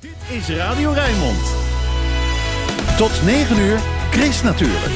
Dit 0.00 0.38
is 0.38 0.56
Radio 0.56 0.90
Rijnmond. 0.90 1.54
Tot 2.96 3.22
9 3.24 3.58
uur, 3.58 3.78
Chris 4.10 4.42
natuurlijk. 4.42 4.92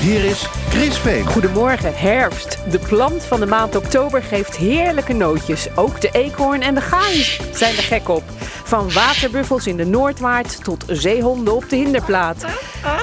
Hier 0.00 0.24
is 0.24 0.46
Chris 0.68 0.98
Veen. 0.98 1.26
Goedemorgen, 1.26 1.92
herfst. 1.94 2.58
De 2.70 2.78
plant 2.78 3.24
van 3.24 3.40
de 3.40 3.46
maand 3.46 3.76
oktober 3.76 4.22
geeft 4.22 4.56
heerlijke 4.56 5.12
nootjes. 5.12 5.76
Ook 5.76 6.00
de 6.00 6.08
eekhoorn 6.12 6.62
en 6.62 6.74
de 6.74 6.80
gaai 6.80 7.22
zijn 7.52 7.76
er 7.76 7.82
gek 7.82 8.08
op. 8.08 8.22
Van 8.64 8.92
waterbuffels 8.92 9.66
in 9.66 9.76
de 9.76 9.86
Noordwaard 9.86 10.64
tot 10.64 10.84
zeehonden 10.86 11.54
op 11.54 11.68
de 11.68 11.76
Hinderplaat. 11.76 12.44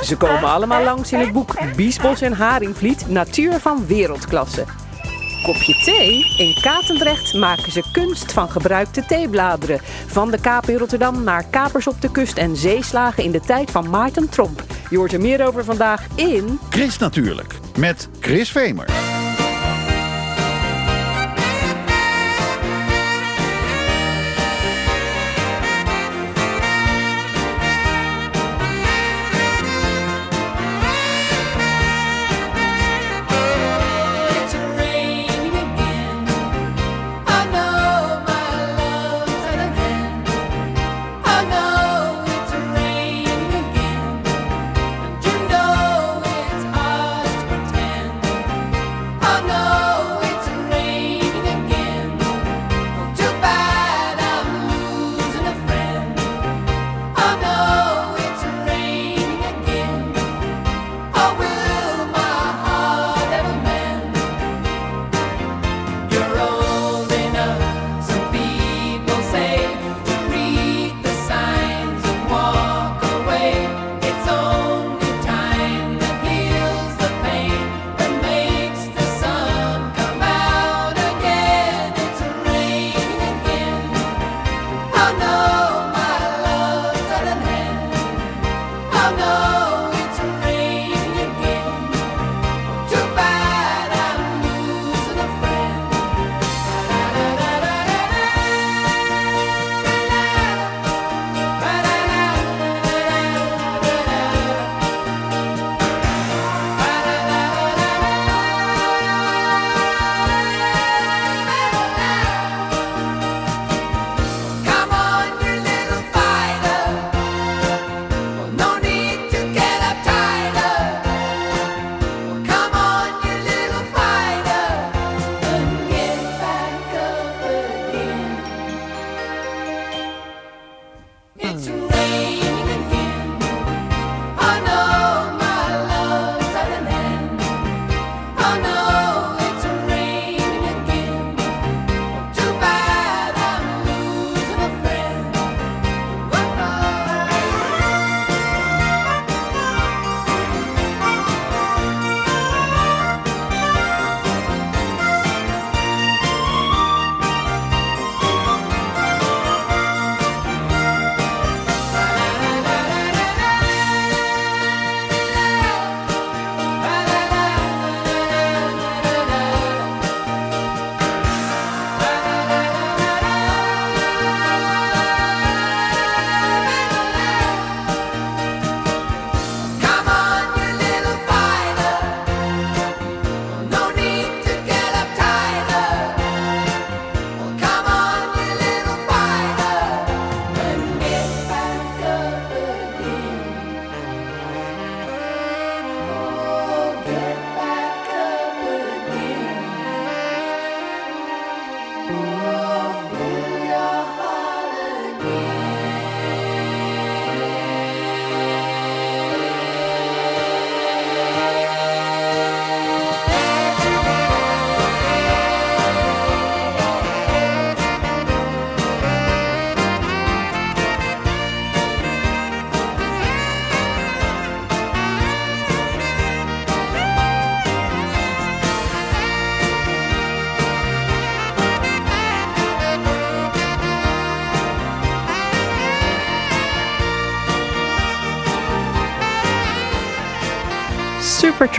Ze 0.03 0.17
komen 0.17 0.49
allemaal 0.49 0.83
langs 0.83 1.11
in 1.11 1.19
het 1.19 1.31
boek 1.31 1.75
Biesbos 1.75 2.21
en 2.21 2.33
Haringvliet, 2.33 3.09
Natuur 3.09 3.59
van 3.59 3.87
Wereldklasse. 3.87 4.65
Kopje 5.43 5.73
thee? 5.73 6.25
In 6.37 6.61
Katendrecht 6.61 7.33
maken 7.33 7.71
ze 7.71 7.83
kunst 7.91 8.33
van 8.33 8.49
gebruikte 8.49 9.05
theebladeren. 9.05 9.79
Van 10.07 10.31
de 10.31 10.41
Kaap 10.41 10.69
in 10.69 10.77
Rotterdam 10.77 11.23
naar 11.23 11.45
kapers 11.49 11.87
op 11.87 12.01
de 12.01 12.11
kust 12.11 12.37
en 12.37 12.55
zeeslagen 12.55 13.23
in 13.23 13.31
de 13.31 13.39
tijd 13.39 13.71
van 13.71 13.89
Maarten 13.89 14.29
Tromp. 14.29 14.63
Je 14.89 14.97
hoort 14.97 15.13
er 15.13 15.21
meer 15.21 15.47
over 15.47 15.63
vandaag 15.63 16.07
in... 16.15 16.59
Chris 16.69 16.97
natuurlijk, 16.97 17.55
met 17.77 18.09
Chris 18.19 18.51
Vemer. 18.51 19.08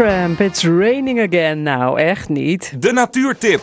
Supertramp, 0.00 0.40
it's 0.40 0.64
raining 0.64 1.20
again. 1.20 1.62
Nou, 1.62 1.98
echt 1.98 2.28
niet. 2.28 2.82
De 2.82 2.92
natuurtip 2.92 3.62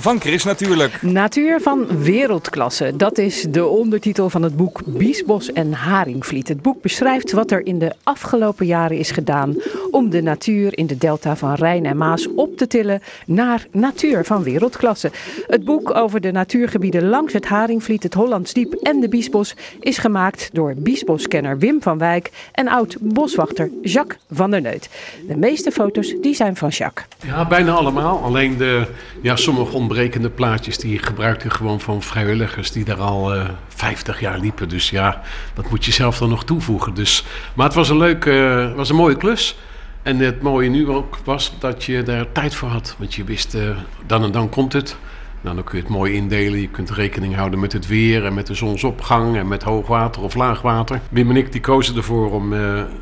van 0.00 0.20
Chris 0.20 0.44
natuurlijk. 0.44 1.02
Natuur 1.02 1.60
van 1.60 2.02
wereldklasse, 2.02 2.92
dat 2.96 3.18
is 3.18 3.46
de 3.50 3.66
ondertitel 3.66 4.30
van 4.30 4.42
het 4.42 4.56
boek 4.56 4.80
Biesbos 4.84 5.52
en 5.52 5.72
Haringvliet. 5.72 6.48
Het 6.48 6.62
boek 6.62 6.82
beschrijft 6.82 7.32
wat 7.32 7.50
er 7.50 7.66
in 7.66 7.78
de 7.78 7.94
afgelopen 8.02 8.66
jaren 8.66 8.96
is 8.96 9.10
gedaan 9.10 9.54
om 9.90 10.10
de 10.10 10.22
natuur 10.22 10.78
in 10.78 10.86
de 10.86 10.96
delta 10.96 11.36
van 11.36 11.54
Rijn 11.54 11.86
en 11.86 11.96
Maas 11.96 12.28
op 12.34 12.56
te 12.56 12.66
tillen 12.66 13.02
naar 13.26 13.66
natuur 13.72 14.24
van 14.24 14.42
wereldklasse. 14.42 15.10
Het 15.46 15.64
boek 15.64 15.94
over 15.94 16.20
de 16.20 16.30
natuurgebieden 16.30 17.08
langs 17.08 17.32
het 17.32 17.46
Haringvliet, 17.46 18.02
het 18.02 18.14
Hollandsdiep 18.14 18.72
en 18.72 19.00
de 19.00 19.08
Biesbos 19.08 19.54
is 19.80 19.98
gemaakt 19.98 20.50
door 20.52 20.74
biesboskenner 20.76 21.58
Wim 21.58 21.82
van 21.82 21.98
Wijk 21.98 22.30
en 22.52 22.68
oud-boswachter 22.68 23.70
Jacques 23.82 24.18
van 24.30 24.50
der 24.50 24.60
Neut. 24.60 24.88
De 25.28 25.36
meeste 25.36 25.70
foto's 25.72 26.14
die 26.20 26.34
zijn 26.34 26.56
van 26.56 26.68
Jacques. 26.68 27.06
Ja, 27.24 27.46
bijna 27.46 27.72
allemaal. 27.72 28.22
Alleen 28.22 28.56
de, 28.56 28.86
ja, 29.22 29.36
sommige 29.36 29.76
ontbrekende 29.88 30.30
plaatjes 30.30 30.78
die 30.78 30.98
gebruikte 30.98 31.46
hij 31.46 31.56
gewoon 31.56 31.80
van 31.80 32.02
vrijwilligers 32.02 32.72
die 32.72 32.84
daar 32.84 33.00
al 33.00 33.34
eh 33.34 33.48
50 33.68 34.20
jaar 34.20 34.38
liepen. 34.38 34.68
Dus 34.68 34.90
ja, 34.90 35.22
dat 35.54 35.70
moet 35.70 35.84
je 35.84 35.92
zelf 35.92 36.18
dan 36.18 36.28
nog 36.28 36.44
toevoegen. 36.44 36.94
Dus, 36.94 37.24
maar 37.54 37.66
het 37.66 37.74
was 37.74 37.88
een 37.88 37.96
leuke, 37.96 38.30
eh, 38.30 38.74
was 38.76 38.88
een 38.88 38.96
mooie 38.96 39.16
klus. 39.16 39.58
En 40.02 40.18
het 40.18 40.42
mooie 40.42 40.68
nu 40.68 40.88
ook 40.88 41.18
was 41.24 41.52
dat 41.58 41.84
je 41.84 42.02
daar 42.02 42.32
tijd 42.32 42.54
voor 42.54 42.68
had. 42.68 42.94
Want 42.98 43.14
je 43.14 43.24
wist, 43.24 43.54
eh, 43.54 43.76
dan 44.06 44.24
en 44.24 44.32
dan 44.32 44.48
komt 44.48 44.72
het. 44.72 44.96
Nou, 45.40 45.54
dan 45.54 45.64
kun 45.64 45.76
je 45.76 45.84
het 45.84 45.92
mooi 45.92 46.14
indelen. 46.14 46.60
Je 46.60 46.68
kunt 46.68 46.90
rekening 46.90 47.34
houden 47.34 47.60
met 47.60 47.72
het 47.72 47.86
weer 47.86 48.24
en 48.24 48.34
met 48.34 48.46
de 48.46 48.54
zonsopgang 48.54 49.36
en 49.36 49.48
met 49.48 49.62
hoogwater 49.62 50.22
of 50.22 50.34
laagwater. 50.34 51.00
Wim 51.10 51.30
en 51.30 51.36
ik 51.36 51.52
die 51.52 51.60
kozen 51.60 51.96
ervoor 51.96 52.32
om 52.32 52.54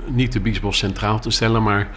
niet 0.06 0.32
de 0.32 0.40
Biesbos 0.40 0.78
centraal 0.78 1.18
te 1.18 1.30
stellen, 1.30 1.62
maar 1.62 1.88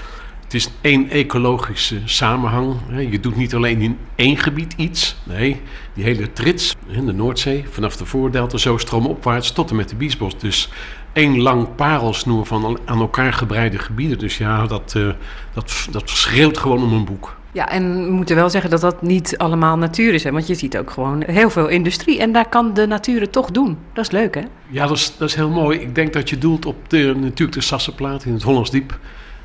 het 0.49 0.57
is 0.57 0.69
één 0.81 1.09
ecologische 1.09 2.01
samenhang. 2.05 2.75
Je 3.09 3.19
doet 3.19 3.35
niet 3.35 3.55
alleen 3.55 3.81
in 3.81 3.97
één 4.15 4.37
gebied 4.37 4.73
iets. 4.77 5.15
Nee, 5.23 5.61
die 5.93 6.03
hele 6.03 6.33
trits 6.33 6.75
in 6.87 7.05
de 7.05 7.13
Noordzee, 7.13 7.65
vanaf 7.69 7.95
de 7.95 8.05
Voordelta, 8.05 8.57
zo 8.57 8.77
stroomopwaarts 8.77 9.51
tot 9.51 9.69
en 9.69 9.75
met 9.75 9.89
de 9.89 9.95
Biesbos. 9.95 10.37
Dus 10.37 10.69
één 11.13 11.41
lang 11.41 11.75
parelsnoer 11.75 12.45
van 12.45 12.79
aan 12.85 12.99
elkaar 12.99 13.33
gebreide 13.33 13.79
gebieden. 13.79 14.17
Dus 14.19 14.37
ja, 14.37 14.67
dat, 14.67 14.93
eh, 14.95 15.09
dat, 15.53 15.87
dat 15.91 16.09
schreeuwt 16.09 16.57
gewoon 16.57 16.83
om 16.83 16.93
een 16.93 17.05
boek. 17.05 17.37
Ja, 17.51 17.69
en 17.69 18.05
we 18.05 18.11
moeten 18.11 18.35
wel 18.35 18.49
zeggen 18.49 18.69
dat 18.69 18.81
dat 18.81 19.01
niet 19.01 19.37
allemaal 19.37 19.77
natuur 19.77 20.13
is. 20.13 20.23
Hè? 20.23 20.31
Want 20.31 20.47
je 20.47 20.55
ziet 20.55 20.77
ook 20.77 20.91
gewoon 20.91 21.23
heel 21.25 21.49
veel 21.49 21.67
industrie. 21.67 22.19
En 22.19 22.31
daar 22.31 22.49
kan 22.49 22.73
de 22.73 22.87
natuur 22.87 23.21
het 23.21 23.31
toch 23.31 23.51
doen. 23.51 23.77
Dat 23.93 24.05
is 24.05 24.11
leuk, 24.11 24.35
hè? 24.35 24.41
Ja, 24.69 24.87
dat 24.87 24.97
is, 24.97 25.17
dat 25.17 25.29
is 25.29 25.35
heel 25.35 25.49
mooi. 25.49 25.79
Ik 25.79 25.95
denk 25.95 26.13
dat 26.13 26.29
je 26.29 26.37
doelt 26.37 26.65
op 26.65 26.89
de, 26.89 27.13
natuurlijk 27.17 27.53
de 27.53 27.61
Sassenplaat 27.61 28.25
in 28.25 28.33
het 28.33 28.43
Hollands 28.43 28.71
Diep. 28.71 28.99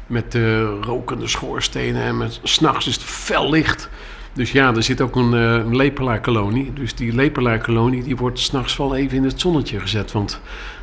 Met 0.07 0.33
de 0.33 0.79
rokende 0.81 1.29
schoorstenen 1.29 2.03
en 2.03 2.17
met 2.17 2.41
s'nachts 2.43 2.87
is 2.87 2.95
het 2.95 3.05
fel 3.05 3.51
licht. 3.51 3.89
Dus 4.33 4.53
ja, 4.53 4.75
er 4.75 4.83
zit 4.83 5.01
ook 5.01 5.17
een, 5.17 5.35
eh, 5.35 5.53
een 5.53 5.77
lepelaarkolonie. 5.77 6.73
Dus 6.73 6.95
die 6.95 7.15
lepelaarkolonie 7.15 8.03
die 8.03 8.17
wordt 8.17 8.39
s'nachts 8.39 8.77
wel 8.77 8.97
even 8.97 9.17
in 9.17 9.25
het 9.25 9.41
zonnetje 9.41 9.81
gezet. 9.81 10.13
Want 10.13 10.41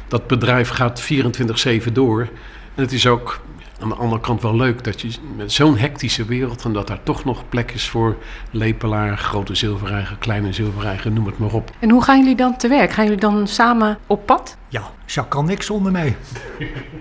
dat 0.08 0.28
bedrijf 0.28 0.70
gaat 0.70 1.02
24-7 1.02 1.94
door. 1.94 2.22
En 2.76 2.84
het 2.84 2.92
is 2.92 3.08
ook 3.08 3.42
aan 3.82 3.90
de 3.90 3.96
andere 3.96 4.22
kant 4.22 4.42
wel 4.42 4.56
leuk 4.56 4.84
dat 4.84 5.02
je 5.02 5.12
met 5.36 5.52
zo'n 5.52 5.78
hectische 5.78 6.26
wereld... 6.26 6.64
en 6.64 6.74
dat 6.74 6.88
daar 6.88 7.04
toch 7.04 7.26
nog 7.26 7.50
plek 7.50 7.72
is 7.72 7.90
voor 7.90 8.18
lepelaar, 8.52 9.18
grote 9.18 9.56
zilverreiger, 9.56 10.16
kleine 10.20 10.54
zilverreiger, 10.54 11.12
noem 11.12 11.26
het 11.26 11.38
maar 11.38 11.54
op. 11.54 11.72
En 11.80 11.90
hoe 11.90 12.04
gaan 12.04 12.20
jullie 12.20 12.36
dan 12.36 12.58
te 12.58 12.68
werk? 12.68 12.92
Gaan 12.92 13.04
jullie 13.04 13.20
dan 13.20 13.48
samen 13.48 13.98
op 14.08 14.26
pad? 14.26 14.58
Ja, 14.68 14.82
Jacques 15.06 15.28
kan 15.28 15.46
niks 15.46 15.66
zonder 15.66 15.92
mij. 15.92 16.16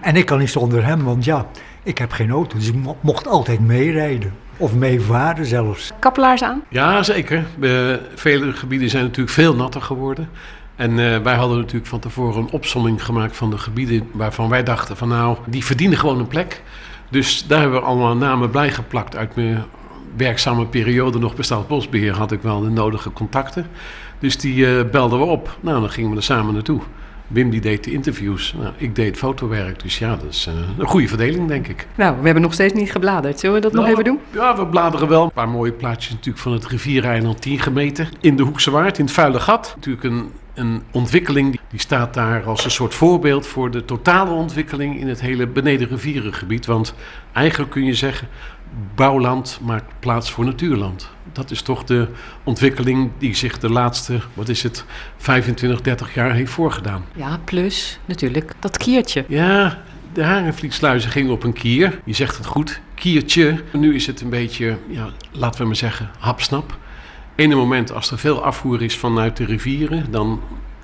en 0.00 0.16
ik 0.16 0.26
kan 0.26 0.38
niet 0.38 0.50
zonder 0.50 0.84
hem, 0.84 1.04
want 1.04 1.24
ja, 1.24 1.46
ik 1.82 1.98
heb 1.98 2.12
geen 2.12 2.30
auto. 2.30 2.56
Dus 2.58 2.68
ik 2.68 2.74
mo- 2.74 2.96
mocht 3.00 3.26
altijd 3.26 3.60
meerijden. 3.60 4.32
Of 4.56 4.74
meevaren 4.74 5.46
zelfs. 5.46 5.90
Kappelaars 5.98 6.42
aan? 6.42 6.62
Ja, 6.68 7.02
zeker. 7.02 7.44
Eh, 7.60 7.70
vele 8.14 8.52
gebieden 8.52 8.90
zijn 8.90 9.02
natuurlijk 9.04 9.34
veel 9.34 9.54
natter 9.54 9.82
geworden. 9.82 10.28
En 10.76 10.90
eh, 10.98 11.18
wij 11.18 11.34
hadden 11.34 11.58
natuurlijk 11.58 11.86
van 11.86 12.00
tevoren 12.00 12.42
een 12.42 12.50
opsomming 12.50 13.04
gemaakt 13.04 13.36
van 13.36 13.50
de 13.50 13.58
gebieden 13.58 14.08
waarvan 14.12 14.48
wij 14.48 14.62
dachten 14.62 14.96
van 14.96 15.08
nou, 15.08 15.36
die 15.46 15.64
verdienen 15.64 15.98
gewoon 15.98 16.18
een 16.18 16.26
plek. 16.28 16.62
Dus 17.10 17.46
daar 17.46 17.60
hebben 17.60 17.80
we 17.80 17.86
allemaal 17.86 18.16
namen 18.16 18.50
bij 18.50 18.70
geplakt. 18.70 19.16
Uit 19.16 19.36
mijn 19.36 19.64
werkzame 20.16 20.66
periode 20.66 21.18
nog 21.18 21.34
bestaand 21.34 21.68
bosbeheer 21.68 22.16
had 22.16 22.32
ik 22.32 22.42
wel 22.42 22.60
de 22.60 22.70
nodige 22.70 23.12
contacten. 23.12 23.66
Dus 24.18 24.36
die 24.38 24.66
eh, 24.78 24.90
belden 24.90 25.18
we 25.18 25.24
op. 25.24 25.58
Nou, 25.60 25.80
dan 25.80 25.90
gingen 25.90 26.10
we 26.10 26.16
er 26.16 26.22
samen 26.22 26.54
naartoe. 26.54 26.80
Wim 27.30 27.50
die 27.50 27.60
deed 27.60 27.84
de 27.84 27.92
interviews. 27.92 28.54
Nou, 28.58 28.72
ik 28.76 28.94
deed 28.94 29.16
fotowerk. 29.16 29.82
Dus 29.82 29.98
ja, 29.98 30.16
dat 30.16 30.24
is 30.30 30.46
eh, 30.46 30.54
een 30.78 30.86
goede 30.86 31.08
verdeling, 31.08 31.48
denk 31.48 31.68
ik. 31.68 31.86
Nou, 31.94 32.16
we 32.18 32.24
hebben 32.24 32.42
nog 32.42 32.52
steeds 32.52 32.72
niet 32.74 32.90
gebladerd. 32.90 33.40
Zullen 33.40 33.54
we 33.56 33.60
dat 33.62 33.72
nog 33.72 33.80
Nou, 33.82 33.92
even 33.92 34.04
doen? 34.04 34.18
Ja, 34.32 34.56
we 34.56 34.66
bladeren 34.66 35.08
wel. 35.08 35.24
Een 35.24 35.30
paar 35.32 35.48
mooie 35.48 35.72
plaatjes 35.72 36.10
natuurlijk 36.12 36.38
van 36.42 36.52
het 36.52 36.66
riviereiland 36.66 37.40
10 37.42 37.58
gemeten. 37.60 38.08
In 38.20 38.36
de 38.36 38.42
Hoekse 38.42 38.70
Waard, 38.70 38.98
in 38.98 39.04
het 39.04 39.14
Vuile 39.14 39.40
Gat. 39.40 39.72
Natuurlijk 39.76 40.04
een, 40.04 40.30
een 40.54 40.82
ontwikkeling 40.90 41.50
die- 41.50 41.60
die 41.70 41.80
staat 41.80 42.14
daar 42.14 42.42
als 42.44 42.64
een 42.64 42.70
soort 42.70 42.94
voorbeeld 42.94 43.46
voor 43.46 43.70
de 43.70 43.84
totale 43.84 44.30
ontwikkeling 44.30 45.00
in 45.00 45.08
het 45.08 45.20
hele 45.20 45.46
benedenrivierengebied. 45.46 46.66
Want 46.66 46.94
eigenlijk 47.32 47.70
kun 47.70 47.84
je 47.84 47.94
zeggen, 47.94 48.28
bouwland 48.94 49.58
maakt 49.62 49.92
plaats 49.98 50.30
voor 50.30 50.44
natuurland. 50.44 51.10
Dat 51.32 51.50
is 51.50 51.62
toch 51.62 51.84
de 51.84 52.08
ontwikkeling 52.44 53.10
die 53.18 53.34
zich 53.34 53.58
de 53.58 53.70
laatste, 53.70 54.20
wat 54.34 54.48
is 54.48 54.62
het, 54.62 54.84
25, 55.16 55.80
30 55.80 56.14
jaar 56.14 56.32
heeft 56.32 56.52
voorgedaan. 56.52 57.04
Ja, 57.14 57.38
plus 57.44 57.98
natuurlijk 58.04 58.52
dat 58.58 58.76
kiertje. 58.76 59.24
Ja, 59.28 59.82
de 60.12 60.22
Harenvlietsluizen 60.22 61.10
gingen 61.10 61.32
op 61.32 61.42
een 61.42 61.52
kier. 61.52 62.00
Je 62.04 62.12
zegt 62.12 62.36
het 62.36 62.46
goed, 62.46 62.80
kiertje. 62.94 63.62
Nu 63.72 63.94
is 63.94 64.06
het 64.06 64.20
een 64.20 64.30
beetje, 64.30 64.78
ja, 64.88 65.08
laten 65.32 65.60
we 65.60 65.66
maar 65.66 65.76
zeggen, 65.76 66.10
hapsnap. 66.18 66.78
Ene 67.34 67.54
moment 67.54 67.92
als 67.92 68.10
er 68.10 68.18
veel 68.18 68.44
afvoer 68.44 68.82
is 68.82 68.96
vanuit 68.96 69.36
de 69.36 69.44
rivieren, 69.44 70.10
dan 70.10 70.40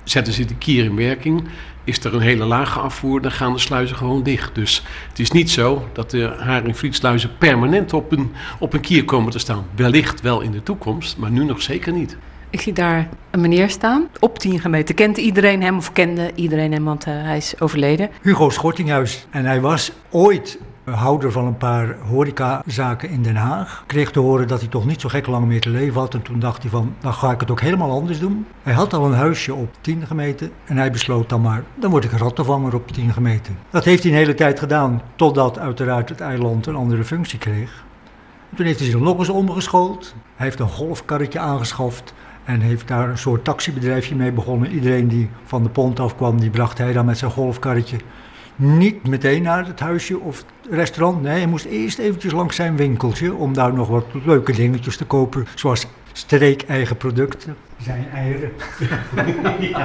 zetten 0.09 0.33
ze 0.33 0.45
de 0.45 0.55
kier 0.55 0.83
in 0.83 0.95
werking. 0.95 1.43
Is 1.83 2.03
er 2.03 2.13
een 2.13 2.21
hele 2.21 2.45
lage 2.45 2.79
afvoer, 2.79 3.21
dan 3.21 3.31
gaan 3.31 3.53
de 3.53 3.59
sluizen 3.59 3.97
gewoon 3.97 4.23
dicht. 4.23 4.55
Dus 4.55 4.83
het 5.09 5.19
is 5.19 5.31
niet 5.31 5.51
zo 5.51 5.87
dat 5.93 6.11
de 6.11 6.35
Haringvlietsluizen 6.39 7.37
permanent 7.37 7.93
op 7.93 8.11
een, 8.11 8.31
op 8.59 8.73
een 8.73 8.79
kier 8.79 9.05
komen 9.05 9.31
te 9.31 9.39
staan. 9.39 9.65
Wellicht 9.75 10.21
wel 10.21 10.41
in 10.41 10.51
de 10.51 10.63
toekomst, 10.63 11.17
maar 11.17 11.31
nu 11.31 11.43
nog 11.43 11.61
zeker 11.61 11.93
niet. 11.93 12.17
Ik 12.49 12.61
zie 12.61 12.73
daar 12.73 13.09
een 13.31 13.41
meneer 13.41 13.69
staan, 13.69 14.07
op 14.19 14.39
10 14.39 14.59
gemeten. 14.59 14.95
Kent 14.95 15.17
iedereen 15.17 15.61
hem 15.61 15.77
of 15.77 15.91
kende 15.91 16.31
iedereen 16.35 16.71
hem, 16.71 16.83
want 16.83 17.05
eh, 17.05 17.13
hij 17.13 17.37
is 17.37 17.59
overleden. 17.59 18.09
Hugo 18.21 18.49
Schortinghuis. 18.49 19.25
En 19.29 19.45
hij 19.45 19.61
was 19.61 19.91
ooit 20.09 20.59
houder 20.95 21.31
van 21.31 21.45
een 21.45 21.57
paar 21.57 21.95
horecazaken 22.09 23.09
in 23.09 23.21
Den 23.21 23.35
Haag. 23.35 23.83
Kreeg 23.87 24.11
te 24.11 24.19
horen 24.19 24.47
dat 24.47 24.59
hij 24.59 24.69
toch 24.69 24.85
niet 24.85 25.01
zo 25.01 25.09
gek 25.09 25.27
lang 25.27 25.45
meer 25.45 25.61
te 25.61 25.69
leven 25.69 25.99
had. 25.99 26.13
En 26.13 26.21
toen 26.21 26.39
dacht 26.39 26.61
hij 26.61 26.71
van, 26.71 26.95
dan 26.99 27.13
ga 27.13 27.31
ik 27.31 27.39
het 27.39 27.51
ook 27.51 27.61
helemaal 27.61 27.91
anders 27.91 28.19
doen. 28.19 28.45
Hij 28.63 28.73
had 28.73 28.93
al 28.93 29.05
een 29.05 29.13
huisje 29.13 29.53
op 29.53 29.69
10 29.81 30.07
gemeten. 30.07 30.51
En 30.65 30.77
hij 30.77 30.91
besloot 30.91 31.29
dan 31.29 31.41
maar, 31.41 31.63
dan 31.75 31.91
word 31.91 32.03
ik 32.03 32.11
rattenvanger 32.11 32.75
op 32.75 32.91
10 32.91 33.13
gemeten. 33.13 33.57
Dat 33.69 33.83
heeft 33.83 34.03
hij 34.03 34.11
een 34.11 34.17
hele 34.17 34.33
tijd 34.33 34.59
gedaan, 34.59 35.01
totdat 35.15 35.59
uiteraard 35.59 36.09
het 36.09 36.21
eiland 36.21 36.65
een 36.65 36.75
andere 36.75 37.03
functie 37.03 37.39
kreeg. 37.39 37.85
Toen 38.55 38.65
heeft 38.65 38.79
hij 38.79 38.89
zich 38.89 38.99
nog 38.99 39.19
eens 39.19 39.29
omgeschoold. 39.29 40.15
Hij 40.35 40.45
heeft 40.45 40.59
een 40.59 40.69
golfkarretje 40.69 41.39
aangeschaft. 41.39 42.13
En 42.43 42.59
heeft 42.59 42.87
daar 42.87 43.09
een 43.09 43.17
soort 43.17 43.43
taxibedrijfje 43.43 44.15
mee 44.15 44.31
begonnen. 44.31 44.71
Iedereen 44.71 45.07
die 45.07 45.29
van 45.43 45.63
de 45.63 45.69
pont 45.69 45.99
afkwam, 45.99 46.39
die 46.39 46.49
bracht 46.49 46.77
hij 46.77 46.93
dan 46.93 47.05
met 47.05 47.17
zijn 47.17 47.31
golfkarretje. 47.31 47.97
Niet 48.59 49.07
meteen 49.07 49.41
naar 49.41 49.65
het 49.67 49.79
huisje 49.79 50.19
of 50.19 50.37
het 50.37 50.73
restaurant. 50.73 51.21
Nee, 51.21 51.37
hij 51.37 51.47
moest 51.47 51.65
eerst 51.65 51.97
eventjes 51.99 52.31
langs 52.31 52.55
zijn 52.55 52.75
winkeltje. 52.77 53.33
Om 53.33 53.53
daar 53.53 53.73
nog 53.73 53.87
wat 53.87 54.05
leuke 54.25 54.51
dingetjes 54.51 54.97
te 54.97 55.05
kopen. 55.05 55.47
Zoals 55.55 55.85
streek-eigen 56.11 56.97
producten. 56.97 57.55
Zijn 57.81 58.07
eieren. 58.13 58.51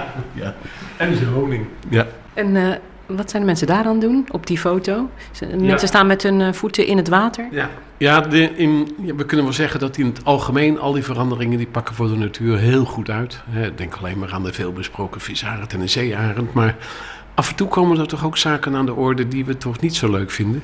En 0.96 1.16
zijn 1.16 1.28
honing. 1.28 1.64
Ja. 1.88 2.06
En 2.34 2.56
eh, 2.56 2.76
wat 3.06 3.30
zijn 3.30 3.42
de 3.42 3.48
mensen 3.48 3.66
daar 3.66 3.84
aan 3.84 4.00
doen 4.00 4.26
op 4.30 4.46
die 4.46 4.58
foto? 4.58 5.10
Ze- 5.32 5.46
Ja. 5.46 5.56
Mensen 5.56 5.88
staan 5.88 6.06
met 6.06 6.22
hun 6.22 6.40
eh, 6.40 6.52
voeten 6.52 6.86
in 6.86 6.96
het 6.96 7.08
water. 7.08 7.48
Ja, 7.50 7.70
ja, 7.96 8.20
de, 8.20 8.42
in, 8.56 8.94
ja, 9.02 9.14
we 9.14 9.24
kunnen 9.26 9.46
wel 9.46 9.54
zeggen 9.54 9.80
dat 9.80 9.96
in 9.96 10.06
het 10.06 10.24
algemeen 10.24 10.78
al 10.78 10.92
die 10.92 11.02
veranderingen 11.04 11.58
die 11.58 11.66
pakken 11.66 11.94
voor 11.94 12.08
de 12.08 12.16
natuur 12.16 12.58
heel 12.58 12.84
goed 12.84 13.10
uit. 13.10 13.40
Hè, 13.50 13.74
Denk 13.74 13.94
alleen 13.94 14.18
maar 14.18 14.32
aan 14.32 14.42
de 14.42 14.52
veelbesproken 14.52 15.20
visarend 15.20 15.72
en 15.72 15.80
de 15.80 15.86
zeearend. 15.86 16.52
Maar 16.52 16.76
af 17.34 17.50
en 17.50 17.56
toe 17.56 17.68
komen 17.68 17.98
er 17.98 18.08
toch 18.08 18.24
ook 18.24 18.36
zaken 18.36 18.74
aan 18.74 18.86
de 18.86 18.94
orde 18.94 19.28
die 19.28 19.44
we 19.44 19.56
toch 19.56 19.80
niet 19.80 19.96
zo 19.96 20.10
leuk 20.10 20.30
vinden. 20.30 20.62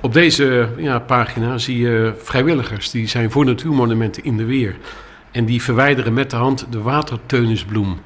Op 0.00 0.12
deze 0.12 0.68
ja, 0.76 0.98
pagina 0.98 1.58
zie 1.58 1.78
je 1.78 2.14
vrijwilligers 2.22 2.90
die 2.90 3.08
zijn 3.08 3.30
voor 3.30 3.44
natuurmonumenten 3.44 4.24
in 4.24 4.36
de 4.36 4.44
weer. 4.44 4.76
En 5.30 5.44
die 5.44 5.62
verwijderen 5.62 6.12
met 6.12 6.30
de 6.30 6.36
hand 6.36 6.66
de 6.70 6.80
waterteunisbloem. 6.80 8.00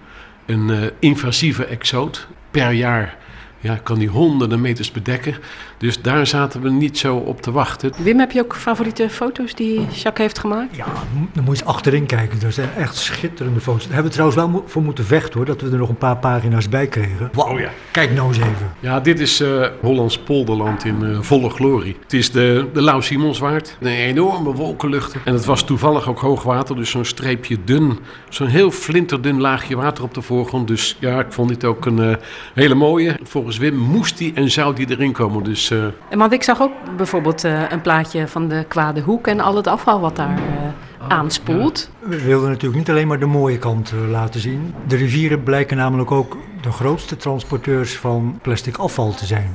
Een 0.47 0.71
eh, 0.71 0.79
invasieve 0.99 1.65
exoot 1.65 2.27
per 2.51 2.71
jaar. 2.71 3.17
Ja, 3.61 3.77
kan 3.83 3.99
die 3.99 4.09
honderden 4.09 4.61
meters 4.61 4.91
bedekken. 4.91 5.37
Dus 5.83 6.03
daar 6.03 6.27
zaten 6.27 6.61
we 6.61 6.71
niet 6.71 6.99
zo 6.99 7.17
op 7.17 7.41
te 7.41 7.51
wachten. 7.51 7.93
Wim, 7.97 8.19
heb 8.19 8.31
je 8.31 8.43
ook 8.43 8.57
favoriete 8.57 9.11
foto's 9.11 9.55
die 9.55 9.75
Jacques 9.75 10.19
heeft 10.19 10.39
gemaakt? 10.39 10.77
Ja, 10.77 10.85
dan 11.33 11.45
moet 11.45 11.59
je 11.59 11.65
eens 11.65 11.65
achterin 11.65 12.07
kijken. 12.07 12.41
Dat 12.41 12.55
zijn 12.55 12.69
echt 12.77 12.97
schitterende 12.97 13.61
foto's. 13.61 13.83
Daar 13.83 13.93
hebben 13.93 14.11
we 14.11 14.19
trouwens 14.19 14.41
wel 14.41 14.65
voor 14.67 14.83
moeten 14.83 15.05
vechten 15.05 15.35
hoor. 15.35 15.45
Dat 15.45 15.61
we 15.61 15.71
er 15.71 15.79
nog 15.79 15.89
een 15.89 15.97
paar 15.97 16.17
pagina's 16.17 16.69
bij 16.69 16.87
kregen. 16.87 17.31
Wauw, 17.33 17.59
ja. 17.59 17.71
kijk 17.91 18.13
nou 18.15 18.29
eens 18.29 18.37
even. 18.37 18.73
Ja, 18.81 19.01
dit 19.01 19.21
is 19.21 19.41
eh, 19.41 19.67
Hollands 19.81 20.19
polderland 20.19 20.85
in 20.85 21.05
eh, 21.05 21.21
volle 21.21 21.51
glorie. 21.51 21.97
Het 22.03 22.13
is 22.13 22.31
de, 22.31 22.69
de 22.73 22.83
Lauw 22.83 23.01
Simonswaard. 23.01 23.77
Een 23.81 23.87
enorme 23.87 24.53
wolkenluchten. 24.53 25.21
En 25.25 25.35
het 25.35 25.45
was 25.45 25.63
toevallig 25.65 26.09
ook 26.09 26.19
hoogwater, 26.19 26.77
dus 26.77 26.91
zo'n 26.91 27.05
streepje 27.05 27.57
dun. 27.65 27.99
Zo'n 28.29 28.47
heel 28.47 28.71
flinterdun 28.71 29.41
laagje 29.41 29.77
water 29.77 30.05
op 30.05 30.15
de 30.15 30.23
voorgrond. 30.23 30.69
Dus 30.69 30.97
ja, 31.01 31.21
ik 31.21 31.33
vond 31.33 31.49
dit 31.49 31.65
ook 31.65 31.87
een 31.87 31.99
eh, 31.99 32.17
hele 32.55 32.75
mooie. 32.75 33.19
Volgens 33.23 33.59
Wim 33.59 33.77
moest 33.77 34.19
die 34.19 34.33
en 34.35 34.51
zou 34.51 34.75
die 34.75 34.91
erin 34.91 35.13
komen. 35.13 35.43
Dus 35.43 35.72
En 36.09 36.19
Want 36.19 36.33
ik 36.33 36.43
zag 36.43 36.61
ook 36.61 36.73
bijvoorbeeld 36.97 37.45
eh, 37.45 37.71
een 37.71 37.81
plaatje 37.81 38.29
van 38.29 38.49
de 38.49 38.65
kwade 38.69 39.01
hoek 39.01 39.27
en 39.27 39.41
al 39.41 39.57
het 39.57 39.67
afval 39.67 40.01
wat 40.01 40.17
daar 40.17 40.39
eh, 40.39 41.09
aanspoelt. 41.09 41.91
We 41.99 42.25
wilden 42.25 42.49
natuurlijk 42.49 42.79
niet 42.79 42.91
alleen 42.91 43.07
maar 43.07 43.19
de 43.19 43.27
mooie 43.27 43.59
kant 43.59 43.93
laten 44.11 44.41
zien. 44.41 44.75
De 44.87 44.97
rivieren 44.97 45.43
blijken 45.43 45.77
namelijk 45.77 46.11
ook 46.11 46.37
de 46.61 46.73
grootste 46.73 47.17
transporteurs 47.17 47.99
van 47.99 48.39
plastic 48.43 48.77
afval 48.77 49.15
te 49.15 49.27
zijn. 49.27 49.51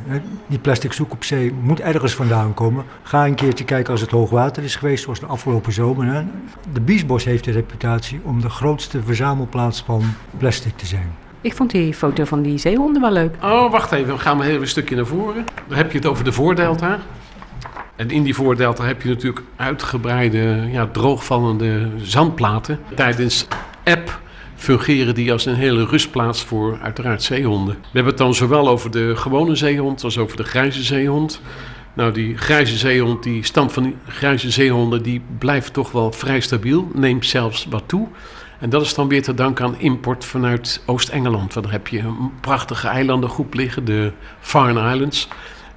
Die 0.48 0.60
plastic 0.60 0.94
zoek 0.94 1.12
op 1.12 1.24
zee 1.24 1.54
moet 1.62 1.80
ergens 1.80 2.14
vandaan 2.14 2.54
komen. 2.54 2.86
Ga 3.04 3.26
een 3.26 3.36
keertje 3.36 3.66
kijken 3.66 3.92
als 3.92 4.02
het 4.02 4.12
hoogwater 4.12 4.64
is 4.64 4.76
geweest, 4.76 5.04
zoals 5.04 5.20
de 5.20 5.26
afgelopen 5.26 5.74
zomer. 5.74 6.26
De 6.74 6.82
Biesbos 6.82 7.24
heeft 7.24 7.44
de 7.44 7.52
reputatie 7.52 8.20
om 8.24 8.42
de 8.42 8.50
grootste 8.50 9.04
verzamelplaats 9.04 9.82
van 9.82 10.04
plastic 10.38 10.78
te 10.78 10.86
zijn. 10.86 11.27
Ik 11.48 11.56
vond 11.56 11.72
die 11.72 11.94
foto 11.94 12.26
van 12.26 12.42
die 12.42 12.58
zeehonden 12.58 13.02
wel 13.02 13.12
leuk. 13.12 13.36
Oh, 13.44 13.72
wacht 13.72 13.92
even. 13.92 14.14
We 14.14 14.20
gaan 14.20 14.38
maar 14.38 14.48
een 14.48 14.68
stukje 14.68 14.96
naar 14.96 15.06
voren. 15.06 15.46
Dan 15.68 15.78
heb 15.78 15.92
je 15.92 15.98
het 15.98 16.08
over 16.08 16.24
de 16.24 16.32
voordelta. 16.32 17.00
En 17.96 18.10
in 18.10 18.24
die 18.24 18.36
voordelta 18.36 18.86
heb 18.86 19.02
je 19.02 19.10
natuurlijk 19.10 19.46
uitgebreide, 19.56 20.68
ja, 20.72 20.88
droogvallende 20.88 21.90
zandplaten. 22.02 22.80
Tijdens 22.96 23.48
eb 23.84 24.20
fungeren 24.56 25.16
die 25.16 25.32
als 25.32 25.46
een 25.46 25.56
hele 25.56 25.86
rustplaats 25.86 26.44
voor 26.44 26.78
uiteraard 26.82 27.24
zeehonden. 27.24 27.76
We 27.76 27.88
hebben 27.92 28.12
het 28.12 28.22
dan 28.22 28.34
zowel 28.34 28.68
over 28.68 28.92
de 28.92 29.16
gewone 29.16 29.56
zeehond 29.56 30.04
als 30.04 30.18
over 30.18 30.38
de 30.38 30.44
grijze 30.44 30.84
zeehond. 30.84 31.42
Nou, 31.94 32.12
die 32.12 32.38
grijze 32.38 32.78
zeehond, 32.78 33.24
die 33.24 33.44
stand 33.44 33.74
van 33.74 33.84
die 33.84 33.96
grijze 34.08 34.52
zeehonden, 34.52 35.04
die 35.04 35.22
blijft 35.38 35.74
toch 35.74 35.92
wel 35.92 36.12
vrij 36.12 36.40
stabiel. 36.40 36.88
Neemt 36.94 37.26
zelfs 37.26 37.68
wat 37.70 37.84
toe. 37.86 38.08
En 38.60 38.70
dat 38.70 38.82
is 38.82 38.94
dan 38.94 39.08
weer 39.08 39.24
te 39.24 39.34
danken 39.34 39.66
aan 39.66 39.80
import 39.80 40.26
vanuit 40.26 40.84
Oost-Engeland. 40.86 41.54
Want 41.54 41.66
daar 41.66 41.76
heb 41.76 41.88
je 41.88 42.00
een 42.00 42.32
prachtige 42.42 42.88
eilandengroep 42.88 43.54
liggen, 43.54 43.86
de 43.86 44.12
Farne 44.40 44.94
Islands. 44.94 45.28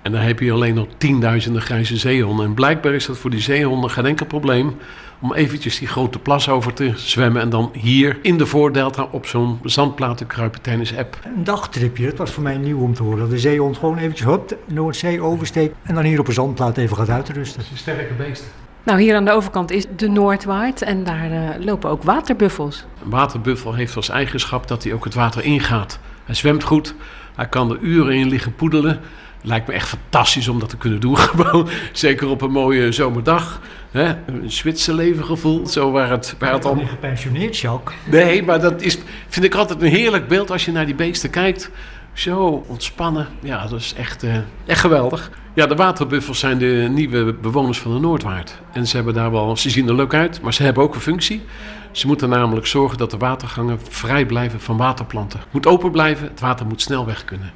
En 0.03 0.13
daar 0.13 0.23
heb 0.23 0.41
je 0.41 0.53
alleen 0.53 0.75
nog 0.75 0.87
tienduizenden 0.99 1.63
grijze 1.63 1.97
zeehonden. 1.97 2.47
En 2.47 2.55
blijkbaar 2.55 2.95
is 2.95 3.07
dat 3.07 3.19
voor 3.19 3.31
die 3.31 3.41
zeehonden 3.41 3.91
geen 3.91 4.07
enkel 4.07 4.27
probleem 4.27 4.77
om 5.21 5.35
eventjes 5.35 5.79
die 5.79 5.89
grote 5.89 6.19
plas 6.19 6.49
over 6.49 6.73
te 6.73 6.93
zwemmen 6.97 7.43
en 7.43 7.49
dan 7.49 7.71
hier 7.73 8.19
in 8.23 8.39
de 8.39 8.47
voordelta 8.47 9.09
op 9.11 9.27
zo'n 9.27 9.59
zandplaat 9.65 10.17
te 10.17 10.25
kruipen 10.25 10.61
tijdens 10.61 10.93
eb. 10.93 11.19
Een 11.25 11.45
dagtripje, 11.45 12.05
dat 12.05 12.17
was 12.17 12.31
voor 12.31 12.43
mij 12.43 12.57
nieuw 12.57 12.81
om 12.81 12.95
te 12.95 13.03
horen. 13.03 13.19
Dat 13.19 13.31
de 13.31 13.39
zeehond 13.39 13.79
gewoon 13.79 13.99
eventjes 13.99 14.27
hup, 14.27 14.49
de 14.49 14.57
Noordzee 14.67 15.21
oversteekt 15.21 15.75
en 15.83 15.95
dan 15.95 16.05
hier 16.05 16.21
op 16.21 16.27
een 16.27 16.33
zandplaat 16.33 16.77
even 16.77 16.97
gaat 16.97 17.11
uitrusten. 17.11 17.63
is 17.63 17.71
een 17.71 17.77
sterke 17.77 18.15
beest. 18.15 18.45
Nou, 18.83 19.01
hier 19.01 19.17
aan 19.17 19.25
de 19.25 19.33
overkant 19.33 19.71
is 19.71 19.87
de 19.97 20.09
Noordwaard 20.09 20.83
en 20.83 21.05
daar 21.05 21.31
eh, 21.31 21.65
lopen 21.65 21.91
ook 21.91 22.03
waterbuffels. 22.03 22.85
Een 23.05 23.11
waterbuffel 23.11 23.75
heeft 23.75 23.97
als 23.97 24.09
eigenschap 24.09 24.69
dat 24.69 24.83
hij 24.83 24.93
ook 24.93 25.05
het 25.05 25.15
water 25.15 25.45
ingaat. 25.45 25.99
Hij 26.25 26.35
zwemt 26.35 26.63
goed, 26.63 26.95
hij 27.35 27.49
kan 27.49 27.71
er 27.71 27.79
uren 27.79 28.15
in 28.15 28.29
liggen 28.29 28.55
poedelen. 28.55 29.01
Lijkt 29.43 29.67
me 29.67 29.73
echt 29.73 29.89
fantastisch 29.89 30.49
om 30.49 30.59
dat 30.59 30.69
te 30.69 30.77
kunnen 30.77 31.01
doen. 31.01 31.17
Gewoon, 31.29 31.69
zeker 31.93 32.29
op 32.29 32.43
een 32.43 32.51
mooie 32.51 32.93
zomerdag. 32.93 33.61
Hè? 33.91 34.15
Een 34.27 34.51
Zwitserleven 34.51 35.25
gevoel, 35.25 35.67
zo 35.67 35.91
waar 35.91 36.11
het, 36.11 36.35
waar 36.39 36.53
het 36.53 36.65
al... 36.65 36.85
gepensioneerd, 36.89 37.59
Jacques. 37.59 37.97
Nee, 38.05 38.43
maar 38.43 38.61
dat 38.61 38.83
is, 38.83 38.99
vind 39.29 39.45
ik 39.45 39.55
altijd 39.55 39.83
een 39.83 39.89
heerlijk 39.89 40.29
beeld 40.29 40.51
als 40.51 40.65
je 40.65 40.73
naar 40.73 40.87
die 40.87 40.95
beesten 40.95 41.31
kijkt. 41.31 41.71
Zo 42.13 42.65
ontspannen. 42.67 43.27
Ja, 43.41 43.67
dat 43.67 43.81
is 43.81 43.95
echt, 43.97 44.23
eh, 44.23 44.37
echt 44.67 44.81
geweldig. 44.81 45.31
Ja, 45.61 45.67
de 45.67 45.75
waterbuffels 45.75 46.39
zijn 46.39 46.59
de 46.59 46.89
nieuwe 46.91 47.33
bewoners 47.35 47.79
van 47.79 47.95
de 47.95 48.01
Noordwaard. 48.01 48.59
En 48.73 48.87
ze 48.87 48.97
hebben 48.97 49.15
daar 49.15 49.31
wel, 49.31 49.57
ze 49.57 49.71
zien 49.71 49.89
er 49.89 49.95
leuk 49.95 50.15
uit, 50.15 50.43
maar 50.43 50.55
ze 50.55 50.63
hebben 50.63 50.83
ook 50.83 50.95
een 50.95 51.01
functie. 51.01 51.43
Ze 51.91 52.07
moeten 52.07 52.29
namelijk 52.29 52.67
zorgen 52.67 52.99
dat 52.99 53.11
de 53.11 53.17
watergangen 53.17 53.79
vrij 53.89 54.27
blijven 54.27 54.61
van 54.61 54.77
waterplanten. 54.77 55.39
Het 55.39 55.53
moet 55.53 55.67
open 55.67 55.91
blijven, 55.91 56.29
het 56.29 56.41
water 56.41 56.67
moet 56.67 56.83
snel 56.83 57.07
weg 57.07 57.25
kunnen. 57.25 57.53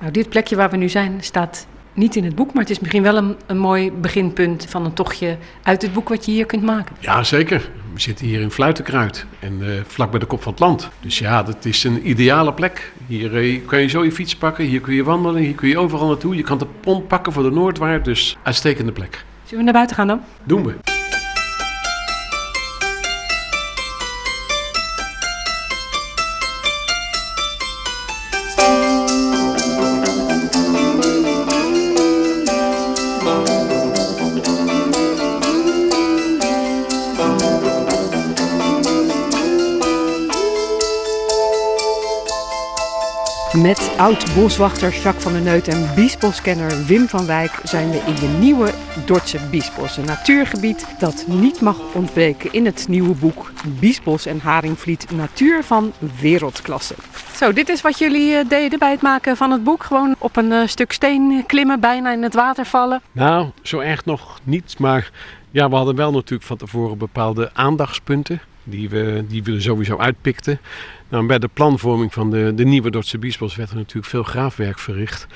Nou, 0.00 0.12
dit 0.12 0.28
plekje 0.28 0.56
waar 0.56 0.70
we 0.70 0.76
nu 0.76 0.88
zijn 0.88 1.16
staat 1.20 1.66
niet 1.94 2.16
in 2.16 2.24
het 2.24 2.34
boek, 2.34 2.52
maar 2.52 2.62
het 2.62 2.70
is 2.70 2.80
misschien 2.80 3.02
wel 3.02 3.16
een, 3.16 3.36
een 3.46 3.58
mooi 3.58 3.92
beginpunt 3.92 4.66
van 4.68 4.84
een 4.84 4.92
tochtje 4.92 5.36
uit 5.62 5.82
het 5.82 5.92
boek 5.92 6.08
wat 6.08 6.24
je 6.24 6.32
hier 6.32 6.46
kunt 6.46 6.62
maken. 6.62 6.96
Ja, 6.98 7.24
zeker. 7.24 7.70
We 7.92 8.00
zitten 8.00 8.26
hier 8.26 8.40
in 8.40 8.50
Fluitenkruid 8.50 9.26
en 9.38 9.58
eh, 9.60 9.80
vlak 9.86 10.10
bij 10.10 10.20
de 10.20 10.26
kop 10.26 10.42
van 10.42 10.52
het 10.52 10.60
land. 10.60 10.88
Dus 11.00 11.18
ja, 11.18 11.42
dat 11.42 11.64
is 11.64 11.84
een 11.84 12.08
ideale 12.08 12.52
plek. 12.52 12.92
Hier 13.06 13.36
eh, 13.36 13.66
kan 13.66 13.80
je 13.80 13.88
zo 13.88 14.04
je 14.04 14.12
fiets 14.12 14.36
pakken, 14.36 14.64
hier 14.64 14.80
kun 14.80 14.94
je 14.94 15.04
wandelen, 15.04 15.42
hier 15.42 15.54
kun 15.54 15.68
je 15.68 15.78
overal 15.78 16.08
naartoe. 16.08 16.36
Je 16.36 16.42
kan 16.42 16.58
de 16.58 16.66
pont 16.80 17.08
pakken 17.08 17.32
voor 17.32 17.42
de 17.42 17.50
Noordwaard, 17.50 18.04
dus 18.04 18.36
uitstekende 18.42 18.92
plek. 18.92 19.24
Zullen 19.42 19.58
we 19.58 19.64
naar 19.64 19.72
buiten 19.72 19.96
gaan 19.96 20.06
dan? 20.06 20.20
Doen 20.44 20.64
we. 20.64 21.01
Met 43.62 43.94
oud-boswachter 43.96 44.90
Jacques 44.90 45.22
van 45.22 45.32
der 45.32 45.42
Neut 45.42 45.68
en 45.68 45.94
biesboskenner 45.94 46.86
Wim 46.86 47.08
van 47.08 47.26
Wijk 47.26 47.60
zijn 47.62 47.90
we 47.90 48.02
in 48.06 48.14
de 48.14 48.36
nieuwe 48.40 48.70
Dordtse 49.06 49.38
Biesbos. 49.50 49.96
Een 49.96 50.04
natuurgebied 50.04 50.86
dat 50.98 51.24
niet 51.28 51.60
mag 51.60 51.76
ontbreken 51.94 52.52
in 52.52 52.66
het 52.66 52.88
nieuwe 52.88 53.14
boek 53.14 53.52
Biesbos 53.80 54.26
en 54.26 54.40
Haringvliet 54.40 55.10
Natuur 55.10 55.64
van 55.64 55.92
Wereldklasse. 56.20 56.94
Zo, 57.34 57.52
dit 57.52 57.68
is 57.68 57.80
wat 57.80 57.98
jullie 57.98 58.34
eh, 58.34 58.48
deden 58.48 58.78
bij 58.78 58.90
het 58.90 59.02
maken 59.02 59.36
van 59.36 59.50
het 59.50 59.64
boek. 59.64 59.84
Gewoon 59.84 60.14
op 60.18 60.36
een 60.36 60.52
eh, 60.52 60.66
stuk 60.66 60.92
steen 60.92 61.44
klimmen, 61.46 61.80
bijna 61.80 62.12
in 62.12 62.22
het 62.22 62.34
water 62.34 62.64
vallen. 62.64 63.00
Nou, 63.12 63.50
zo 63.62 63.78
erg 63.78 64.04
nog 64.04 64.38
niet, 64.42 64.78
maar 64.78 65.10
ja, 65.50 65.68
we 65.68 65.74
hadden 65.74 65.96
wel 65.96 66.12
natuurlijk 66.12 66.48
van 66.48 66.56
tevoren 66.56 66.98
bepaalde 66.98 67.50
aandachtspunten 67.52 68.40
die 68.64 68.88
we, 68.88 69.24
die 69.28 69.42
we 69.42 69.60
sowieso 69.60 69.96
uitpikten. 69.96 70.60
Nou, 71.12 71.26
bij 71.26 71.38
de 71.38 71.48
planvorming 71.52 72.12
van 72.12 72.30
de, 72.30 72.52
de 72.54 72.64
nieuwe 72.64 72.90
Dordtse 72.90 73.18
Biesbos 73.18 73.56
werd 73.56 73.70
er 73.70 73.76
natuurlijk 73.76 74.06
veel 74.06 74.22
graafwerk 74.22 74.78
verricht. 74.78 75.26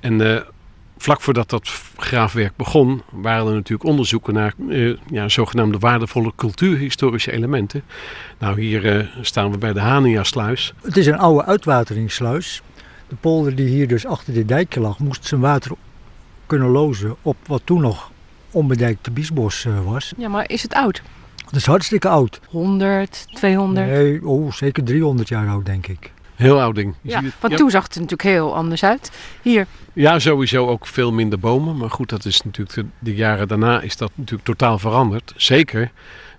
En 0.00 0.34
eh, 0.34 0.42
vlak 0.98 1.20
voordat 1.20 1.50
dat 1.50 1.68
graafwerk 1.96 2.56
begon, 2.56 3.02
waren 3.10 3.46
er 3.46 3.54
natuurlijk 3.54 3.88
onderzoeken 3.88 4.34
naar 4.34 4.54
eh, 4.68 4.96
ja, 5.10 5.28
zogenaamde 5.28 5.78
waardevolle 5.78 6.32
cultuurhistorische 6.36 7.32
elementen. 7.32 7.82
Nou, 8.38 8.60
hier 8.60 8.98
eh, 8.98 9.06
staan 9.20 9.50
we 9.50 9.58
bij 9.58 9.72
de 9.72 9.80
Hania-sluis. 9.80 10.72
Het 10.82 10.96
is 10.96 11.06
een 11.06 11.18
oude 11.18 11.44
uitwateringssluis. 11.44 12.62
De 13.08 13.16
polder 13.20 13.54
die 13.54 13.68
hier 13.68 13.88
dus 13.88 14.06
achter 14.06 14.34
dit 14.34 14.48
dijkje 14.48 14.80
lag, 14.80 14.98
moest 14.98 15.24
zijn 15.24 15.40
water 15.40 15.72
kunnen 16.46 16.68
lozen 16.68 17.16
op 17.22 17.36
wat 17.46 17.62
toen 17.64 17.80
nog 17.80 18.10
onbedijkte 18.50 19.10
biesbos 19.10 19.64
eh, 19.64 19.84
was. 19.84 20.12
Ja, 20.16 20.28
maar 20.28 20.50
is 20.50 20.62
het 20.62 20.74
oud? 20.74 21.02
Dat 21.46 21.54
is 21.54 21.66
hartstikke 21.66 22.08
oud. 22.08 22.40
100, 22.48 23.26
200? 23.34 23.86
Nee, 23.86 24.26
oh, 24.26 24.52
zeker 24.52 24.84
300 24.84 25.28
jaar 25.28 25.48
oud, 25.48 25.66
denk 25.66 25.86
ik. 25.86 26.12
Heel 26.34 26.60
oud 26.60 26.74
ding. 26.74 26.94
Je 27.02 27.10
Ja, 27.10 27.18
ziet 27.20 27.30
het- 27.30 27.40
want 27.40 27.52
ja. 27.52 27.58
toen 27.58 27.70
zag 27.70 27.82
het 27.82 27.94
er 27.94 28.00
natuurlijk 28.00 28.28
heel 28.36 28.54
anders 28.54 28.84
uit. 28.84 29.10
Hier, 29.42 29.66
Ja, 29.92 30.18
sowieso 30.18 30.66
ook 30.66 30.86
veel 30.86 31.12
minder 31.12 31.38
bomen. 31.38 31.76
Maar 31.76 31.90
goed, 31.90 32.08
dat 32.08 32.24
is 32.24 32.42
natuurlijk 32.42 32.74
de, 32.76 32.84
de 32.98 33.14
jaren 33.14 33.48
daarna 33.48 33.80
is 33.80 33.96
dat 33.96 34.10
natuurlijk 34.14 34.44
totaal 34.48 34.78
veranderd. 34.78 35.32
Zeker 35.36 35.90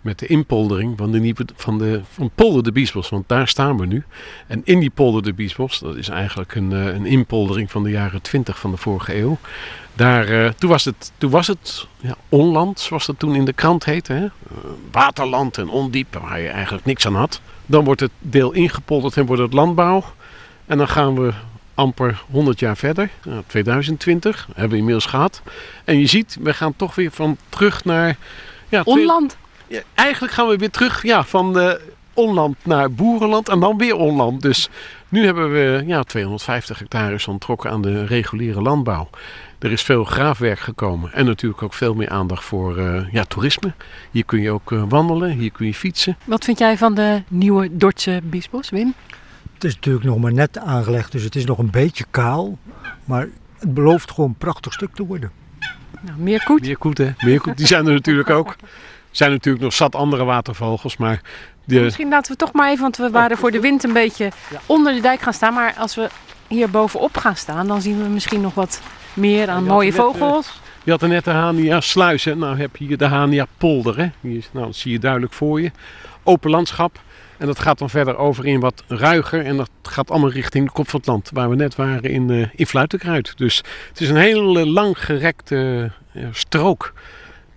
met 0.07 0.19
de 0.19 0.27
inpoldering 0.27 0.97
van 0.97 1.11
de 1.11 1.19
nieuwe 1.19 1.45
van 1.55 1.77
de 1.77 2.01
van 2.11 2.29
Polder 2.35 2.63
de 2.63 2.71
Biesbos, 2.71 3.09
want 3.09 3.29
daar 3.29 3.47
staan 3.47 3.77
we 3.77 3.85
nu. 3.85 4.03
En 4.47 4.61
in 4.63 4.79
die 4.79 4.89
Polder 4.89 5.23
de 5.23 5.33
Biesbos, 5.33 5.79
dat 5.79 5.95
is 5.95 6.09
eigenlijk 6.09 6.55
een, 6.55 6.71
eh, 6.71 6.85
een 6.85 7.05
inpoldering 7.05 7.71
van 7.71 7.83
de 7.83 7.89
jaren 7.89 8.21
20 8.21 8.59
van 8.59 8.71
de 8.71 8.77
vorige 8.77 9.17
eeuw. 9.17 9.37
Daar, 9.93 10.27
eh, 10.27 10.51
toen 10.51 10.69
was 10.69 10.85
het, 10.85 11.11
toen 11.17 11.29
was 11.29 11.47
het 11.47 11.87
ja, 11.99 12.15
onland, 12.29 12.79
zoals 12.79 13.05
dat 13.05 13.19
toen 13.19 13.35
in 13.35 13.45
de 13.45 13.53
krant 13.53 13.85
heette. 13.85 14.13
Hè? 14.13 14.25
Eh, 14.25 14.31
waterland 14.91 15.57
en 15.57 15.69
ondiep, 15.69 16.17
waar 16.21 16.39
je 16.39 16.47
eigenlijk 16.47 16.85
niks 16.85 17.05
aan 17.05 17.15
had. 17.15 17.41
Dan 17.65 17.83
wordt 17.83 18.01
het 18.01 18.11
deel 18.19 18.51
ingepolderd 18.51 19.17
en 19.17 19.25
wordt 19.25 19.41
het 19.41 19.53
landbouw. 19.53 20.03
En 20.65 20.77
dan 20.77 20.87
gaan 20.87 21.15
we 21.15 21.33
amper 21.73 22.23
100 22.31 22.59
jaar 22.59 22.77
verder, 22.77 23.09
nou, 23.23 23.43
2020, 23.47 24.47
hebben 24.53 24.69
we 24.69 24.77
inmiddels 24.77 25.05
gehad. 25.05 25.41
En 25.83 25.99
je 25.99 26.05
ziet, 26.05 26.37
we 26.41 26.53
gaan 26.53 26.75
toch 26.75 26.95
weer 26.95 27.11
van 27.11 27.37
terug 27.49 27.85
naar... 27.85 28.17
Ja, 28.69 28.81
onland. 28.85 29.37
Ja, 29.67 29.81
eigenlijk 29.93 30.33
gaan 30.33 30.47
we 30.47 30.57
weer 30.57 30.71
terug 30.71 31.03
ja, 31.03 31.23
van 31.23 31.59
eh, 31.59 31.73
onland 32.13 32.55
naar 32.63 32.91
boerenland 32.91 33.49
en 33.49 33.59
dan 33.59 33.77
weer 33.77 33.95
onland. 33.95 34.41
Dus 34.41 34.69
nu 35.09 35.25
hebben 35.25 35.51
we 35.51 35.83
ja, 35.85 36.03
250 36.03 36.79
hectares 36.79 37.27
onttrokken 37.27 37.71
aan 37.71 37.81
de 37.81 38.05
reguliere 38.05 38.61
landbouw. 38.61 39.09
Er 39.59 39.71
is 39.71 39.81
veel 39.81 40.03
graafwerk 40.03 40.59
gekomen 40.59 41.13
en 41.13 41.25
natuurlijk 41.25 41.61
ook 41.61 41.73
veel 41.73 41.93
meer 41.93 42.09
aandacht 42.09 42.43
voor 42.43 42.77
eh, 42.77 43.11
ja, 43.11 43.23
toerisme. 43.23 43.73
Hier 44.11 44.25
kun 44.25 44.41
je 44.41 44.51
ook 44.51 44.71
eh, 44.71 44.83
wandelen, 44.89 45.29
hier 45.29 45.51
kun 45.51 45.65
je 45.65 45.73
fietsen. 45.73 46.17
Wat 46.23 46.43
vind 46.43 46.59
jij 46.59 46.77
van 46.77 46.93
de 46.93 47.21
nieuwe 47.27 47.77
Dordtse 47.77 48.21
Biesbos, 48.23 48.69
Wim? 48.69 48.93
Het 49.53 49.63
is 49.63 49.75
natuurlijk 49.75 50.05
nog 50.05 50.17
maar 50.17 50.33
net 50.33 50.57
aangelegd, 50.57 51.11
dus 51.11 51.23
het 51.23 51.35
is 51.35 51.45
nog 51.45 51.57
een 51.57 51.71
beetje 51.71 52.05
kaal. 52.09 52.57
Maar 53.05 53.27
het 53.59 53.73
belooft 53.73 54.11
gewoon 54.11 54.29
een 54.29 54.35
prachtig 54.35 54.73
stuk 54.73 54.95
te 54.95 55.05
worden. 55.05 55.31
Nou, 56.01 56.19
meer 56.19 56.43
koet. 56.43 56.61
Meerkoet, 56.61 56.97
hè? 56.97 57.11
Meerkoet, 57.19 57.57
die 57.57 57.67
zijn 57.67 57.87
er 57.87 57.93
natuurlijk 57.93 58.29
ook. 58.29 58.55
Er 59.17 59.23
zijn 59.23 59.35
natuurlijk 59.35 59.63
nog 59.63 59.73
zat 59.73 59.95
andere 59.95 60.23
watervogels, 60.23 60.97
maar 60.97 61.21
de, 61.65 61.79
Misschien 61.79 62.09
laten 62.09 62.31
we 62.31 62.37
toch 62.37 62.53
maar 62.53 62.69
even, 62.69 62.81
want 62.81 62.97
we 62.97 63.09
waren 63.09 63.37
voor 63.37 63.51
de 63.51 63.59
wind 63.59 63.83
een 63.83 63.93
beetje 63.93 64.31
onder 64.65 64.93
de 64.93 65.01
dijk 65.01 65.21
gaan 65.21 65.33
staan. 65.33 65.53
Maar 65.53 65.73
als 65.77 65.95
we 65.95 66.09
hier 66.47 66.69
bovenop 66.69 67.17
gaan 67.17 67.35
staan, 67.35 67.67
dan 67.67 67.81
zien 67.81 68.03
we 68.03 68.09
misschien 68.09 68.41
nog 68.41 68.53
wat 68.53 68.81
meer 69.13 69.49
aan 69.49 69.63
mooie 69.63 69.91
net, 69.91 69.99
eh, 69.99 70.03
vogels. 70.03 70.59
Je 70.83 70.91
had 70.91 71.01
er 71.01 71.07
net 71.07 71.23
de 71.23 71.31
Hania 71.31 71.81
sluis. 71.81 72.23
Hè? 72.23 72.35
Nou 72.35 72.57
heb 72.57 72.75
je 72.75 72.85
hier 72.85 72.97
de 72.97 73.05
Hania 73.05 73.45
polder. 73.57 73.97
Hè? 73.97 74.09
Hier, 74.21 74.45
nou, 74.51 74.65
dat 74.65 74.75
zie 74.75 74.91
je 74.91 74.99
duidelijk 74.99 75.33
voor 75.33 75.61
je. 75.61 75.71
Open 76.23 76.49
landschap. 76.49 76.99
En 77.37 77.45
dat 77.45 77.59
gaat 77.59 77.77
dan 77.77 77.89
verder 77.89 78.17
over 78.17 78.45
in 78.45 78.59
wat 78.59 78.83
ruiger. 78.87 79.45
En 79.45 79.57
dat 79.57 79.69
gaat 79.81 80.11
allemaal 80.11 80.31
richting 80.31 80.65
de 80.65 80.71
kop 80.71 80.89
van 80.89 80.99
het 80.99 81.09
land. 81.09 81.29
Waar 81.33 81.49
we 81.49 81.55
net 81.55 81.75
waren 81.75 82.09
in, 82.09 82.29
eh 82.29 82.47
in 82.55 82.67
Fluitenkruid. 82.67 83.33
Dus 83.37 83.57
het 83.89 84.01
is 84.01 84.09
een 84.09 84.15
hele 84.15 84.65
lang 84.65 85.05
gerekte 85.05 85.91
eh, 86.13 86.23
strook. 86.31 86.93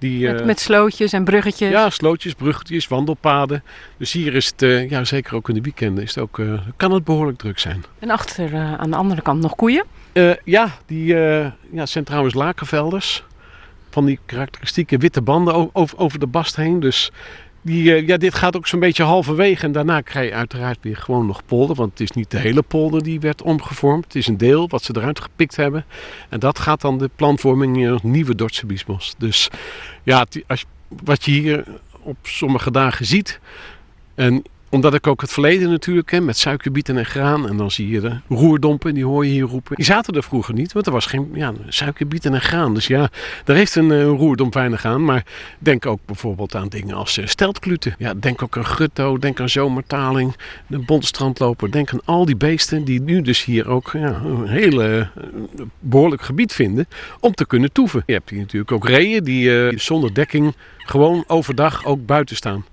Die, 0.01 0.27
Met, 0.27 0.41
eh, 0.41 0.47
met 0.47 0.61
slootjes 0.61 1.13
en 1.13 1.25
bruggetjes. 1.25 1.71
ja, 1.71 1.91
slootjes, 1.91 2.35
bruggetjes, 2.35 2.89
wandelpaden. 2.89 3.63
Dus 3.97 4.13
hier 4.13 4.35
is 4.35 4.47
het, 4.47 4.63
eh, 4.63 4.91
ja, 4.91 5.05
zeker 5.05 5.35
ook 5.35 5.49
in 5.49 5.55
de 5.55 5.61
weekenden, 5.61 6.05
is 6.05 6.15
het 6.15 6.25
ook, 6.25 6.39
eh, 6.39 6.61
kan 6.77 6.93
het 6.93 7.05
behoorlijk 7.05 7.39
druk 7.39 7.59
zijn. 7.59 7.85
En 7.99 8.11
achter 8.11 8.55
aan 8.55 8.91
de 8.91 8.97
andere 8.97 9.23
kant 9.23 9.41
nog 9.41 9.55
koeien. 9.57 9.85
Ja, 10.45 10.79
die 10.87 11.15
ja, 11.73 11.87
zijn 11.87 12.05
trouwens 12.05 12.35
lakenvelders. 12.35 13.25
Van 13.91 14.05
die 14.05 14.19
karakteristieke 14.27 14.97
witte 14.99 15.23
banden 15.23 15.75
over, 15.75 15.99
over 15.99 16.19
de 16.19 16.27
bast 16.27 16.57
heen. 16.57 16.81
Dus 16.81 17.11
die, 17.63 17.95
eh, 17.95 18.07
ja, 18.07 18.17
dit 18.17 18.35
gaat 18.35 18.57
ook 18.57 18.67
zo'n 18.67 18.81
beetje 18.81 19.03
halverwege. 19.03 19.65
En 19.65 19.73
daarna 19.73 20.01
krijg 20.01 20.29
je 20.29 20.35
uiteraard 20.35 20.79
weer 20.81 20.97
gewoon 20.97 21.27
nog 21.27 21.45
polder. 21.45 21.77
Want 21.77 21.91
het 21.91 22.01
is 22.01 22.11
niet 22.11 22.31
de 22.31 22.39
hele 22.39 22.63
polder 22.63 23.03
die 23.03 23.21
werd 23.21 23.43
omgevormd. 23.43 24.05
Het 24.05 24.15
is 24.15 24.27
een 24.27 24.37
deel 24.37 24.69
wat 24.69 24.83
ze 24.83 24.97
eruit 24.97 25.21
gepikt 25.21 25.57
hebben. 25.57 25.85
En 26.29 26.41
dat 26.41 26.59
gaat 26.59 26.81
dan 26.81 26.99
de 26.99 27.11
planvorming 27.17 27.77
in 27.77 27.93
het 27.93 28.03
nieuwe 28.03 28.35
Dordtse 28.35 28.67
biesbos. 28.67 29.15
Dus 29.19 29.51
ja, 30.03 30.27
als, 30.47 30.65
wat 30.89 31.25
je 31.25 31.31
hier 31.31 31.65
op 32.03 32.17
sommige 32.23 32.71
dagen 32.71 33.07
ziet. 33.07 33.41
En 34.15 34.43
omdat 34.71 34.95
ik 34.95 35.07
ook 35.07 35.21
het 35.21 35.33
verleden 35.33 35.71
natuurlijk 35.71 36.07
ken 36.07 36.25
met 36.25 36.39
suikerbieten 36.39 36.97
en 36.97 37.07
graan. 37.07 37.49
En 37.49 37.57
dan 37.57 37.71
zie 37.71 37.89
je 37.89 38.01
de 38.01 38.19
roerdompen, 38.29 38.95
die 38.95 39.05
hoor 39.05 39.27
je 39.27 39.33
hier 39.33 39.45
roepen. 39.45 39.77
Die 39.77 39.85
zaten 39.85 40.15
er 40.15 40.23
vroeger 40.23 40.55
niet, 40.55 40.73
want 40.73 40.87
er 40.87 40.93
was 40.93 41.07
geen 41.07 41.31
ja, 41.35 41.53
suikerbieten 41.69 42.35
en 42.35 42.41
graan. 42.41 42.75
Dus 42.75 42.87
ja, 42.87 43.11
daar 43.45 43.57
heeft 43.57 43.75
een 43.75 43.93
eh, 43.93 44.05
roerdomp 44.05 44.55
weinig 44.55 44.85
aan. 44.85 45.05
Maar 45.05 45.25
denk 45.59 45.87
ook 45.87 46.01
bijvoorbeeld 46.07 46.55
aan 46.55 46.69
dingen 46.69 46.97
als 46.97 47.21
steltkluten. 47.25 47.95
Ja, 47.99 48.15
denk 48.15 48.43
ook 48.43 48.57
aan 48.57 48.67
gutto, 48.67 49.19
denk 49.19 49.41
aan 49.41 49.49
zomertaling, 49.49 50.37
de 50.67 50.79
bontstrandloper. 50.79 51.71
Denk 51.71 51.93
aan 51.93 52.05
al 52.05 52.25
die 52.25 52.37
beesten 52.37 52.85
die 52.85 53.01
nu 53.01 53.23
dus 53.23 53.45
hier 53.45 53.69
ook 53.69 53.91
ja, 53.93 54.21
een 54.25 54.49
hele 54.49 55.11
eh, 55.15 55.25
behoorlijk 55.79 56.23
gebied 56.23 56.53
vinden 56.53 56.89
om 57.21 57.35
te 57.35 57.47
kunnen 57.47 57.73
toeven. 57.73 58.03
Je 58.07 58.13
hebt 58.13 58.31
hier 58.31 58.41
natuurlijk 58.41 58.73
ook 58.73 58.89
reeën 58.89 59.25
die 59.25 59.79
zonder 59.79 60.15
dekking 60.15 60.55
gewoon 60.79 61.25
overdag 61.27 61.85
ook 61.85 62.07
buiten 62.07 62.37
staan. 62.37 62.65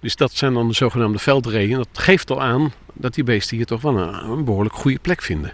Dus 0.00 0.16
dat 0.16 0.32
zijn 0.32 0.54
dan 0.54 0.68
de 0.68 0.74
zogenaamde 0.74 1.18
veldreeën. 1.18 1.76
Dat 1.76 1.88
geeft 1.92 2.30
al 2.30 2.42
aan 2.42 2.72
dat 2.92 3.14
die 3.14 3.24
beesten 3.24 3.56
hier 3.56 3.66
toch 3.66 3.80
wel 3.80 3.96
een, 3.98 4.30
een 4.30 4.44
behoorlijk 4.44 4.74
goede 4.74 4.98
plek 4.98 5.22
vinden. 5.22 5.52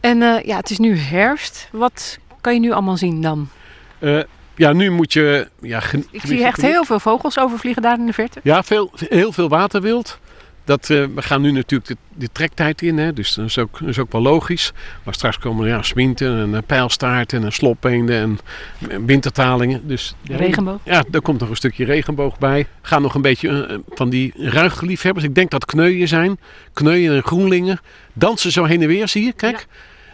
En 0.00 0.22
eh, 0.22 0.44
ja, 0.44 0.56
het 0.56 0.70
is 0.70 0.78
nu 0.78 0.96
herfst. 0.96 1.68
Wat 1.72 2.18
kan 2.40 2.54
je 2.54 2.60
nu 2.60 2.72
allemaal 2.72 2.96
zien 2.96 3.20
dan? 3.20 3.48
Eh, 3.98 4.20
ja, 4.56 4.72
nu 4.72 4.90
moet 4.90 5.12
je... 5.12 5.48
Ja, 5.60 5.82
Ik 6.10 6.20
zie 6.24 6.44
echt 6.44 6.62
heel 6.62 6.84
veel 6.84 7.00
vogels 7.00 7.38
overvliegen 7.38 7.82
daar 7.82 7.98
in 7.98 8.06
de 8.06 8.12
verte. 8.12 8.40
Ja, 8.42 8.62
veel, 8.62 8.90
heel 8.94 9.32
veel 9.32 9.48
waterwild. 9.48 10.18
Dat, 10.66 10.90
eh, 10.90 11.04
we 11.14 11.22
gaan 11.22 11.40
nu 11.40 11.50
natuurlijk 11.50 11.90
de, 11.90 11.96
de 12.14 12.28
trektijd 12.32 12.82
in, 12.82 12.98
hè, 12.98 13.12
dus 13.12 13.34
dat 13.34 13.46
is, 13.46 13.58
ook, 13.58 13.78
dat 13.78 13.88
is 13.88 13.98
ook 13.98 14.12
wel 14.12 14.22
logisch. 14.22 14.72
Maar 15.04 15.14
straks 15.14 15.38
komen 15.38 15.68
ja, 15.68 15.82
sminten 15.82 16.38
en 16.38 16.54
eh, 16.54 16.62
pijlstaarten 16.66 17.44
en 17.44 17.52
sloppeenden 17.52 18.16
en 18.16 18.38
eh, 18.88 18.96
wintertalingen. 19.06 19.88
Dus, 19.88 20.14
ja, 20.22 20.36
Regenboog. 20.36 20.80
Ja, 20.84 21.04
er 21.10 21.22
komt 21.22 21.40
nog 21.40 21.48
een 21.48 21.56
stukje 21.56 21.84
regenboog 21.84 22.38
bij. 22.38 22.66
Gaan 22.82 23.02
nog 23.02 23.14
een 23.14 23.22
beetje 23.22 23.80
van 23.88 24.10
die 24.10 24.32
ruige 24.36 24.86
liefhebbers. 24.86 25.24
Ik 25.24 25.34
denk 25.34 25.50
dat 25.50 25.64
kneuien 25.64 26.08
zijn. 26.08 26.38
Kneuien 26.72 27.14
en 27.14 27.22
groenlingen. 27.22 27.80
Dansen 28.12 28.52
zo 28.52 28.64
heen 28.64 28.82
en 28.82 28.88
weer, 28.88 29.08
zie 29.08 29.24
je. 29.24 29.32
Kijk. 29.32 29.66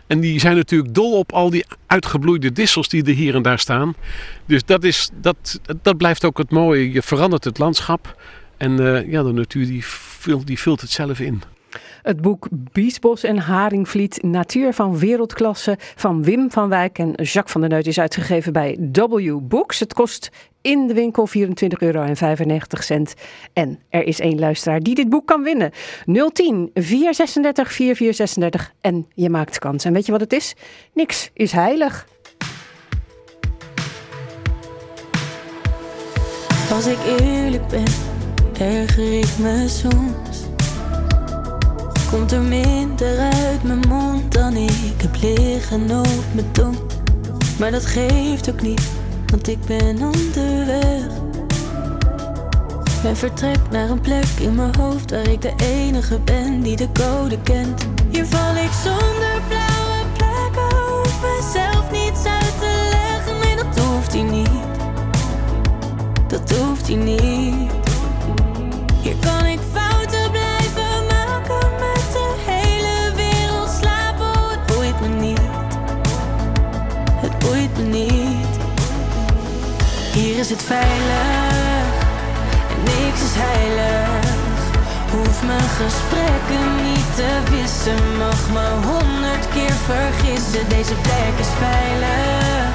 En 0.06 0.20
die 0.20 0.40
zijn 0.40 0.56
natuurlijk 0.56 0.94
dol 0.94 1.18
op 1.18 1.32
al 1.32 1.50
die 1.50 1.64
uitgebloeide 1.86 2.52
dissels 2.52 2.88
die 2.88 3.04
er 3.04 3.14
hier 3.14 3.34
en 3.34 3.42
daar 3.42 3.58
staan. 3.58 3.94
Dus 4.46 4.64
dat, 4.64 4.84
is, 4.84 5.10
dat, 5.20 5.60
dat 5.82 5.96
blijft 5.96 6.24
ook 6.24 6.38
het 6.38 6.50
mooie. 6.50 6.92
Je 6.92 7.02
verandert 7.02 7.44
het 7.44 7.58
landschap. 7.58 8.22
En 8.56 8.76
ja, 9.10 9.22
de 9.22 9.32
natuur 9.32 9.66
die 9.66 9.84
vult, 10.22 10.46
die 10.46 10.58
vult 10.58 10.80
het 10.80 10.90
zelf 10.90 11.20
in. 11.20 11.42
Het 12.02 12.20
boek 12.20 12.48
Biesbos 12.50 13.22
en 13.22 13.38
Haringvliet, 13.38 14.22
Natuur 14.22 14.72
van 14.72 14.98
Wereldklasse 14.98 15.78
van 15.78 16.22
Wim 16.22 16.50
van 16.50 16.68
Wijk 16.68 16.98
en 16.98 17.12
Jacques 17.12 17.52
van 17.52 17.60
der 17.60 17.70
Neut 17.70 17.86
is 17.86 18.00
uitgegeven 18.00 18.52
bij 18.52 18.78
W 18.92 19.38
Books. 19.42 19.80
Het 19.80 19.94
kost 19.94 20.30
in 20.60 20.86
de 20.86 20.94
winkel 20.94 21.28
24,95 21.28 21.32
euro. 21.78 22.02
En 23.52 23.78
er 23.88 24.04
is 24.04 24.20
één 24.20 24.38
luisteraar 24.38 24.80
die 24.80 24.94
dit 24.94 25.08
boek 25.08 25.26
kan 25.26 25.42
winnen. 25.42 25.70
010 26.32 26.70
436 26.74 27.72
4436 27.72 28.72
en 28.80 29.06
je 29.14 29.30
maakt 29.30 29.58
kans. 29.58 29.84
En 29.84 29.92
weet 29.92 30.06
je 30.06 30.12
wat 30.12 30.20
het 30.20 30.32
is? 30.32 30.54
Niks 30.94 31.30
is 31.34 31.52
heilig. 31.52 32.06
Als 36.70 36.86
ik 36.86 36.98
eerlijk 37.20 37.68
ben, 37.68 38.11
erger 38.58 39.18
ik 39.18 39.38
me 39.38 39.64
soms. 39.68 40.38
Komt 42.10 42.32
er 42.32 42.40
minder 42.40 43.18
uit 43.18 43.62
mijn 43.62 43.80
mond 43.88 44.32
dan 44.32 44.56
ik 44.56 45.00
heb 45.02 45.16
liggen 45.20 45.98
op 45.98 46.24
mijn 46.34 46.52
tong. 46.52 46.76
Maar 47.58 47.70
dat 47.70 47.86
geeft 47.86 48.50
ook 48.50 48.62
niet, 48.62 48.82
want 49.26 49.48
ik 49.48 49.58
ben 49.66 50.02
onderweg. 50.02 51.06
En 53.04 53.16
vertrek 53.16 53.58
naar 53.70 53.90
een 53.90 54.00
plek 54.00 54.26
in 54.40 54.54
mijn 54.54 54.76
hoofd 54.76 55.10
waar 55.10 55.28
ik 55.28 55.42
de 55.42 55.52
enige 55.56 56.18
ben 56.24 56.62
die 56.62 56.76
de 56.76 56.88
code 56.92 57.38
kent. 57.42 57.86
Hier 58.10 58.26
val 58.26 58.56
ik 58.56 58.70
zonder 58.82 59.40
blauwe 59.48 60.04
plekken, 60.16 60.76
hoef 60.78 61.20
mezelf 61.22 61.90
niets 61.90 62.24
uit 62.24 62.58
te 62.60 62.88
leggen. 62.90 63.38
Nee, 63.40 63.56
dat 63.56 63.84
hoeft 63.84 64.12
hij 64.12 64.22
niet 64.22 64.62
dat 66.32 66.50
hoeft 66.50 66.86
hij 66.86 66.96
niet. 66.96 67.81
Is 80.42 80.50
het 80.50 80.62
veilig 80.62 81.86
en 82.74 82.82
niks 82.82 83.20
is 83.28 83.34
heilig. 83.34 84.60
Hoef 85.12 85.42
mijn 85.46 85.70
gesprekken 85.82 86.66
niet 86.86 87.08
te 87.14 87.30
wissen, 87.50 88.02
mag 88.18 88.40
me 88.56 88.66
honderd 88.90 89.44
keer 89.54 89.76
vergissen. 89.90 90.68
Deze 90.68 90.94
plek 91.06 91.34
is 91.44 91.52
veilig 91.66 92.72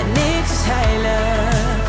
en 0.00 0.06
niks 0.22 0.50
is 0.58 0.64
heilig. 0.76 1.86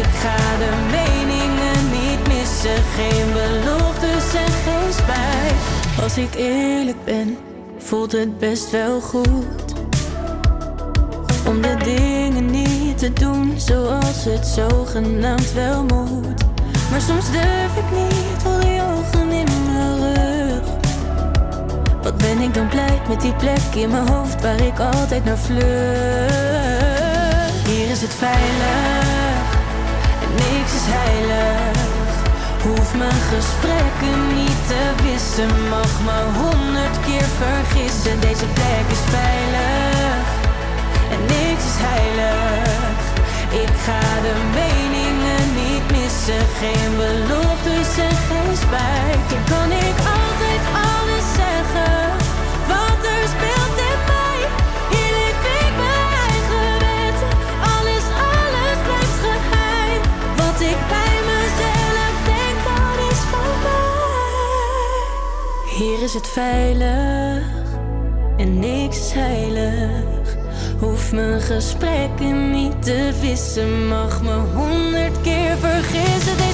Ik 0.00 0.10
ga 0.22 0.40
de 0.62 0.72
meningen 0.96 1.80
niet 1.98 2.22
missen, 2.34 2.80
geen 2.96 3.28
beloftes 3.40 4.26
en 4.44 4.52
geen 4.64 4.92
spijt. 5.00 5.58
Als 6.02 6.16
ik 6.16 6.34
eerlijk 6.34 7.04
ben, 7.04 7.38
voelt 7.78 8.12
het 8.12 8.38
best 8.38 8.70
wel 8.70 9.00
goed. 9.00 9.72
Om 11.46 11.60
de 11.60 11.76
dingen 11.84 12.19
te 13.00 13.12
doen 13.12 13.54
zoals 13.56 14.24
het 14.24 14.46
zogenaamd 14.46 15.52
wel 15.52 15.82
moet. 15.82 16.42
Maar 16.90 17.00
soms 17.00 17.30
durf 17.30 17.76
ik 17.76 17.90
niet, 17.96 18.42
voel 18.42 18.60
die 18.60 18.80
ogen 18.82 19.30
in 19.30 19.48
mijn 19.66 19.96
rug. 20.00 20.62
Wat 22.02 22.16
ben 22.16 22.38
ik 22.38 22.54
dan 22.54 22.68
blij 22.68 23.00
met 23.08 23.20
die 23.20 23.34
plek 23.34 23.74
in 23.74 23.90
mijn 23.90 24.08
hoofd 24.08 24.42
waar 24.42 24.60
ik 24.60 24.78
altijd 24.78 25.24
naar 25.24 25.38
vlucht. 25.38 25.64
Hier 27.68 27.90
is 27.90 28.00
het 28.00 28.14
veilig 28.14 29.44
en 30.24 30.32
niks 30.34 30.72
is 30.80 30.86
heilig. 30.98 31.78
Hoef 32.62 32.94
mijn 32.96 33.20
gesprekken 33.34 34.18
niet 34.36 34.60
te 34.66 34.82
wissen, 35.02 35.68
mag 35.68 35.92
me 36.06 36.18
honderd 36.40 37.00
keer 37.06 37.28
vergissen. 37.44 38.20
Deze 38.20 38.46
plek 38.56 38.86
is 38.96 39.04
veilig 39.18 40.24
en 41.12 41.20
niks 41.26 41.64
is 41.64 41.78
heilig. 41.88 42.69
Ik 43.52 43.74
ga 43.86 44.20
de 44.20 44.34
meningen 44.54 45.44
niet 45.54 45.84
missen, 45.90 46.44
geen 46.60 46.96
beloftes 46.96 47.98
en 48.08 48.16
geen 48.28 48.56
spijt. 48.56 49.24
Hier 49.30 49.44
kan 49.54 49.70
ik 49.72 49.96
altijd 50.18 50.62
alles 50.90 51.26
zeggen, 51.42 51.98
wat 52.70 53.00
er 53.14 53.24
speelt 53.34 53.78
in 53.90 54.00
mij. 54.10 54.40
Hier 54.92 55.12
leef 55.18 55.42
ik 55.60 55.72
mijn 55.82 56.10
eigen 56.28 56.70
wetten, 56.84 57.32
alles, 57.74 58.04
alles 58.30 58.78
blijft 58.86 59.18
geheim. 59.26 60.02
Wat 60.36 60.60
ik 60.72 60.80
bij 60.94 61.16
mezelf 61.30 62.14
denk, 62.30 62.58
dat 62.68 62.96
is 63.10 63.20
van 63.32 63.54
mij. 63.64 65.00
Hier 65.76 66.02
is 66.02 66.14
het 66.14 66.28
veilig 66.28 67.44
en 68.36 68.58
niks 68.58 68.98
is 68.98 69.12
heilig. 69.12 70.09
Hoef 70.80 71.12
mijn 71.12 71.40
gesprekken 71.40 72.50
niet 72.50 72.82
te 72.82 73.12
wissen, 73.20 73.86
mag 73.88 74.22
me 74.22 74.34
honderd 74.54 75.20
keer 75.20 75.56
vergissen. 75.56 76.49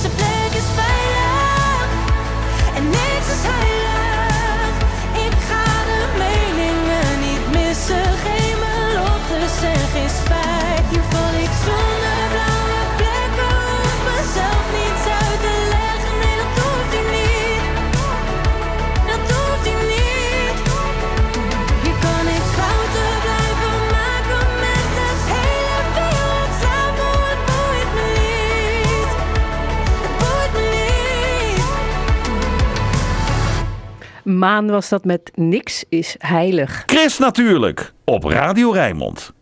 Maan 34.26 34.70
was 34.70 34.88
dat 34.88 35.04
met 35.04 35.30
Niks 35.34 35.84
is 35.88 36.14
heilig. 36.18 36.82
Chris 36.86 37.18
Natuurlijk 37.18 37.92
op 38.04 38.24
Radio 38.24 38.70
Rijnmond. 38.70 39.32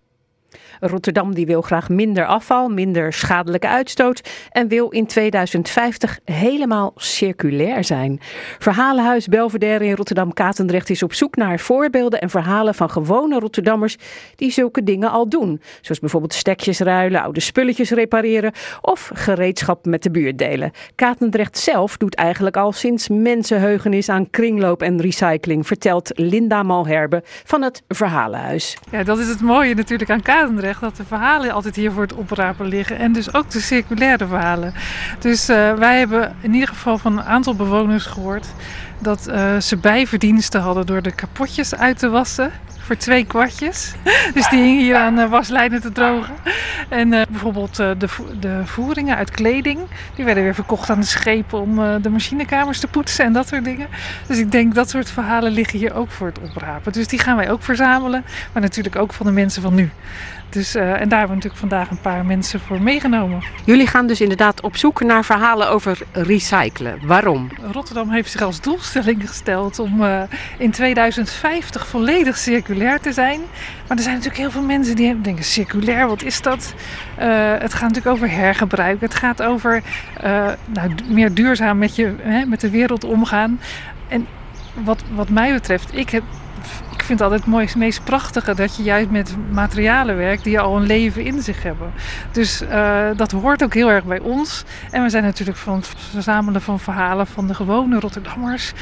Rotterdam 0.80 1.34
die 1.34 1.46
wil 1.46 1.62
graag 1.62 1.88
minder 1.88 2.26
afval, 2.26 2.68
minder 2.68 3.12
schadelijke 3.12 3.68
uitstoot 3.68 4.30
en 4.50 4.68
wil 4.68 4.88
in 4.88 5.06
2050 5.06 6.18
helemaal 6.24 6.92
circulair 6.96 7.84
zijn. 7.84 8.20
Verhalenhuis 8.58 9.26
Belvedere 9.26 9.84
in 9.84 9.94
Rotterdam-Katendrecht 9.94 10.90
is 10.90 11.02
op 11.02 11.12
zoek 11.12 11.36
naar 11.36 11.58
voorbeelden 11.58 12.20
en 12.20 12.30
verhalen 12.30 12.74
van 12.74 12.90
gewone 12.90 13.38
Rotterdammers 13.38 13.96
die 14.36 14.50
zulke 14.50 14.82
dingen 14.82 15.10
al 15.10 15.28
doen. 15.28 15.60
Zoals 15.80 16.00
bijvoorbeeld 16.00 16.34
stekjes 16.34 16.78
ruilen, 16.78 17.22
oude 17.22 17.40
spulletjes 17.40 17.90
repareren 17.90 18.52
of 18.80 19.10
gereedschap 19.14 19.84
met 19.84 20.02
de 20.02 20.10
buurt 20.10 20.38
delen. 20.38 20.70
Katendrecht 20.94 21.58
zelf 21.58 21.96
doet 21.96 22.14
eigenlijk 22.14 22.56
al 22.56 22.72
sinds 22.72 23.08
mensenheugenis 23.08 24.08
aan 24.08 24.30
kringloop 24.30 24.82
en 24.82 25.00
recycling, 25.00 25.66
vertelt 25.66 26.10
Linda 26.14 26.62
Malherbe 26.62 27.22
van 27.24 27.62
het 27.62 27.82
Verhalenhuis. 27.88 28.76
Ja, 28.90 29.02
dat 29.02 29.18
is 29.18 29.28
het 29.28 29.40
mooie 29.40 29.74
natuurlijk 29.74 30.10
aan 30.10 30.22
Katendrecht. 30.22 30.63
Dat 30.80 30.96
de 30.96 31.04
verhalen 31.04 31.52
altijd 31.52 31.76
hier 31.76 31.92
voor 31.92 32.02
het 32.02 32.14
oprapen 32.14 32.66
liggen. 32.66 32.98
En 32.98 33.12
dus 33.12 33.34
ook 33.34 33.50
de 33.50 33.60
circulaire 33.60 34.26
verhalen. 34.26 34.74
Dus 35.18 35.48
eh, 35.48 35.74
wij 35.74 35.98
hebben 35.98 36.36
in 36.40 36.54
ieder 36.54 36.68
geval 36.68 36.98
van 36.98 37.18
een 37.18 37.24
aantal 37.24 37.54
bewoners 37.54 38.06
gehoord... 38.06 38.46
dat 38.98 39.26
eh, 39.26 39.56
ze 39.56 39.76
bijverdiensten 39.76 40.60
hadden 40.60 40.86
door 40.86 41.02
de 41.02 41.12
kapotjes 41.12 41.74
uit 41.74 41.98
te 41.98 42.08
wassen. 42.08 42.52
Voor 42.84 42.96
twee 42.96 43.26
kwartjes. 43.26 43.92
Dus 44.34 44.48
die 44.48 44.62
hingen 44.62 44.82
hier 44.82 44.96
aan 44.96 45.16
de 45.16 45.28
waslijnen 45.28 45.80
te 45.80 45.92
drogen. 45.92 46.34
En 46.88 47.12
eh, 47.12 47.22
bijvoorbeeld 47.28 47.78
eh, 47.78 47.90
de, 47.98 48.08
de 48.40 48.60
voeringen 48.64 49.16
uit 49.16 49.30
kleding. 49.30 49.78
Die 50.14 50.24
werden 50.24 50.42
weer 50.44 50.54
verkocht 50.54 50.90
aan 50.90 51.00
de 51.00 51.06
schepen 51.06 51.60
om 51.60 51.82
eh, 51.82 51.94
de 52.02 52.10
machinekamers 52.10 52.80
te 52.80 52.86
poetsen 52.86 53.24
en 53.24 53.32
dat 53.32 53.48
soort 53.48 53.64
dingen. 53.64 53.88
Dus 54.26 54.38
ik 54.38 54.52
denk 54.52 54.74
dat 54.74 54.90
soort 54.90 55.10
verhalen 55.10 55.52
liggen 55.52 55.78
hier 55.78 55.94
ook 55.94 56.10
voor 56.10 56.26
het 56.26 56.38
oprapen. 56.38 56.92
Dus 56.92 57.08
die 57.08 57.18
gaan 57.18 57.36
wij 57.36 57.50
ook 57.50 57.62
verzamelen. 57.62 58.24
Maar 58.52 58.62
natuurlijk 58.62 58.96
ook 58.96 59.12
van 59.12 59.26
de 59.26 59.32
mensen 59.32 59.62
van 59.62 59.74
nu. 59.74 59.90
Dus, 60.54 60.74
eh, 60.74 60.82
en 60.82 61.08
daar 61.08 61.18
hebben 61.18 61.28
we 61.28 61.34
natuurlijk 61.34 61.56
vandaag 61.56 61.90
een 61.90 62.00
paar 62.00 62.24
mensen 62.24 62.60
voor 62.60 62.82
meegenomen. 62.82 63.42
Jullie 63.64 63.86
gaan 63.86 64.06
dus 64.06 64.20
inderdaad 64.20 64.60
op 64.60 64.76
zoek 64.76 65.00
naar 65.00 65.24
verhalen 65.24 65.68
over 65.68 65.98
recyclen. 66.12 66.98
Waarom? 67.02 67.48
Rotterdam 67.72 68.10
heeft 68.10 68.30
zich 68.30 68.42
als 68.42 68.60
doelstelling 68.60 69.28
gesteld 69.28 69.78
om 69.78 70.02
eh, 70.02 70.22
in 70.58 70.70
2050 70.70 71.86
volledig 71.86 72.36
circulair 72.36 73.00
te 73.00 73.12
zijn. 73.12 73.40
Maar 73.88 73.96
er 73.96 74.02
zijn 74.02 74.14
natuurlijk 74.14 74.42
heel 74.42 74.50
veel 74.50 74.62
mensen 74.62 74.96
die 74.96 75.20
denken: 75.20 75.44
circulair, 75.44 76.06
wat 76.06 76.22
is 76.22 76.42
dat? 76.42 76.74
Eh, 77.16 77.52
het 77.58 77.72
gaat 77.74 77.88
natuurlijk 77.88 78.16
over 78.16 78.30
hergebruik. 78.30 79.00
Het 79.00 79.14
gaat 79.14 79.42
over 79.42 79.82
nou, 80.66 80.90
meer 81.06 81.34
duurzaam 81.34 81.78
met, 81.78 81.96
je, 81.96 82.14
hè, 82.22 82.44
met 82.44 82.60
de 82.60 82.70
wereld 82.70 83.04
omgaan. 83.04 83.60
En 84.08 84.26
wat, 84.74 85.02
wat 85.14 85.28
mij 85.28 85.52
betreft, 85.52 85.96
ik 85.96 86.10
heb. 86.10 86.22
Ik 86.92 87.10
vind 87.10 87.18
het 87.18 87.28
altijd 87.28 87.40
het 87.40 87.50
mooiste, 87.50 87.78
meest 87.78 88.04
prachtige 88.04 88.54
dat 88.54 88.76
je 88.76 88.82
juist 88.82 89.10
met 89.10 89.36
materialen 89.50 90.16
werkt 90.16 90.44
die 90.44 90.60
al 90.60 90.76
een 90.76 90.86
leven 90.86 91.24
in 91.24 91.42
zich 91.42 91.62
hebben. 91.62 91.92
Dus 92.32 92.60
eh, 92.60 93.06
dat 93.16 93.30
hoort 93.30 93.62
ook 93.62 93.74
heel 93.74 93.90
erg 93.90 94.04
bij 94.04 94.20
ons. 94.20 94.64
En 94.90 95.02
we 95.02 95.08
zijn 95.08 95.22
natuurlijk 95.22 95.58
van 95.58 95.76
het 95.76 95.88
verzamelen 96.10 96.62
van 96.62 96.80
verhalen 96.80 97.26
van 97.26 97.46
de 97.46 97.54
gewone 97.54 98.00
Rotterdammers. 98.00 98.72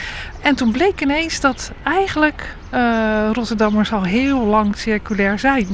En 0.40 0.55
toen 0.55 0.73
bleek 0.73 1.01
ineens 1.01 1.40
dat 1.40 1.73
eigenlijk 1.83 2.57
eh, 2.71 3.29
Rotterdammers 3.33 3.92
al 3.92 4.03
heel 4.03 4.45
lang 4.45 4.77
circulair 4.77 5.38
zijn. 5.38 5.66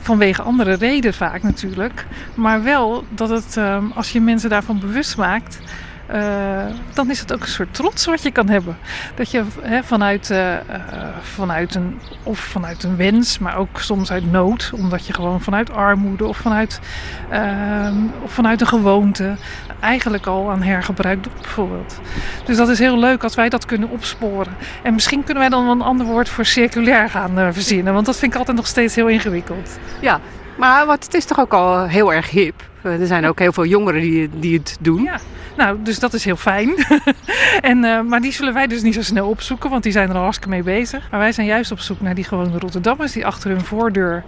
Vanwege 0.00 0.42
andere 0.42 0.74
redenen 0.74 1.14
vaak 1.14 1.42
natuurlijk. 1.42 2.06
Maar 2.34 2.62
wel 2.62 3.04
dat 3.08 3.28
het, 3.28 3.56
eh, 3.56 3.82
als 3.94 4.12
je 4.12 4.20
mensen 4.20 4.50
daarvan 4.50 4.80
bewust 4.80 5.16
maakt, 5.16 5.58
eh, 6.06 6.64
dan 6.94 7.10
is 7.10 7.20
het 7.20 7.32
ook 7.32 7.40
een 7.40 7.48
soort 7.48 7.74
trots 7.74 8.04
wat 8.04 8.22
je 8.22 8.30
kan 8.30 8.48
hebben. 8.48 8.76
Dat 9.14 9.30
je 9.30 9.44
vanuit, 9.84 10.30
eh, 10.30 10.54
eh, 10.54 10.60
vanuit 11.20 11.74
een, 11.74 11.98
of 12.22 12.38
vanuit 12.38 12.82
een 12.82 12.96
wens, 12.96 13.38
maar 13.38 13.56
ook 13.56 13.80
soms 13.80 14.10
uit 14.10 14.32
nood, 14.32 14.70
omdat 14.74 15.06
je 15.06 15.12
gewoon 15.12 15.40
vanuit 15.40 15.72
armoede 15.72 16.26
of 16.26 16.36
vanuit, 16.36 16.80
ehm, 17.30 17.96
of 18.22 18.32
vanuit 18.32 18.60
een 18.60 18.66
gewoonte 18.66 19.36
eigenlijk 19.80 20.26
al 20.26 20.50
aan 20.50 20.62
hergebruik 20.62 21.22
doet, 21.22 21.40
bijvoorbeeld. 21.40 22.00
Dus 22.44 22.56
dat 22.56 22.68
is 22.68 22.78
heel 22.78 22.98
leuk 22.98 23.22
als 23.22 23.34
wij 23.34 23.48
dat 23.48 23.64
kunnen 23.64 23.90
opsporen. 23.90 24.56
En 24.82 24.94
misschien 24.94 25.24
kunnen 25.24 25.42
wij 25.42 25.50
dan 25.50 25.68
een 25.68 25.82
ander 25.82 26.06
woord 26.06 26.28
voor 26.28 26.44
circulair 26.44 27.10
gaan 27.10 27.52
verzinnen, 27.52 27.94
want 27.94 28.06
dat 28.06 28.16
vind 28.16 28.32
ik 28.32 28.38
altijd 28.38 28.56
nog 28.56 28.66
steeds 28.66 28.94
heel 28.94 29.08
ingewikkeld. 29.08 29.78
Ja, 30.00 30.20
maar 30.58 30.86
wat, 30.86 31.04
het 31.04 31.14
is 31.14 31.24
toch 31.24 31.40
ook 31.40 31.52
al 31.52 31.86
heel 31.86 32.12
erg 32.12 32.30
hip. 32.30 32.62
Eh, 32.82 33.00
Er 33.00 33.06
zijn 33.06 33.26
ook 33.26 33.38
heel 33.38 33.52
veel 33.52 33.64
jongeren 33.66 34.00
die, 34.00 34.28
die 34.32 34.58
het 34.58 34.76
doen. 34.80 35.02
Ja, 35.02 35.18
nou, 35.56 35.78
dus 35.82 35.98
dat 35.98 36.14
is 36.14 36.24
heel 36.24 36.36
fijn. 36.36 36.74
en, 37.60 37.84
eh, 37.84 38.00
maar 38.00 38.20
die 38.20 38.32
zullen 38.32 38.54
wij 38.54 38.66
dus 38.66 38.82
niet 38.82 38.94
zo 38.94 39.02
snel 39.02 39.28
opzoeken, 39.28 39.70
want 39.70 39.82
die 39.82 39.92
zijn 39.92 40.08
er 40.08 40.14
al 40.14 40.20
hartstikke 40.22 40.50
mee 40.54 40.62
bezig. 40.62 41.10
Maar 41.10 41.20
wij 41.20 41.32
zijn 41.32 41.46
juist 41.46 41.70
op 41.70 41.78
zoek 41.80 42.00
naar 42.00 42.14
die 42.14 42.24
gewone 42.24 42.58
Rotterdammers 42.58 43.12
die 43.12 43.26
achter 43.26 43.50
hun 43.50 43.64
voordeur 43.64 44.24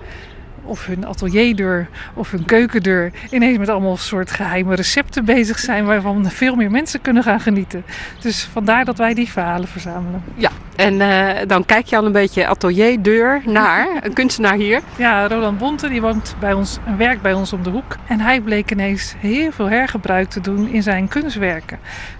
of 0.69 0.87
hun 0.87 1.07
atelierdeur 1.07 1.89
of 2.15 2.31
hun 2.31 2.45
keukendeur 2.45 3.13
ineens 3.31 3.59
met 3.59 3.69
allemaal 3.69 3.97
soort 3.97 4.31
geheime 4.31 4.75
recepten 4.75 5.25
bezig 5.25 5.59
zijn 5.59 5.85
waarvan 5.85 6.31
veel 6.31 6.55
meer 6.55 6.71
mensen 6.71 7.01
kunnen 7.01 7.23
gaan 7.23 7.41
genieten. 7.41 7.85
Dus 8.21 8.49
vandaar 8.53 8.85
dat 8.85 8.99
wij 8.99 9.15
die 9.15 9.29
verhalen 9.29 9.69
verzamelen. 9.69 10.23
Ja, 10.35 10.51
en 10.77 11.01
eh, 11.01 11.47
dan 11.47 11.65
kijk 11.65 11.87
je 11.87 11.97
al 11.97 12.07
een 12.07 12.13
beetje 12.13 12.47
atelierdeur 12.47 13.43
naar 13.45 13.89
een 14.03 14.13
kunstenaar 14.13 14.57
hier. 14.57 14.81
Ja, 14.97 15.29
Roland 15.29 15.59
Bonte 15.59 15.89
die 15.89 16.01
woont 16.01 16.35
bij 16.41 16.53
ons 16.53 16.79
en 16.85 16.97
werkt 16.97 17.23
bij 17.23 17.33
ons 17.33 17.53
om 17.53 17.63
de 17.63 17.71
hoek. 17.71 17.97
En 18.07 18.21
hij 18.21 18.41
bleek 18.41 18.71
ineens 18.71 19.15
heel 19.19 19.53
veel 19.53 19.69
hergebruik 19.69 20.29
te 20.29 20.41
doen 20.41 20.69
in 20.69 20.83
zijn 20.83 21.09
kunstwerken. 21.09 21.79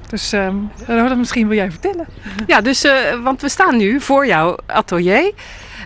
Dus 0.09 0.33
ehm 0.33 0.57
Roland, 0.87 1.19
misschien 1.19 1.49
wil 1.49 1.57
jij 1.57 1.71
vertellen. 1.71 2.07
Ja, 2.47 2.61
dus, 2.61 2.85
eh, 2.85 2.93
want 3.23 3.41
we 3.41 3.49
staan 3.49 3.77
nu 3.77 4.01
voor 4.01 4.27
jouw 4.27 4.57
atelier. 4.67 5.33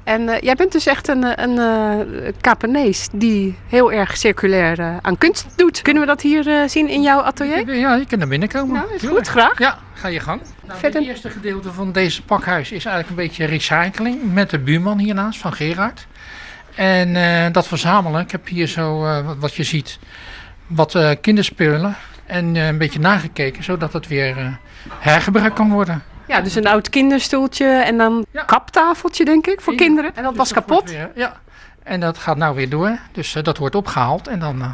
En 0.04 0.28
eh, 0.28 0.40
jij 0.40 0.54
bent 0.54 0.72
dus 0.72 0.86
echt 0.86 1.08
een, 1.08 1.24
eh, 1.24 1.44
een 1.44 1.58
eh 1.58 2.32
Capanees 2.40 3.08
die 3.12 3.56
heel 3.68 3.92
erg 3.92 4.16
circulair 4.16 4.78
eh, 4.80 4.96
aan 5.02 5.18
kunst 5.18 5.46
doet. 5.56 5.82
Kunnen 5.82 6.02
we 6.02 6.08
dat 6.08 6.20
hier 6.22 6.48
eh, 6.48 6.68
zien 6.68 6.88
in 6.88 7.02
jouw 7.02 7.20
atelier? 7.20 7.74
Ja, 7.76 7.94
je 7.94 8.06
kunt 8.06 8.20
naar 8.20 8.28
binnen 8.28 8.48
komen. 8.48 8.74
Nou, 8.74 8.94
is 8.94 9.02
goed, 9.04 9.28
graag. 9.28 9.58
Ja, 9.58 9.78
ga 9.94 10.08
je 10.08 10.20
gang. 10.20 10.40
Nou, 10.66 10.78
Verder- 10.78 11.00
Het 11.00 11.08
eerste 11.10 11.30
gedeelte 11.30 11.72
van 11.72 11.92
deze 11.92 12.22
pakhuis 12.22 12.72
is 12.72 12.84
eigenlijk 12.84 13.08
een 13.08 13.26
beetje 13.26 13.44
recycling 13.44 14.32
met 14.32 14.50
de 14.50 14.58
buurman 14.58 14.98
hiernaast 14.98 15.40
van 15.40 15.52
Gerard. 15.52 16.06
En 16.74 17.16
eh, 17.16 17.52
dat 17.52 17.66
verzamelen, 17.68 18.20
ik 18.20 18.30
heb 18.30 18.48
hier 18.48 18.66
zo 18.66 19.04
eh, 19.06 19.30
wat, 19.38 19.54
je 19.54 19.62
ziet, 19.62 19.98
wat 20.66 20.94
eh, 20.94 21.10
kinderspullen 21.20 21.96
en 22.26 22.56
eh, 22.56 22.66
een 22.66 22.78
beetje 22.78 22.98
nagekeken, 23.00 23.64
zodat 23.64 23.92
het 23.92 24.08
weer 24.08 24.38
eh, 24.38 24.46
hergebruikt 24.98 25.54
kan 25.54 25.70
worden. 25.70 26.02
Ja, 26.26 26.40
dus 26.40 26.54
een 26.54 26.66
oud 26.66 26.88
kinderstoeltje 26.88 27.66
en 27.66 27.96
dan 27.96 28.26
Ja. 28.30 28.42
kaptafeltje, 28.42 29.24
denk 29.24 29.46
ik, 29.46 29.60
voor 29.60 29.72
Ja. 29.72 29.78
kinderen. 29.78 30.10
En 30.14 30.22
dat 30.22 30.30
Dus 30.30 30.38
was 30.38 30.52
kapot. 30.52 30.90
weer- 30.90 31.10
ja, 31.14 31.40
en 31.82 32.00
dat 32.00 32.18
gaat 32.18 32.36
nou 32.36 32.54
weer 32.54 32.68
door. 32.68 32.98
Dus 33.12 33.34
eh, 33.34 33.42
dat 33.42 33.58
wordt 33.58 33.74
opgehaald 33.74 34.28
en 34.28 34.38
dan 34.38 34.60
eh, 34.62 34.70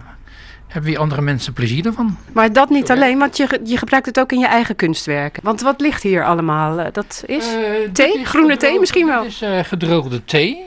hebben 0.67 0.91
weer 0.91 0.99
andere 1.01 1.21
mensen 1.23 1.53
plezier 1.53 1.87
ervan. 1.87 2.17
Maar 2.33 2.53
dat 2.53 2.71
niet 2.71 2.91
alleen, 2.91 3.19
want 3.19 3.37
je, 3.37 3.61
je 3.65 3.77
gebruikt 3.77 4.07
het 4.07 4.21
ook 4.21 4.33
in 4.33 4.39
je 4.39 4.47
eigen 4.47 4.77
kunstwerken. 4.77 5.43
Want 5.45 5.61
wat 5.61 5.81
ligt 5.81 6.03
hier 6.03 6.25
allemaal? 6.25 6.79
Eh, 6.81 6.87
Dat 6.93 7.23
is 7.27 7.47
thee? 7.93 8.21
is 8.21 8.29
Groene 8.29 8.57
thee 8.57 8.79
misschien 8.81 9.07
wel? 9.07 9.23
Dit 9.23 9.43
is 9.43 9.67
gedroogde 9.67 10.25
thee. 10.25 10.65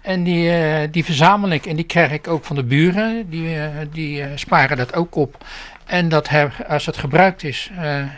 En 0.00 0.22
die, 0.24 0.50
die 0.90 1.04
verzamel 1.04 1.50
ik 1.50 1.66
en 1.66 1.76
die 1.76 1.84
krijg 1.84 2.12
ik 2.12 2.28
ook 2.28 2.44
van 2.44 2.56
de 2.56 2.64
buren. 2.64 3.30
Die, 3.30 3.56
die 3.92 4.24
sparen 4.34 4.76
dat 4.76 4.94
ook 4.94 5.14
op. 5.14 5.44
En 5.86 6.08
dat 6.08 6.28
als 6.68 6.86
het 6.86 6.96
gebruikt 6.96 7.42
is 7.44 7.70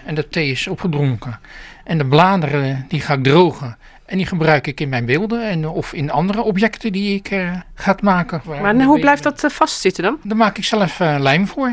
en 0.06 0.14
de 0.14 0.28
thee 0.28 0.50
is 0.50 0.66
opgedronken. 0.66 1.40
En 1.88 1.98
de 1.98 2.06
bladeren 2.06 2.84
die 2.88 3.00
ga 3.00 3.14
ik 3.14 3.24
drogen. 3.24 3.76
En 4.04 4.16
die 4.16 4.26
gebruik 4.26 4.66
ik 4.66 4.80
in 4.80 4.88
mijn 4.88 5.04
beelden 5.04 5.42
en, 5.42 5.68
of 5.68 5.92
in 5.92 6.10
andere 6.10 6.42
objecten 6.42 6.92
die 6.92 7.14
ik 7.14 7.30
eh 7.30 7.50
ga 7.74 7.96
maken. 8.02 8.40
maar 8.62 8.82
hoe 8.82 9.00
blijft 9.00 9.22
dat 9.22 9.44
eh, 9.44 9.50
vastzitten 9.50 10.02
dan? 10.02 10.18
Daar 10.22 10.36
maak 10.36 10.58
ik 10.58 10.64
zelf 10.64 11.00
eh, 11.00 11.16
lijm 11.18 11.46
voor. 11.46 11.72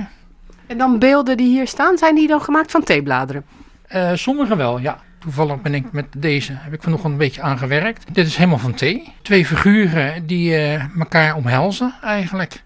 En 0.67 0.77
dan 0.77 0.99
beelden 0.99 1.37
die 1.37 1.47
hier 1.47 1.67
staan, 1.67 1.97
zijn 1.97 2.15
die 2.15 2.27
dan 2.27 2.41
gemaakt 2.41 2.71
van 2.71 2.83
theebladeren? 2.83 3.45
Eh, 3.87 4.11
sommige 4.13 4.55
wel, 4.55 4.79
ja. 4.79 4.99
Toevallig 5.19 5.61
ben 5.61 5.73
ik 5.73 5.91
met 5.91 6.05
deze, 6.17 6.51
heb 6.55 6.73
ik 6.73 6.83
vanochtend 6.83 7.11
een 7.11 7.19
beetje 7.19 7.41
aan 7.41 7.57
gewerkt. 7.57 8.05
Dit 8.11 8.27
is 8.27 8.35
helemaal 8.35 8.57
van 8.57 8.73
thee. 8.73 9.13
Twee 9.21 9.45
figuren 9.45 10.25
die 10.25 10.55
eh, 10.55 10.97
elkaar 10.99 11.35
omhelzen 11.35 11.93
eigenlijk. 12.01 12.63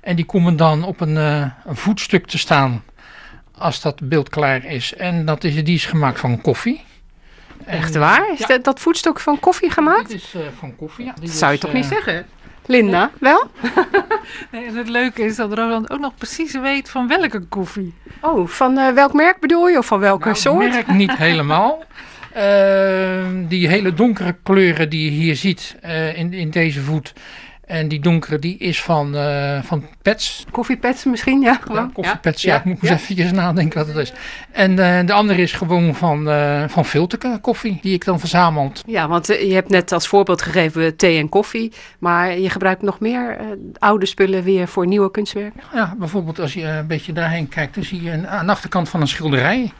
En 0.00 0.16
die 0.16 0.24
komen 0.24 0.56
dan 0.56 0.84
op 0.84 1.00
een, 1.00 1.16
eh, 1.16 1.46
een 1.64 1.76
voetstuk 1.76 2.26
te 2.26 2.38
staan 2.38 2.82
als 3.58 3.80
dat 3.80 4.08
beeld 4.08 4.28
klaar 4.28 4.64
is. 4.64 4.94
En 4.94 5.24
dat 5.24 5.44
is, 5.44 5.64
die 5.64 5.74
is 5.74 5.86
gemaakt 5.86 6.20
van 6.20 6.40
koffie. 6.40 6.84
Echt 7.64 7.94
waar? 7.96 8.32
Is 8.32 8.38
ja. 8.38 8.46
dat, 8.46 8.64
dat 8.64 8.80
voetstuk 8.80 9.20
van 9.20 9.40
koffie 9.40 9.70
gemaakt? 9.70 10.08
Dit 10.08 10.16
is 10.16 10.34
eh, 10.34 10.40
van 10.58 10.76
koffie, 10.76 11.04
ja. 11.04 11.14
Dat 11.20 11.30
zou 11.30 11.52
je 11.52 11.58
toch 11.58 11.72
niet 11.72 11.84
zeggen? 11.84 12.12
zeggen? 12.12 12.36
Linda, 12.66 13.10
wel? 13.20 13.46
Nee, 14.52 14.66
en 14.66 14.74
het 14.76 14.88
leuke 14.88 15.22
is 15.22 15.36
dat 15.36 15.52
Roland 15.52 15.90
ook 15.90 15.98
nog 15.98 16.14
precies 16.14 16.52
weet 16.52 16.90
van 16.90 17.08
welke 17.08 17.40
koffie. 17.40 17.94
Oh, 18.20 18.48
van 18.48 18.78
eh, 18.78 18.92
welk 18.92 19.12
merk 19.12 19.40
bedoel 19.40 19.68
je? 19.68 19.78
Of 19.78 19.86
van 19.86 19.98
welke 19.98 20.24
Nou, 20.24 20.36
soort? 20.38 20.70
merk 20.70 20.88
niet 20.88 21.16
helemaal. 21.26 21.84
Ehm, 22.32 23.46
die 23.46 23.68
hele 23.68 23.94
donkere 23.94 24.36
kleuren 24.42 24.88
die 24.88 25.04
je 25.04 25.10
hier 25.10 25.36
ziet 25.36 25.76
eh, 25.80 26.18
in, 26.18 26.32
in 26.32 26.50
deze 26.50 26.80
voet. 26.80 27.12
En 27.68 27.88
die 27.88 28.00
donkere 28.00 28.38
die 28.38 28.58
is 28.58 28.82
van, 28.82 29.16
eh 29.16 29.62
van 29.62 29.84
Pets. 30.02 30.44
Koffiepets 30.50 31.04
misschien, 31.04 31.40
ja. 31.40 31.46
Ja, 31.50 31.58
Gewoon. 31.60 31.92
koffiepets, 31.92 32.42
ja. 32.42 32.56
Ik 32.56 32.64
moet 32.64 32.82
eens 32.82 32.90
eventjes 32.90 33.32
nadenken 33.32 33.78
wat 33.78 33.86
het 33.86 33.96
is. 33.96 34.12
En 34.52 34.78
eh, 34.78 35.06
de 35.06 35.12
andere 35.12 35.42
is 35.42 35.52
gewoon 35.52 35.94
van, 35.94 36.28
eh 36.28 36.64
van 36.68 36.84
filter 36.84 37.38
koffie, 37.40 37.78
die 37.82 37.94
ik 37.94 38.04
dan 38.04 38.20
verzamel. 38.20 38.72
Ja, 38.86 39.08
want 39.08 39.26
je 39.26 39.52
hebt 39.52 39.68
net 39.70 39.92
als 39.92 40.06
voorbeeld 40.08 40.42
gegeven 40.42 40.96
thee 40.96 41.18
en 41.18 41.28
koffie. 41.28 41.72
Maar 41.98 42.38
je 42.38 42.50
gebruikt 42.50 42.82
nog 42.82 43.00
meer 43.00 43.36
oude 43.78 44.06
spullen 44.06 44.42
weer 44.42 44.68
voor 44.68 44.86
nieuwe 44.86 45.10
kunstwerken. 45.10 45.60
Ja, 45.74 45.94
bijvoorbeeld 45.98 46.40
als 46.40 46.54
je 46.54 46.64
een 46.64 46.86
beetje 46.86 47.12
daarheen 47.12 47.48
kijkt, 47.48 47.74
dan 47.74 47.84
zie 47.84 48.02
je 48.02 48.10
een, 48.10 48.28
aan 48.28 48.46
de 48.46 48.52
achterkant 48.52 48.88
van 48.88 49.00
een 49.00 49.08
schilderij. 49.08 49.72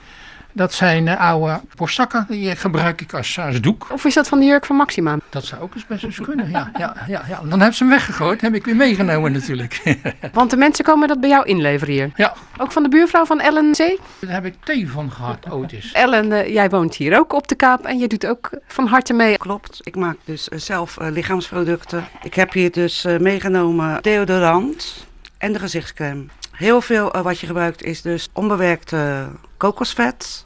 Dat 0.52 0.72
zijn 0.72 1.08
eh, 1.08 1.20
oude 1.20 1.60
borstzakken, 1.76 2.26
die 2.28 2.50
eh, 2.50 2.56
gebruik 2.56 3.00
ik 3.00 3.14
als, 3.14 3.38
als 3.38 3.60
doek. 3.60 3.86
Of 3.92 4.04
is 4.04 4.14
dat 4.14 4.28
van 4.28 4.38
de 4.38 4.44
jurk 4.44 4.66
van 4.66 4.76
Maxima? 4.76 5.16
Dat 5.28 5.44
zou 5.44 5.62
ook 5.62 5.74
eens 5.74 5.86
best 5.86 6.04
eens 6.04 6.20
kunnen, 6.20 6.50
ja. 6.50 6.70
ja, 6.78 6.94
ja, 7.06 7.22
ja. 7.28 7.40
Dan 7.40 7.50
hebben 7.50 7.74
ze 7.74 7.82
hem 7.82 7.92
weggegooid, 7.92 8.40
heb 8.40 8.54
ik 8.54 8.64
weer 8.64 8.76
meegenomen 8.76 9.32
natuurlijk. 9.32 9.98
Want 10.32 10.50
de 10.50 10.56
mensen 10.56 10.84
komen 10.84 11.08
dat 11.08 11.20
bij 11.20 11.28
jou 11.28 11.46
inleveren 11.46 11.94
hier. 11.94 12.10
Ja. 12.16 12.34
Ook 12.58 12.72
van 12.72 12.82
de 12.82 12.88
buurvrouw 12.88 13.24
van 13.24 13.40
Ellen 13.40 13.72
C. 13.72 13.98
Daar 14.18 14.32
heb 14.32 14.44
ik 14.44 14.54
thee 14.64 14.90
van 14.90 15.12
gehad 15.12 15.46
eens. 15.72 15.92
Ellen, 15.92 16.32
eh, 16.32 16.52
jij 16.52 16.70
woont 16.70 16.94
hier 16.94 17.18
ook 17.18 17.32
op 17.32 17.48
de 17.48 17.54
Kaap 17.54 17.84
en 17.84 17.98
je 17.98 18.06
doet 18.06 18.26
ook 18.26 18.50
van 18.66 18.86
harte 18.86 19.12
mee. 19.12 19.36
Klopt, 19.36 19.80
ik 19.82 19.96
maak 19.96 20.16
dus 20.24 20.44
zelf 20.44 20.96
eh, 20.96 21.10
lichaamsproducten. 21.10 22.08
Ik 22.22 22.34
heb 22.34 22.52
hier 22.52 22.72
dus 22.72 23.04
eh, 23.04 23.18
meegenomen 23.18 24.02
deodorant 24.02 25.06
en 25.38 25.52
de 25.52 25.58
gezichtscreme. 25.58 26.24
Heel 26.58 26.80
veel 26.80 27.12
eh, 27.12 27.22
wat 27.22 27.40
je 27.40 27.46
gebruikt 27.46 27.82
is 27.82 28.02
dus 28.02 28.28
onbewerkt 28.32 28.92
eh, 28.92 29.26
kokosvet. 29.56 30.44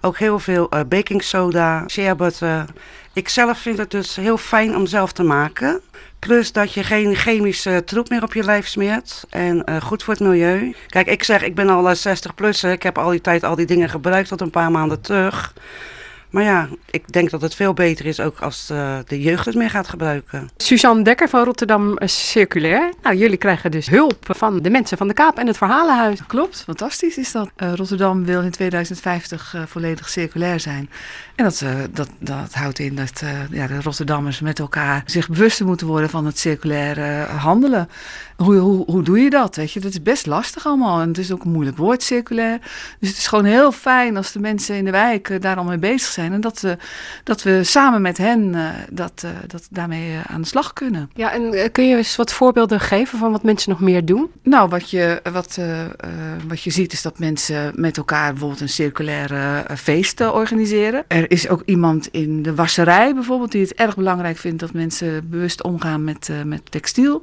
Ook 0.00 0.18
heel 0.18 0.38
veel 0.38 0.70
eh, 0.70 0.80
baking 0.88 1.22
soda, 1.22 1.88
shea 1.88 2.14
butter. 2.14 2.64
Ik 3.12 3.28
zelf 3.28 3.58
vind 3.58 3.78
het 3.78 3.90
dus 3.90 4.16
heel 4.16 4.36
fijn 4.36 4.76
om 4.76 4.86
zelf 4.86 5.12
te 5.12 5.22
maken. 5.22 5.80
Plus 6.18 6.52
dat 6.52 6.72
je 6.74 6.84
geen 6.84 7.14
chemische 7.14 7.82
troep 7.84 8.08
meer 8.08 8.22
op 8.22 8.34
je 8.34 8.44
lijf 8.44 8.66
smeert. 8.66 9.24
En 9.30 9.64
eh, 9.64 9.76
goed 9.80 10.02
voor 10.02 10.14
het 10.14 10.22
milieu. 10.22 10.74
Kijk, 10.86 11.06
ik 11.06 11.22
zeg, 11.22 11.42
ik 11.42 11.54
ben 11.54 11.68
al 11.68 11.88
eh, 11.88 11.94
60 11.94 12.34
plus. 12.34 12.64
Ik 12.64 12.82
heb 12.82 12.98
al 12.98 13.10
die 13.10 13.20
tijd 13.20 13.44
al 13.44 13.54
die 13.54 13.66
dingen 13.66 13.88
gebruikt 13.88 14.28
tot 14.28 14.40
een 14.40 14.50
paar 14.50 14.70
maanden 14.70 15.00
terug. 15.00 15.54
Maar 16.30 16.42
ja, 16.42 16.68
ik 16.90 17.12
denk 17.12 17.30
dat 17.30 17.42
het 17.42 17.54
veel 17.54 17.72
beter 17.72 18.06
is 18.06 18.20
ook 18.20 18.40
als 18.40 18.70
eh, 18.70 18.98
de 19.06 19.20
jeugd 19.20 19.46
het 19.46 19.54
meer 19.54 19.70
gaat 19.70 19.88
gebruiken. 19.88 20.48
Suzanne 20.56 21.02
Dekker 21.02 21.28
van 21.28 21.44
Rotterdam 21.44 21.96
eh, 21.96 22.08
Circulair. 22.08 22.92
Nou, 23.02 23.16
jullie 23.16 23.36
krijgen 23.36 23.70
dus 23.70 23.88
hulp 23.88 24.26
van 24.28 24.62
de 24.62 24.70
mensen 24.70 24.98
van 24.98 25.08
de 25.08 25.14
Kaap 25.14 25.38
en 25.38 25.46
het 25.46 25.56
Verhalenhuis. 25.56 26.26
Klopt, 26.26 26.62
fantastisch 26.62 27.18
is 27.18 27.32
dat. 27.32 27.50
Eh, 27.56 27.72
Rotterdam 27.74 28.24
wil 28.24 28.42
in 28.42 28.50
2050 28.50 29.54
eh, 29.54 29.62
volledig 29.66 30.08
circulair 30.08 30.60
zijn. 30.60 30.90
En 31.40 31.46
dat, 31.46 31.60
eh, 31.60 31.74
dat, 31.92 32.08
dat 32.18 32.54
houdt 32.54 32.78
in 32.78 32.94
dat 32.94 33.20
eh, 33.22 33.30
ja, 33.50 33.66
de 33.66 33.80
Rotterdammers 33.82 34.40
met 34.40 34.58
elkaar 34.58 35.02
zich 35.06 35.28
bewuster 35.28 35.66
moeten 35.66 35.86
worden 35.86 36.10
van 36.10 36.26
het 36.26 36.38
circulaire 36.38 37.24
handelen. 37.24 37.88
Hoe, 38.36 38.54
hoe, 38.56 38.84
hoe 38.84 39.02
doe 39.02 39.20
je 39.20 39.30
dat? 39.30 39.56
Weet 39.56 39.72
je? 39.72 39.80
Dat 39.80 39.90
is 39.90 40.02
best 40.02 40.26
lastig 40.26 40.66
allemaal. 40.66 41.00
En 41.00 41.08
het 41.08 41.18
is 41.18 41.32
ook 41.32 41.44
een 41.44 41.50
moeilijk 41.50 41.76
woord, 41.76 42.02
circulair. 42.02 42.58
Dus 42.98 43.08
het 43.08 43.18
is 43.18 43.26
gewoon 43.26 43.44
heel 43.44 43.72
fijn 43.72 44.16
als 44.16 44.32
de 44.32 44.40
mensen 44.40 44.76
in 44.76 44.84
de 44.84 44.90
wijk 44.90 45.28
eh, 45.28 45.40
daar 45.40 45.56
al 45.56 45.64
mee 45.64 45.78
bezig 45.78 46.10
zijn. 46.12 46.32
En 46.32 46.40
dat 46.40 46.60
we, 46.60 46.76
dat 47.24 47.42
we 47.42 47.64
samen 47.64 48.02
met 48.02 48.18
hen 48.18 48.56
dat, 48.90 49.26
dat 49.46 49.68
daarmee 49.70 50.18
aan 50.26 50.40
de 50.40 50.46
slag 50.46 50.72
kunnen. 50.72 51.10
Ja, 51.14 51.32
en 51.32 51.72
kun 51.72 51.88
je 51.88 51.96
eens 51.96 52.16
wat 52.16 52.32
voorbeelden 52.32 52.80
geven 52.80 53.18
van 53.18 53.32
wat 53.32 53.42
mensen 53.42 53.70
nog 53.70 53.80
meer 53.80 54.04
doen? 54.04 54.30
Nou, 54.42 54.68
wat 54.68 54.90
je, 54.90 55.20
wat, 55.32 55.58
wat 56.48 56.62
je 56.62 56.70
ziet 56.70 56.92
is 56.92 57.02
dat 57.02 57.18
mensen 57.18 57.72
met 57.74 57.96
elkaar 57.96 58.30
bijvoorbeeld 58.30 58.60
een 58.60 58.68
circulaire 58.68 59.64
feest 59.76 60.20
organiseren. 60.20 61.04
Er 61.08 61.29
is 61.30 61.48
ook 61.48 61.62
iemand 61.64 62.08
in 62.10 62.42
de 62.42 62.54
wasserij 62.54 63.14
bijvoorbeeld 63.14 63.52
die 63.52 63.62
het 63.62 63.74
erg 63.74 63.96
belangrijk 63.96 64.36
vindt 64.36 64.60
dat 64.60 64.72
mensen 64.72 65.28
bewust 65.28 65.62
omgaan 65.62 66.04
met, 66.04 66.28
eh, 66.28 66.42
met 66.42 66.70
textiel. 66.70 67.22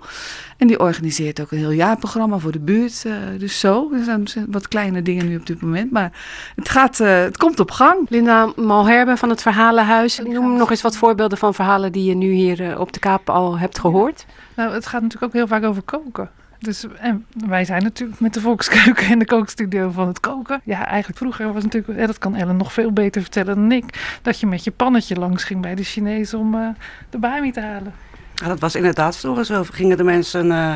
En 0.57 0.67
die 0.67 0.79
organiseert 0.79 1.41
ook 1.41 1.51
een 1.51 1.57
heel 1.57 1.71
jaarprogramma 1.71 2.37
voor 2.37 2.51
de 2.51 2.59
buurt. 2.59 3.05
eh, 3.05 3.13
dus 3.37 3.59
zo, 3.59 3.91
er 3.93 4.03
zijn, 4.03 4.21
er 4.21 4.29
zijn 4.29 4.45
wat 4.49 4.67
kleine 4.67 5.01
dingen 5.01 5.27
nu 5.27 5.37
op 5.37 5.45
dit 5.45 5.61
moment. 5.61 5.91
Maar 5.91 6.11
het, 6.55 6.69
gaat, 6.69 6.99
eh, 6.99 7.19
het 7.19 7.37
komt 7.37 7.59
op 7.59 7.71
gang. 7.71 8.09
Linda 8.09 8.51
Malherbe 8.55 9.17
van 9.17 9.29
het 9.29 9.41
Verhalenhuis. 9.41 10.19
Noem 10.23 10.57
nog 10.57 10.69
eens 10.69 10.81
wat 10.81 10.97
voorbeelden 10.97 11.37
van 11.37 11.53
verhalen 11.53 11.91
die 11.91 12.03
je 12.03 12.15
nu 12.15 12.31
hier 12.31 12.79
op 12.79 12.93
de 12.93 12.99
Kaap 12.99 13.29
al 13.29 13.59
hebt 13.59 13.79
gehoord. 13.79 14.25
Nou, 14.55 14.73
het 14.73 14.87
gaat 14.87 15.01
natuurlijk 15.01 15.33
ook 15.33 15.37
heel 15.39 15.47
vaak 15.47 15.63
over 15.63 15.81
koken. 15.81 16.29
Dus, 16.59 16.85
en 16.99 17.25
wij 17.47 17.65
zijn 17.65 17.83
natuurlijk 17.83 18.19
met 18.19 18.33
de 18.33 18.41
Volkskeuken 18.41 19.07
en 19.07 19.19
de 19.19 19.25
kookstudio 19.25 19.89
van 19.91 20.07
het 20.07 20.19
koken. 20.19 20.61
Ja, 20.63 20.87
eigenlijk 20.87 21.17
vroeger 21.19 21.53
was 21.53 21.63
natuurlijk, 21.63 21.99
ja, 21.99 22.05
dat 22.05 22.17
kan 22.17 22.35
Ellen 22.35 22.57
nog 22.57 22.73
veel 22.73 22.91
beter 22.91 23.21
vertellen 23.21 23.55
dan 23.55 23.71
ik, 23.71 24.17
dat 24.21 24.39
je 24.39 24.47
met 24.47 24.63
je 24.63 24.71
pannetje 24.71 25.15
langs 25.15 25.43
ging 25.43 25.61
bij 25.61 25.75
de 25.75 25.83
Chinees 25.83 26.33
om 26.33 26.55
eh, 26.55 26.67
de 27.09 27.17
bami 27.17 27.51
te 27.51 27.61
halen. 27.61 27.93
Ja, 28.33 28.47
dat 28.47 28.59
was 28.59 28.75
inderdaad 28.75 29.17
vroeger 29.17 29.45
zo. 29.45 29.63
Gingen 29.71 29.97
de 29.97 30.03
mensen 30.03 30.41
eh, 30.41 30.75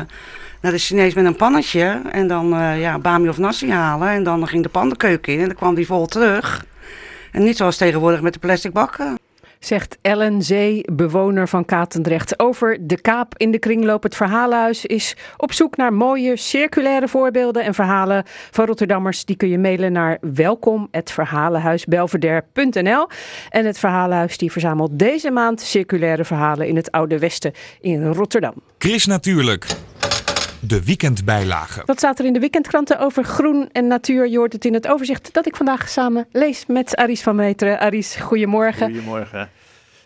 naar 0.60 0.72
de 0.72 0.78
Chinees 0.78 1.14
met 1.14 1.24
een 1.24 1.36
pannetje 1.36 2.02
en 2.10 2.26
dan 2.26 2.54
eh, 2.54 2.80
ja, 2.80 2.98
bami 2.98 3.28
of 3.28 3.38
nasi 3.38 3.70
halen. 3.70 4.08
En 4.08 4.22
dan 4.22 4.48
ging 4.48 4.62
de 4.62 4.68
pan 4.68 4.88
de 4.88 4.96
keuken 4.96 5.32
in 5.32 5.40
en 5.40 5.46
dan 5.46 5.56
kwam 5.56 5.74
die 5.74 5.86
vol 5.86 6.06
terug. 6.06 6.64
En 7.32 7.42
niet 7.42 7.56
zoals 7.56 7.76
tegenwoordig 7.76 8.20
met 8.20 8.32
de 8.32 8.38
plastic 8.38 8.72
bakken. 8.72 9.18
Zegt 9.64 9.98
Ellen 10.00 10.42
Zee, 10.42 10.84
bewoner 10.92 11.48
van 11.48 11.64
Katendrecht. 11.64 12.38
Over 12.38 12.78
de 12.80 13.00
Kaap 13.00 13.34
in 13.36 13.50
de 13.50 13.58
kringloop. 13.58 14.02
Het 14.02 14.16
Verhalenhuis 14.16 14.86
is 14.86 15.16
op 15.36 15.52
zoek 15.52 15.76
naar 15.76 15.92
mooie 15.92 16.36
circulaire 16.36 17.08
voorbeelden 17.08 17.64
en 17.64 17.74
verhalen 17.74 18.24
van 18.50 18.66
Rotterdammers. 18.66 19.24
Die 19.24 19.36
kun 19.36 19.48
je 19.48 19.58
mailen 19.58 19.92
naar 19.92 20.18
welkom.verhalenhuisbelvedere.nl. 20.20 23.08
En 23.48 23.66
het 23.66 23.78
Verhalenhuis 23.78 24.38
die 24.38 24.52
verzamelt 24.52 24.98
deze 24.98 25.30
maand 25.30 25.60
circulaire 25.60 26.24
verhalen 26.24 26.66
in 26.66 26.76
het 26.76 26.90
Oude 26.90 27.18
Westen 27.18 27.52
in 27.80 28.12
Rotterdam. 28.12 28.54
Chris 28.78 29.06
Natuurlijk. 29.06 29.66
De 30.66 30.84
weekendbijlage. 30.84 31.82
Wat 31.86 31.98
staat 31.98 32.18
er 32.18 32.24
in 32.24 32.32
de 32.32 32.38
weekendkranten 32.38 32.98
over 32.98 33.24
groen 33.24 33.68
en 33.72 33.86
natuur? 33.86 34.28
Je 34.28 34.36
hoort 34.36 34.52
het 34.52 34.64
in 34.64 34.74
het 34.74 34.88
overzicht 34.88 35.34
dat 35.34 35.46
ik 35.46 35.56
vandaag 35.56 35.88
samen 35.88 36.26
lees 36.32 36.66
met 36.66 36.96
Aries 36.96 37.22
van 37.22 37.36
Meteren. 37.36 37.78
Aries, 37.78 38.16
goedemorgen. 38.16 38.86
Goedemorgen. 38.86 39.50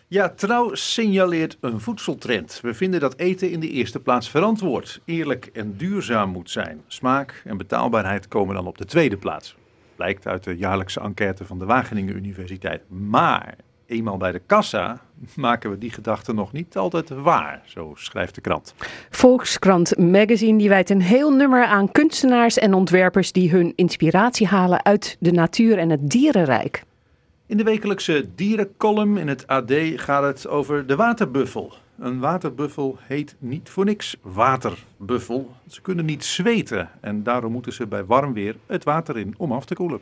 Ja, 0.07 0.29
Trouw 0.29 0.75
signaleert 0.75 1.57
een 1.61 1.79
voedseltrend. 1.79 2.59
We 2.61 2.73
vinden 2.73 2.99
dat 2.99 3.17
eten 3.17 3.51
in 3.51 3.59
de 3.59 3.69
eerste 3.69 3.99
plaats 3.99 4.29
verantwoord, 4.29 5.01
eerlijk 5.05 5.49
en 5.53 5.73
duurzaam 5.77 6.29
moet 6.29 6.49
zijn. 6.49 6.81
Smaak 6.87 7.41
en 7.45 7.57
betaalbaarheid 7.57 8.27
komen 8.27 8.55
dan 8.55 8.67
op 8.67 8.77
de 8.77 8.85
tweede 8.85 9.17
plaats. 9.17 9.55
Blijkt 9.95 10.27
uit 10.27 10.43
de 10.43 10.57
jaarlijkse 10.57 10.99
enquête 10.99 11.45
van 11.45 11.59
de 11.59 11.65
Wageningen 11.65 12.15
Universiteit. 12.15 12.81
Maar 12.87 13.55
eenmaal 13.87 14.17
bij 14.17 14.31
de 14.31 14.41
kassa 14.45 15.01
maken 15.35 15.69
we 15.69 15.77
die 15.77 15.91
gedachte 15.91 16.33
nog 16.33 16.51
niet 16.51 16.77
altijd 16.77 17.09
waar, 17.09 17.61
zo 17.65 17.93
schrijft 17.95 18.35
de 18.35 18.41
krant. 18.41 18.73
Volkskrant 19.09 19.97
Magazine 19.97 20.57
die 20.57 20.69
wijdt 20.69 20.89
een 20.89 21.01
heel 21.01 21.31
nummer 21.31 21.65
aan 21.65 21.91
kunstenaars 21.91 22.57
en 22.57 22.73
ontwerpers 22.73 23.31
die 23.31 23.51
hun 23.51 23.73
inspiratie 23.75 24.47
halen 24.47 24.85
uit 24.85 25.17
de 25.19 25.31
natuur 25.31 25.77
en 25.77 25.89
het 25.89 26.09
dierenrijk. 26.09 26.83
In 27.45 27.57
de 27.57 27.63
wekelijkse 27.63 28.25
dierencolumn 28.35 29.17
in 29.17 29.27
het 29.27 29.47
AD 29.47 29.73
gaat 29.95 30.23
het 30.23 30.47
over 30.47 30.87
de 30.87 30.95
waterbuffel. 30.95 31.73
Een 31.99 32.19
waterbuffel 32.19 32.97
heet 33.01 33.35
niet 33.39 33.69
voor 33.69 33.85
niks 33.85 34.15
waterbuffel. 34.21 35.55
Ze 35.67 35.81
kunnen 35.81 36.05
niet 36.05 36.25
zweten 36.25 36.89
en 37.01 37.23
daarom 37.23 37.51
moeten 37.51 37.73
ze 37.73 37.87
bij 37.87 38.05
warm 38.05 38.33
weer 38.33 38.55
het 38.65 38.83
water 38.83 39.17
in 39.17 39.33
om 39.37 39.51
af 39.51 39.65
te 39.65 39.75
koelen. 39.75 39.99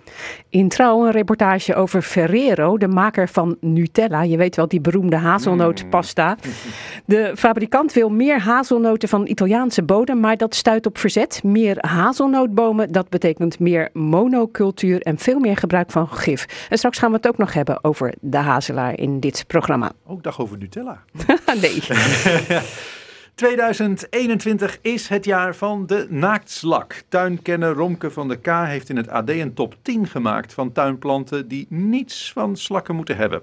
In 0.50 0.70
Trouw 0.70 1.06
een 1.06 1.12
reportage 1.12 1.76
over 1.76 2.02
Ferrero, 2.02 2.78
de 2.78 2.88
maker 2.88 3.30
van 3.30 3.58
Nutella. 3.60 4.24
Je 4.24 4.38
weet 4.38 4.56
wel, 4.56 4.68
die 4.68 4.82
beroemde 4.82 5.16
hazelnootpasta. 5.16 6.38
De 7.06 7.32
fabrikant 7.36 7.94
wil 7.94 8.10
meer 8.10 8.40
hazelnoten 8.40 9.10
van 9.10 9.28
Italiaanse 9.28 9.84
bodem, 9.84 10.20
maar 10.20 10.38
dat 10.38 10.56
stuit 10.56 10.86
op 10.86 10.98
verzet. 10.98 11.44
Meer 11.44 11.78
hazelnootbomen, 11.80 12.92
dat 12.92 13.10
betekent 13.10 13.60
meer 13.60 13.90
monocultuur 13.94 15.02
en 15.02 15.18
veel 15.18 15.40
meer 15.40 15.58
gebruik 15.58 15.92
van 15.92 16.08
gif. 16.08 16.68
En 16.70 16.78
straks 16.78 16.98
gaan 16.98 17.10
we 17.10 17.16
het 17.16 17.28
ook 17.28 17.38
nog 17.38 17.54
hebben 17.54 17.84
over 17.84 18.14
de 18.22 18.38
hazelaar 18.38 19.00
in 19.00 19.20
dit 19.20 19.44
programma. 19.48 19.92
Ook 20.06 20.24
dag 20.24 20.42
over 20.42 20.58
Nutella. 20.58 21.04
nee. 21.62 21.80
2021 23.36 24.78
is 24.82 25.08
het 25.08 25.26
jaar 25.26 25.56
van 25.56 25.86
de 25.88 26.06
naaktslak. 26.10 27.02
Tuinkenner 27.10 27.74
Romke 27.74 28.12
van 28.12 28.28
der 28.28 28.38
K 28.38 28.48
heeft 28.68 28.90
in 28.90 28.98
het 28.98 29.10
AD 29.10 29.30
een 29.30 29.54
top 29.54 29.76
10 29.82 30.08
gemaakt 30.08 30.54
van 30.54 30.72
tuinplanten 30.72 31.48
die 31.48 31.66
niets 31.70 32.32
van 32.34 32.56
slakken 32.58 32.96
moeten 32.96 33.16
hebben. 33.18 33.42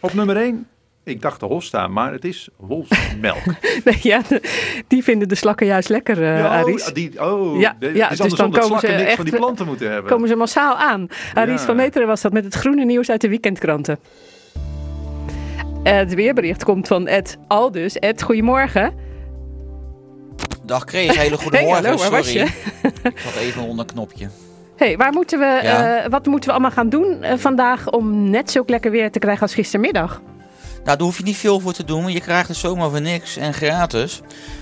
Op 0.00 0.12
nummer 0.14 0.36
1, 0.36 0.66
ik 1.04 1.20
dacht 1.22 1.40
de 1.40 1.46
hosta, 1.46 1.86
maar 1.86 2.12
het 2.12 2.24
is 2.24 2.48
wolfsmelk. 2.56 3.42
Nee, 3.84 3.98
ja, 4.02 4.20
de- 4.28 4.82
die 4.88 5.02
vinden 5.02 5.28
de 5.28 5.34
slakken 5.34 5.66
juist 5.66 5.88
lekker, 5.88 6.22
eh 6.22 6.38
Ja, 6.38 6.64
oh, 6.64 6.76
die, 6.92 7.22
oh, 7.24 7.60
Ja, 7.60 7.76
de- 7.78 7.92
ja, 7.94 8.08
dus 8.08 8.20
andersom 8.20 8.50
dan 8.50 8.60
dat 8.60 8.60
komen 8.68 8.80
ze 8.80 8.86
slakken 8.86 8.90
niks 8.90 9.02
echt- 9.06 9.16
van 9.16 9.24
die 9.24 9.34
planten 9.36 9.66
moeten 9.66 9.90
hebben. 9.90 10.10
Komen 10.10 10.28
ze 10.28 10.36
massaal 10.36 10.76
aan. 10.76 11.06
Aries 11.34 11.60
Ja. 11.60 11.66
van 11.66 11.76
Meteren 11.76 12.06
was 12.06 12.20
dat 12.20 12.32
met 12.32 12.44
het 12.44 12.54
groene 12.54 12.84
nieuws 12.84 13.10
uit 13.10 13.20
de 13.20 13.28
weekendkranten. 13.28 13.98
Het 15.82 16.14
weerbericht 16.14 16.64
komt 16.64 16.88
van 16.88 17.06
Ed 17.06 17.38
Aldus. 17.48 17.96
Ed, 17.98 18.22
goedemorgen. 18.22 19.10
Dag 20.72 20.82
Chris, 20.86 21.16
hele 21.16 21.36
goede 21.38 21.56
Hey, 21.56 21.66
morgen. 21.66 21.84
hallo, 21.84 21.98
waar 21.98 22.10
was 22.10 22.26
Sorry. 22.30 22.50
je? 22.82 22.88
Ik 23.08 23.18
zat 23.18 23.34
even 23.36 23.62
onder 23.62 23.78
een 23.88 23.92
knopje. 23.92 24.28
Hey, 24.76 24.96
waar 24.96 25.12
moeten 25.12 25.38
we, 25.38 25.44
Ja. 25.62 25.96
eh, 26.02 26.10
wat 26.10 26.26
moeten 26.26 26.48
we 26.48 26.52
allemaal 26.54 26.70
gaan 26.70 26.88
doen 26.88 27.22
eh, 27.22 27.38
vandaag 27.38 27.90
om 27.90 28.30
net 28.30 28.50
zo 28.50 28.62
lekker 28.66 28.90
weer 28.90 29.10
te 29.10 29.18
krijgen 29.18 29.42
als 29.42 29.54
gistermiddag? 29.54 30.20
Nou, 30.84 30.96
daar 30.96 31.06
hoef 31.06 31.16
je 31.18 31.22
niet 31.24 31.36
veel 31.36 31.60
voor 31.60 31.72
te 31.72 31.84
doen. 31.84 32.12
Je 32.12 32.20
krijgt 32.20 32.48
het 32.48 32.56
zomaar 32.56 32.90
voor 32.90 33.00
niks 33.00 33.36
en 33.36 33.54
gratis. 33.54 34.20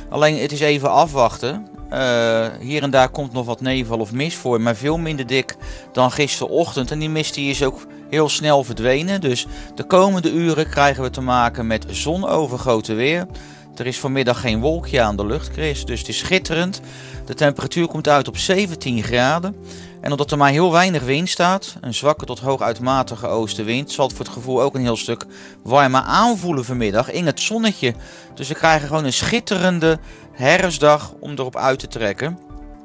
Alleen 0.09 0.39
het 0.39 0.53
is 0.53 0.61
even 0.61 0.91
afwachten. 0.91 1.67
Eh, 1.91 2.47
hier 2.61 2.83
en 2.83 2.91
daar 2.91 3.09
komt 3.09 3.33
nog 3.33 3.47
wat 3.47 3.61
nevel 3.61 3.99
of 3.99 4.13
mist 4.13 4.37
voor, 4.37 4.61
maar 4.61 4.77
veel 4.77 4.99
minder 4.99 5.27
dik 5.27 5.57
dan 5.93 6.11
gisterochtend. 6.11 6.91
En 6.91 6.99
die 6.99 7.11
mist 7.11 7.35
die 7.35 7.51
is 7.51 7.63
ook 7.65 7.79
heel 8.11 8.29
snel 8.29 8.65
verdwenen. 8.65 9.21
Dus 9.21 9.47
de 9.75 9.85
komende 9.85 10.33
uren 10.33 10.69
krijgen 10.71 11.03
we 11.03 11.11
te 11.11 11.21
maken 11.21 11.67
met 11.67 11.85
zonovergoten 11.89 12.97
weer. 12.97 13.27
Er 13.77 13.87
is 13.87 13.99
vanmiddag 13.99 14.41
geen 14.41 14.61
wolkje 14.61 15.01
aan 15.01 15.17
de 15.17 15.27
lucht, 15.27 15.53
Chris, 15.53 15.85
dus 15.85 15.99
het 15.99 16.09
is 16.09 16.19
schitterend. 16.19 16.81
De 17.27 17.35
temperatuur 17.35 17.87
komt 17.87 18.09
uit 18.09 18.29
op 18.29 18.37
17 18.37 19.03
graden. 19.03 19.57
En 20.01 20.11
omdat 20.11 20.31
er 20.31 20.39
maar 20.39 20.51
heel 20.51 20.73
weinig 20.73 21.03
wind 21.03 21.29
staat, 21.29 21.77
een 21.81 21.95
zwakke 21.95 22.25
tot 22.25 22.39
hooguitmatige 22.39 23.27
oostenwind, 23.27 23.93
zal 23.93 24.07
het 24.07 24.17
voor 24.17 24.25
het 24.25 24.35
gevoel 24.35 24.63
ook 24.63 24.75
een 24.75 24.81
heel 24.81 24.97
stuk 24.97 25.27
warmer 25.63 26.01
aanvoelen 26.01 26.65
vanmiddag 26.65 27.11
in 27.11 27.27
het 27.27 27.41
zonnetje. 27.41 27.95
Dus 28.35 28.49
we 28.49 28.55
krijgen 28.55 28.89
gewoon 28.89 29.05
een 29.05 29.13
schitterende 29.13 29.99
herfstdag 30.33 31.13
om 31.21 31.31
erop 31.31 31.57
uit 31.57 31.79
te 31.79 31.89
trekken. 31.89 32.39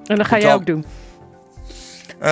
En 0.06 0.16
dat 0.18 0.28
ga 0.28 0.40
jij 0.40 0.54
ook 0.54 0.66
doen. 0.66 0.86
Eh, 2.20 2.32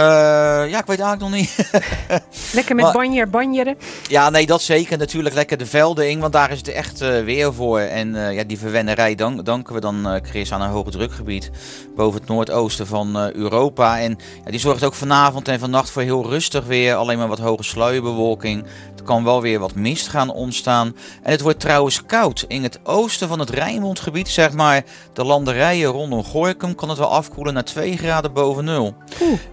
ja, 0.69 0.79
ik 0.79 0.85
weet 0.85 0.99
eigenlijk 0.99 1.19
nog 1.19 1.31
niet. 1.31 1.69
Lekker 2.53 2.75
met 2.75 2.83
Maar- 2.85 2.93
banjer, 2.93 3.29
banjeren. 3.29 3.77
Ja, 4.07 4.29
nee, 4.29 4.45
dat 4.45 4.61
zeker. 4.61 4.97
Natuurlijk 4.97 5.35
lekker 5.35 5.57
de 5.57 5.65
velden 5.65 6.09
in, 6.09 6.19
want 6.19 6.33
daar 6.33 6.51
is 6.51 6.57
het 6.57 6.67
echt 6.67 7.01
eh, 7.01 7.23
weer 7.23 7.53
voor. 7.53 7.79
En 7.79 8.15
eh, 8.27 8.33
ja, 8.35 8.43
die 8.43 8.57
verwennerij 8.59 9.15
dank, 9.15 9.45
danken 9.45 9.73
we 9.73 9.79
dan, 9.79 10.19
Chris, 10.23 10.51
aan 10.53 10.61
een 10.61 10.69
hoge 10.69 10.91
drukgebied 10.91 11.51
boven 11.95 12.19
het 12.19 12.29
noordoosten 12.29 12.87
van 12.87 13.31
Europa. 13.33 13.99
En 13.99 14.17
ja, 14.45 14.51
die 14.51 14.59
zorgt 14.59 14.83
ook 14.83 14.93
vanavond 14.93 15.47
en 15.47 15.59
vannacht 15.59 15.89
voor 15.89 16.01
heel 16.01 16.29
rustig 16.29 16.65
weer. 16.65 16.95
Alleen 16.95 17.17
maar 17.17 17.27
wat 17.27 17.39
hoge 17.39 17.63
sluierbewolking. 17.63 18.65
Kan 19.03 19.23
wel 19.23 19.41
weer 19.41 19.59
wat 19.59 19.75
mist 19.75 20.07
gaan 20.07 20.29
ontstaan. 20.29 20.95
En 21.23 21.31
het 21.31 21.41
wordt 21.41 21.59
trouwens 21.59 22.05
koud. 22.05 22.45
In 22.47 22.63
het 22.63 22.79
oosten 22.83 23.27
van 23.27 23.39
het 23.39 23.49
Rijnmondgebied, 23.49 24.29
zeg 24.29 24.51
maar 24.51 24.83
de 25.13 25.23
landerijen 25.23 25.89
rondom 25.89 26.23
Gorkum, 26.23 26.75
kan 26.75 26.89
het 26.89 26.97
wel 26.97 27.11
afkoelen 27.11 27.53
naar 27.53 27.63
2 27.63 27.97
graden 27.97 28.33
boven 28.33 28.65
nul. 28.65 28.95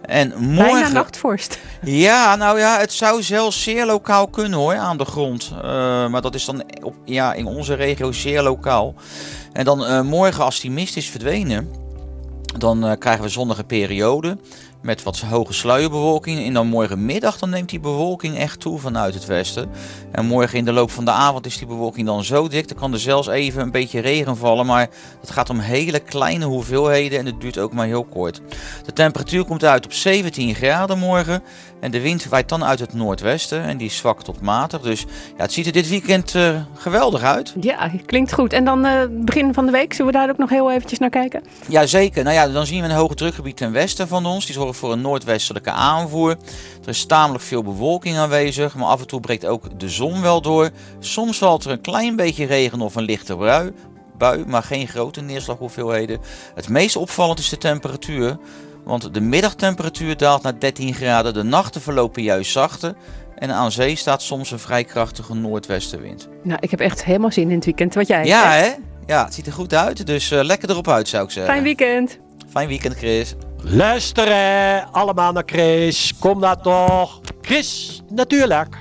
En 0.03 0.29
Bijna 0.29 0.63
morgen... 0.65 0.93
nachtvorst. 0.93 1.59
Ja, 1.83 2.37
nou 2.37 2.59
ja, 2.59 2.79
het 2.79 2.93
zou 2.93 3.23
zelfs 3.23 3.63
zeer 3.63 3.87
lokaal 3.87 4.29
kunnen 4.29 4.59
hoor, 4.59 4.77
aan 4.77 4.97
de 4.97 5.05
grond. 5.05 5.53
Eh, 5.57 5.63
maar 6.09 6.23
dat 6.23 6.35
is 6.35 6.45
dan 6.45 6.63
op, 6.83 6.95
ja, 7.05 7.33
in 7.33 7.47
onze 7.47 7.75
regio 7.75 8.13
zeer 8.13 8.43
lokaal. 8.43 8.95
En 9.53 9.65
dan 9.65 9.87
eh, 9.87 10.01
morgen, 10.01 10.45
als 10.45 10.61
die 10.61 10.71
mist 10.71 10.97
is 10.97 11.11
verdwenen, 11.11 11.71
dan 12.59 12.87
eh, 12.87 12.99
krijgen 12.99 13.23
we 13.23 13.29
zonnige 13.29 13.65
periode 13.65 14.37
met 14.83 15.03
wat 15.03 15.21
hoge 15.21 15.53
sluierbewolking. 15.53 16.45
En 16.45 16.53
dan 16.53 16.67
morgenmiddag 16.67 17.39
dan 17.39 17.51
neemt 17.51 17.69
die 17.69 17.81
bewolking 17.81 18.37
echt 18.37 18.61
toe 18.61 18.79
vanuit 18.79 19.15
het 19.15 19.27
westen. 19.27 19.71
En 20.13 20.27
morgen 20.27 20.59
in 20.59 20.65
de 20.65 20.73
loop 20.73 20.91
van 20.91 21.05
de 21.05 21.11
avond 21.11 21.47
is 21.47 21.59
die 21.59 21.67
bewolking 21.67 22.07
dan 22.07 22.25
zo 22.25 22.49
dik. 22.49 22.69
Dan 22.69 22.77
kan 22.79 22.93
er 22.93 23.01
zelfs 23.01 23.29
even 23.29 23.63
een 23.63 23.71
beetje 23.71 24.01
regen 24.01 24.37
vallen. 24.37 24.67
Maar 24.67 24.89
het 25.21 25.31
gaat 25.31 25.51
om 25.51 25.59
hele 25.59 26.01
kleine 26.01 26.45
hoeveelheden 26.45 27.19
en 27.19 27.27
het 27.27 27.41
duurt 27.41 27.59
ook 27.59 27.73
maar 27.73 27.87
heel 27.87 28.05
kort. 28.05 28.41
De 28.85 28.93
temperatuur 28.93 29.45
komt 29.45 29.65
uit 29.65 29.85
op 29.85 29.93
17 29.93 30.55
graden 30.55 30.99
morgen. 30.99 31.43
En 31.81 31.91
de 31.91 32.01
wind 32.01 32.25
waait 32.25 32.49
dan 32.49 32.65
uit 32.65 32.79
het 32.79 32.93
noordwesten. 32.93 33.63
En 33.63 33.77
die 33.77 33.87
is 33.87 33.97
zwak 33.97 34.23
tot 34.23 34.41
matig. 34.41 34.81
Dus 34.81 35.01
ja, 35.37 35.43
het 35.43 35.53
ziet 35.53 35.67
er 35.67 35.73
dit 35.73 35.89
weekend 35.89 36.35
eh, 36.35 36.61
geweldig 36.75 37.23
uit. 37.23 37.55
Ja, 37.61 37.91
klinkt 38.07 38.33
goed. 38.33 38.53
En 38.53 38.65
dan 38.65 38.85
eh, 38.85 39.01
begin 39.11 39.55
van 39.55 39.67
de 39.67 39.73
week, 39.73 39.93
zullen 39.93 40.13
we 40.13 40.19
daar 40.19 40.29
ook 40.31 40.39
nog 40.39 40.51
heel 40.51 40.71
eventjes 40.71 40.99
naar 40.99 41.11
kijken? 41.11 41.43
Jazeker. 41.69 42.25
Nou 42.25 42.37
ja, 42.37 42.49
dan 42.49 42.67
zien 42.67 42.83
we 42.83 42.89
een 42.89 42.95
hoge 42.95 43.15
drukgebied 43.15 43.57
ten 43.57 43.73
westen 43.73 44.09
van 44.09 44.27
ons. 44.27 44.47
Die 44.47 44.55
zorgt 44.71 44.79
voor 44.79 44.93
een 44.93 45.11
noordwestelijke 45.11 45.71
aanvoer. 45.71 46.31
Er 46.83 46.89
is 46.89 47.05
tamelijk 47.05 47.45
veel 47.45 47.63
bewolking 47.63 48.17
aanwezig, 48.17 48.75
maar 48.75 48.87
af 48.87 49.01
en 49.01 49.07
toe 49.07 49.21
breekt 49.21 49.47
ook 49.47 49.81
de 49.81 49.89
zon 49.89 50.23
wel 50.23 50.41
door. 50.41 50.71
Soms 50.99 51.39
valt 51.39 51.65
er 51.65 51.71
een 51.71 51.81
klein 51.81 52.17
beetje 52.17 52.47
regen 52.47 52.81
of 52.81 52.95
een 52.95 53.03
lichte 53.03 53.37
brui, 53.37 53.73
bui, 54.19 54.45
maar 54.47 54.63
geen 54.63 54.89
grote 54.89 55.21
neerslaghoeveelheden. 55.21 56.21
Het 56.55 56.69
meest 56.69 56.97
opvallend 56.97 57.39
is 57.39 57.49
de 57.49 57.59
temperatuur, 57.59 58.37
want 58.85 59.15
de 59.15 59.21
middagtemperatuur 59.21 60.17
daalt 60.17 60.43
naar 60.43 60.59
13 60.59 60.95
graden. 60.95 61.35
De 61.35 61.43
nachten 61.43 61.81
verlopen 61.81 62.23
juist 62.23 62.51
zachter. 62.51 62.95
En 63.39 63.51
aan 63.51 63.73
zee 63.73 63.97
staat 63.97 64.23
soms 64.23 64.51
een 64.51 64.59
vrij 64.59 64.85
krachtige 64.85 65.35
noordwestenwind. 65.35 66.29
Nou, 66.43 66.59
ik 66.61 66.71
heb 66.71 66.81
echt 66.81 67.05
helemaal 67.05 67.33
zin 67.33 67.49
in 67.49 67.55
het 67.55 67.65
weekend. 67.65 67.95
Wat 67.95 68.07
jij 68.07 68.27
Ja, 68.27 68.51
hè? 68.51 68.71
Ja, 69.07 69.25
het 69.25 69.35
ziet 69.35 69.47
er 69.47 69.53
goed 69.53 69.75
uit. 69.75 70.07
Dus 70.07 70.31
eh, 70.31 70.43
lekker 70.43 70.71
erop 70.71 70.89
uit, 70.89 71.09
zou 71.09 71.25
ik 71.25 71.31
zeggen. 71.31 71.53
Fijn 71.53 71.65
weekend. 71.65 72.19
Fijn 72.51 72.69
weekend, 72.69 72.97
Chris. 72.97 73.35
Luisteren 73.63 74.93
allemaal 74.93 75.33
naar 75.33 75.43
Chris. 75.47 76.15
Kom 76.19 76.41
daar 76.41 76.61
toch. 76.61 77.21
Chris, 77.41 78.03
natuurlijk. 78.09 78.77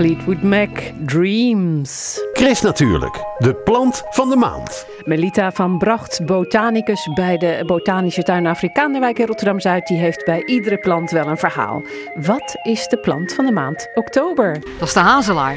Fleetwood 0.00 0.42
Mac, 0.42 0.68
Dreams. 1.06 2.20
Chris 2.32 2.60
natuurlijk, 2.60 3.24
de 3.38 3.54
plant 3.54 4.02
van 4.10 4.28
de 4.28 4.36
maand. 4.36 4.86
Melita 5.04 5.52
van 5.52 5.78
Bracht, 5.78 6.24
botanicus 6.26 7.08
bij 7.14 7.36
de 7.36 7.62
Botanische 7.66 8.22
Tuin 8.22 8.46
Afrikaanderwijk 8.46 9.18
in 9.18 9.26
Rotterdam-Zuid, 9.26 9.86
die 9.86 9.98
heeft 9.98 10.24
bij 10.24 10.44
iedere 10.44 10.78
plant 10.78 11.10
wel 11.10 11.26
een 11.26 11.38
verhaal. 11.38 11.82
Wat 12.14 12.56
is 12.62 12.86
de 12.86 12.98
plant 12.98 13.34
van 13.34 13.46
de 13.46 13.52
maand 13.52 13.90
oktober? 13.94 14.60
Dat 14.78 14.88
is 14.88 14.94
de 14.94 15.00
hazelaar. 15.00 15.56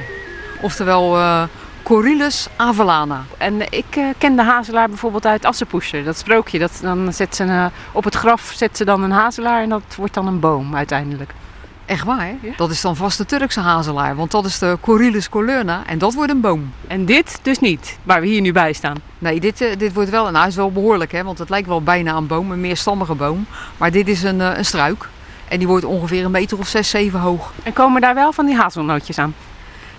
Oftewel 0.62 1.16
eh 1.16 1.44
Corylus 1.84 2.48
avellana. 2.56 3.24
En 3.38 3.62
ik 3.62 3.96
eh, 3.96 4.06
ken 4.18 4.36
de 4.36 4.44
hazelaar 4.44 4.88
bijvoorbeeld 4.88 5.26
uit 5.26 5.46
Assepoester, 5.46 6.04
dat 6.04 6.18
sprookje. 6.18 6.60
Dat, 6.60 6.80
dan 6.82 7.14
zet 7.14 7.36
ze 7.36 7.44
een, 7.44 7.50
eh, 7.50 7.66
op 7.92 8.04
het 8.04 8.16
graf 8.16 8.52
zet 8.56 8.78
ze 8.78 8.86
dan 8.86 9.04
een 9.04 9.12
hazelaar 9.12 9.62
en 9.62 9.70
dat 9.70 9.96
wordt 9.98 10.14
dan 10.14 10.28
een 10.28 10.40
boom 10.40 10.76
uiteindelijk. 10.76 11.34
Echt 11.86 12.04
waar? 12.04 12.34
Dat 12.58 12.72
is 12.72 12.82
dan 12.82 12.96
vast 12.96 13.18
de 13.18 13.26
Turkse 13.26 13.60
hazelaar, 13.60 14.16
want 14.16 14.32
dat 14.32 14.46
is 14.46 14.60
de 14.60 14.78
Corylus 14.82 15.30
colurna 15.30 15.84
en 15.86 15.98
dat 15.98 16.14
wordt 16.14 16.32
een 16.32 16.42
boom. 16.42 16.74
En 16.88 17.06
dit 17.06 17.40
dus 17.42 17.60
niet, 17.60 17.98
waar 18.04 18.22
we 18.22 18.28
hier 18.28 18.42
nu 18.42 18.52
bij 18.52 18.74
staan? 18.74 18.98
Nee, 19.20 19.40
dit, 19.40 19.62
eh, 19.62 19.78
dit 19.78 19.94
wordt 19.94 20.10
wel, 20.10 20.24
nou 20.24 20.38
hij 20.38 20.48
is 20.48 20.56
wel 20.56 20.72
behoorlijk 20.72 21.12
hè, 21.12 21.24
want 21.24 21.40
het 21.40 21.50
lijkt 21.50 21.68
wel 21.68 21.82
bijna 21.82 22.16
een 22.16 22.28
boom, 22.28 22.52
een 22.52 22.62
meerstammige 22.62 23.16
boom. 23.16 23.46
Maar 23.78 23.92
dit 23.92 24.08
is 24.08 24.24
een, 24.24 24.42
eh, 24.42 24.58
een 24.58 24.66
struik 24.66 25.10
en 25.48 25.58
die 25.58 25.68
wordt 25.68 25.86
ongeveer 25.86 26.26
een 26.26 26.32
meter 26.32 26.58
of 26.58 26.68
6, 26.68 26.90
7 26.90 27.20
hoog. 27.20 27.54
En 27.64 27.74
komen 27.74 28.02
daar 28.02 28.16
wel 28.16 28.34
van 28.34 28.46
die 28.46 28.56
hazelnootjes 28.56 29.18
aan? 29.18 29.36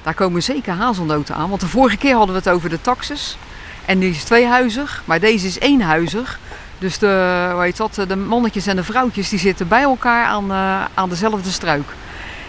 Daar 0.03 0.15
komen 0.15 0.43
zeker 0.43 0.73
hazelnoten 0.73 1.35
aan, 1.35 1.49
want 1.49 1.61
de 1.61 1.69
vorige 1.69 1.97
keer 1.97 2.15
hadden 2.15 2.35
we 2.35 2.41
het 2.45 2.51
over 2.51 2.69
de 2.69 2.81
taxus. 2.81 3.37
En 3.85 3.99
die 3.99 4.11
is 4.11 4.25
tweehuizig, 4.25 5.03
maar 5.05 5.21
deze 5.21 5.47
is 5.47 5.59
eenhuizig. 5.59 6.39
Dus 6.79 6.99
de, 6.99 7.49
hoe 7.53 7.63
heet 7.63 7.77
dat, 7.77 7.95
de 8.09 8.17
mannetjes 8.17 8.67
en 8.67 8.77
de 8.77 8.85
vrouwtjes 8.85 9.29
die 9.29 9.39
zitten 9.39 9.69
bij 9.69 9.83
elkaar 9.83 10.25
aan, 10.27 10.51
eh, 10.51 10.85
aan 10.95 11.09
dezelfde 11.09 11.51
struik. 11.51 11.95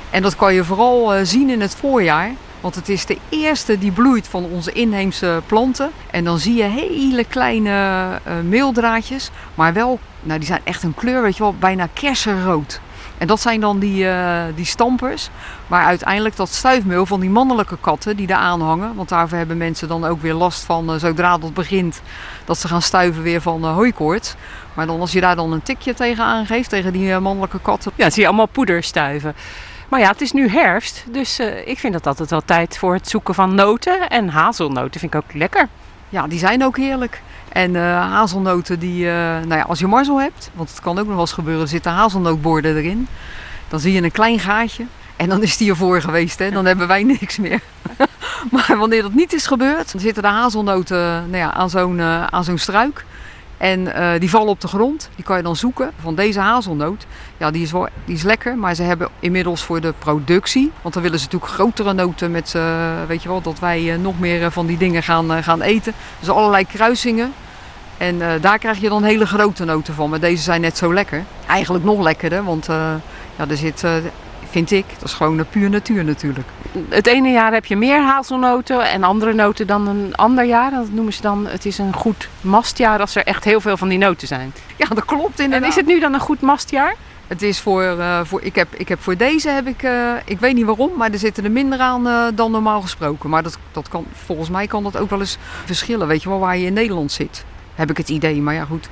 En 0.09 0.21
dat 0.21 0.35
kan 0.35 0.53
je 0.53 0.63
vooral 0.63 1.13
eh, 1.13 1.19
zien 1.23 1.49
in 1.49 1.61
het 1.61 1.75
voorjaar. 1.75 2.31
Want 2.61 2.75
het 2.75 2.89
is 2.89 3.05
de 3.05 3.17
eerste 3.29 3.77
die 3.77 3.91
bloeit 3.91 4.27
van 4.27 4.43
onze 4.43 4.71
inheemse 4.71 5.41
planten. 5.45 5.91
En 6.11 6.23
dan 6.23 6.39
zie 6.39 6.55
je 6.55 6.63
hele 6.63 7.23
kleine 7.23 7.69
eh, 8.23 8.33
meeldraadjes. 8.43 9.31
Maar 9.55 9.73
wel, 9.73 9.99
nou 10.21 10.39
die 10.39 10.47
zijn 10.47 10.61
echt 10.63 10.83
een 10.83 10.93
kleur, 10.93 11.21
weet 11.21 11.37
je 11.37 11.43
wel, 11.43 11.55
bijna 11.59 11.87
kersenrood. 11.93 12.79
En 13.17 13.27
dat 13.27 13.41
zijn 13.41 13.59
dan 13.59 13.79
die, 13.79 14.07
eh, 14.07 14.43
die 14.55 14.65
stampers. 14.65 15.29
Maar 15.67 15.85
uiteindelijk 15.85 16.35
dat 16.35 16.49
stuifmeel 16.49 17.05
van 17.05 17.19
die 17.19 17.29
mannelijke 17.29 17.77
katten 17.81 18.15
die 18.15 18.27
daar 18.27 18.37
aanhangen. 18.37 18.95
Want 18.95 19.09
daarvoor 19.09 19.37
hebben 19.37 19.57
mensen 19.57 19.87
dan 19.87 20.05
ook 20.05 20.21
weer 20.21 20.33
last 20.33 20.63
van 20.63 20.93
eh, 20.93 20.99
zodra 20.99 21.37
dat 21.37 21.53
begint. 21.53 22.01
Dat 22.45 22.57
ze 22.57 22.67
gaan 22.67 22.81
stuiven 22.81 23.23
weer 23.23 23.41
van 23.41 23.63
uh, 23.63 23.73
hooikoorts. 23.73 24.35
Maar 24.73 24.85
dan 24.85 24.99
als 24.99 25.11
je 25.11 25.21
daar 25.21 25.35
dan 25.35 25.51
een 25.51 25.63
tikje 25.63 25.93
tegen 25.93 26.23
aangeeft, 26.23 26.69
tegen 26.69 26.93
die 26.93 27.19
mannelijke 27.19 27.59
katten. 27.61 27.91
Ja, 27.95 28.09
zie 28.09 28.21
je 28.21 28.27
allemaal 28.27 28.45
poederstuiven. 28.45 29.35
Maar 29.89 29.99
ja, 29.99 30.09
het 30.09 30.21
is 30.21 30.31
nu 30.31 30.49
herfst, 30.49 31.03
dus 31.11 31.39
ik 31.65 31.79
vind 31.79 31.93
dat 31.93 32.07
altijd 32.07 32.29
wel 32.29 32.41
tijd 32.45 32.77
voor 32.77 32.93
het 32.93 33.09
zoeken 33.09 33.33
van 33.33 33.55
noten. 33.55 34.09
En 34.09 34.29
hazelnoten 34.29 34.99
vind 34.99 35.13
ik 35.13 35.23
ook 35.23 35.33
lekker. 35.33 35.67
Ja, 36.15 36.27
die 36.27 36.39
zijn 36.39 36.63
ook 36.63 36.77
heerlijk. 36.77 37.21
En 37.49 37.75
eh, 37.75 37.81
hazelnoten 38.11 38.79
die, 38.79 39.07
eh, 39.07 39.13
nou 39.15 39.55
ja, 39.55 39.61
als 39.61 39.79
je 39.79 39.87
mazzel 39.87 40.21
hebt, 40.21 40.49
want 40.53 40.69
het 40.69 40.79
kan 40.79 40.99
ook 40.99 41.05
nog 41.05 41.13
wel 41.13 41.19
eens 41.19 41.31
gebeuren, 41.31 41.67
zitten 41.67 41.91
hazelnootborden 41.91 42.75
erin. 42.75 43.07
Dan 43.67 43.79
zie 43.79 43.93
je 43.93 44.03
een 44.03 44.11
klein 44.11 44.39
gaatje 44.39 44.85
en 45.15 45.29
dan 45.29 45.43
is 45.43 45.57
die 45.57 45.69
ervoor 45.69 46.01
geweest, 46.01 46.39
hè? 46.39 46.51
dan 46.51 46.65
hebben 46.65 46.87
wij 46.87 47.03
niks 47.03 47.37
meer. 47.37 47.61
maar 48.51 48.75
wanneer 48.77 49.01
dat 49.01 49.13
niet 49.13 49.33
is 49.33 49.47
gebeurd, 49.47 49.91
dan 49.91 50.01
zitten 50.01 50.23
de 50.23 50.29
hazelnoten 50.29 50.97
nou 50.97 51.37
ja, 51.37 51.53
aan 51.53 51.69
zo'n 51.69 51.99
eh, 51.99 52.25
aan 52.25 52.43
zo'n 52.43 52.57
struik. 52.57 53.05
En 53.57 53.93
eh, 53.93 54.19
die 54.19 54.29
vallen 54.29 54.49
op 54.49 54.61
de 54.61 54.67
grond, 54.67 55.09
die 55.15 55.25
kan 55.25 55.37
je 55.37 55.43
dan 55.43 55.55
zoeken. 55.55 55.91
Van 56.01 56.15
deze 56.15 56.39
hazelnoot, 56.39 57.05
ja, 57.37 57.51
die 57.51 57.61
is, 57.61 57.71
wel, 57.71 57.87
die 58.05 58.15
is 58.15 58.23
lekker, 58.23 58.57
maar 58.57 58.75
ze 58.75 58.83
hebben 58.83 59.09
inmiddels 59.19 59.63
voor 59.63 59.81
de 59.81 59.93
productie, 59.99 60.71
want 60.81 60.93
dan 60.93 61.03
willen 61.03 61.19
ze 61.19 61.25
natuurlijk 61.25 61.51
grotere 61.51 61.93
noten 61.93 62.31
met, 62.31 62.55
eh, 62.55 62.63
weet 63.07 63.23
je 63.23 63.29
wel, 63.29 63.41
dat 63.41 63.59
wij 63.59 63.93
eh, 63.93 63.99
nog 63.99 64.19
meer 64.19 64.51
van 64.51 64.65
die 64.65 64.77
dingen 64.77 65.03
gaan, 65.03 65.43
gaan 65.43 65.61
eten. 65.61 65.93
Dus 66.19 66.29
allerlei 66.29 66.65
kruisingen. 66.65 67.33
En 67.97 68.21
daar 68.41 68.59
krijg 68.59 68.79
je 68.79 68.89
dan 68.89 69.03
hele 69.03 69.25
grote 69.25 69.65
noten 69.65 69.93
van. 69.93 70.09
Maar 70.09 70.19
deze 70.19 70.43
zijn 70.43 70.61
net 70.61 70.77
zo 70.77 70.93
lekker. 70.93 71.23
Eigenlijk 71.47 71.83
nog 71.85 72.01
lekkerder, 72.01 72.43
want 72.43 72.65
ja, 72.65 73.47
er 73.47 73.57
zit, 73.57 73.83
vind 74.55 74.71
ik, 74.71 74.85
dat 74.99 75.07
is 75.07 75.13
gewoon 75.13 75.45
puur 75.49 75.69
natuur 75.69 76.03
natuurlijk. 76.03 76.47
Het 76.89 77.07
ene 77.07 77.29
jaar 77.29 77.53
heb 77.53 77.65
je 77.65 77.75
meer 77.75 78.01
hazelnoten 78.01 78.89
en 78.89 79.03
andere 79.03 79.33
noten 79.33 79.67
dan 79.67 79.87
een 79.87 80.15
ander 80.15 80.45
jaar. 80.45 80.71
Dat 80.71 80.91
noemen 80.91 81.13
ze 81.13 81.21
dan, 81.21 81.47
het 81.47 81.65
is 81.65 81.77
een 81.77 81.93
goed 81.93 82.29
mastjaar 82.41 82.99
als 82.99 83.15
er 83.15 83.23
echt 83.23 83.43
heel 83.43 83.61
veel 83.61 83.77
van 83.77 83.87
die 83.87 83.97
noten 83.97 84.27
zijn. 84.27 84.53
Ja, 84.75 84.87
dat 84.87 85.05
klopt 85.05 85.39
inderdaad. 85.39 85.61
En 85.61 85.69
is 85.69 85.75
het 85.75 85.85
nu 85.85 85.99
dan 85.99 86.13
een 86.13 86.19
goed 86.19 86.41
mastjaar? 86.41 86.95
Het 87.27 87.41
is 87.41 87.59
voor, 87.59 87.83
eh, 87.83 88.19
voor 88.23 88.41
ik, 88.41 88.55
heb, 88.55 88.75
ik 88.75 88.87
heb 88.87 89.01
voor 89.01 89.17
deze 89.17 89.49
heb 89.49 89.67
ik, 89.67 89.83
eh, 89.83 90.13
ik 90.25 90.39
weet 90.39 90.55
niet 90.55 90.65
waarom, 90.65 90.91
maar 90.97 91.11
er 91.11 91.19
zitten 91.19 91.43
er 91.43 91.51
minder 91.51 91.79
aan 91.79 92.07
eh, 92.07 92.25
dan 92.35 92.51
normaal 92.51 92.81
gesproken. 92.81 93.29
Maar 93.29 93.43
dat, 93.43 93.57
dat 93.71 93.87
kan, 93.87 94.05
volgens 94.25 94.49
mij 94.49 94.67
kan 94.67 94.83
dat 94.83 94.97
ook 94.97 95.09
wel 95.09 95.19
eens 95.19 95.37
verschillen, 95.65 96.07
weet 96.07 96.23
je 96.23 96.29
wel, 96.29 96.39
waar 96.39 96.57
je 96.57 96.65
in 96.65 96.73
Nederland 96.73 97.11
zit. 97.11 97.45
Heb 97.73 97.89
ik 97.89 97.97
het 97.97 98.09
idee, 98.09 98.41
maar 98.41 98.53
ja 98.53 98.65
goed. 98.65 98.89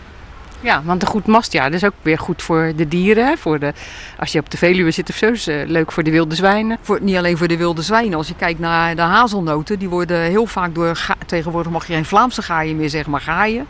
Ja, 0.64 0.82
want 0.84 1.02
een 1.02 1.08
goed 1.08 1.26
mastjaar 1.26 1.72
is 1.72 1.84
ook 1.84 1.94
weer 2.02 2.18
goed 2.18 2.42
voor 2.42 2.74
de 2.76 2.88
dieren. 2.88 3.38
Voor 3.38 3.60
de, 3.60 3.74
als 4.20 4.32
je 4.32 4.40
op 4.40 4.50
de 4.50 4.58
Veluwe 4.58 4.92
zit 4.92 5.10
of 5.10 5.16
zo, 5.16 5.32
is 5.32 5.48
eh, 5.48 5.68
leuk 5.68 5.92
voor 5.92 6.04
de 6.04 6.12
wilde 6.12 6.36
zwijnen. 6.36 6.78
Voor, 6.82 7.00
niet 7.02 7.18
alleen 7.18 7.38
voor 7.38 7.48
de 7.48 7.58
wilde 7.58 7.82
zwijnen. 7.82 8.18
Als 8.18 8.28
je 8.28 8.36
kijkt 8.36 8.60
naar 8.60 8.96
de 8.96 9.02
hazelnoten, 9.02 9.80
die 9.80 9.90
worden 9.90 10.20
heel 10.20 10.46
vaak 10.46 10.76
door... 10.76 11.16
Tegenwoordig 11.26 11.72
mag 11.72 11.88
je 11.88 11.94
geen 11.94 12.06
Vlaamse 12.06 12.42
gaaien 12.42 12.76
meer 12.76 12.90
zeggen, 12.90 13.12
maar 13.12 13.22
gaaien. 13.22 13.66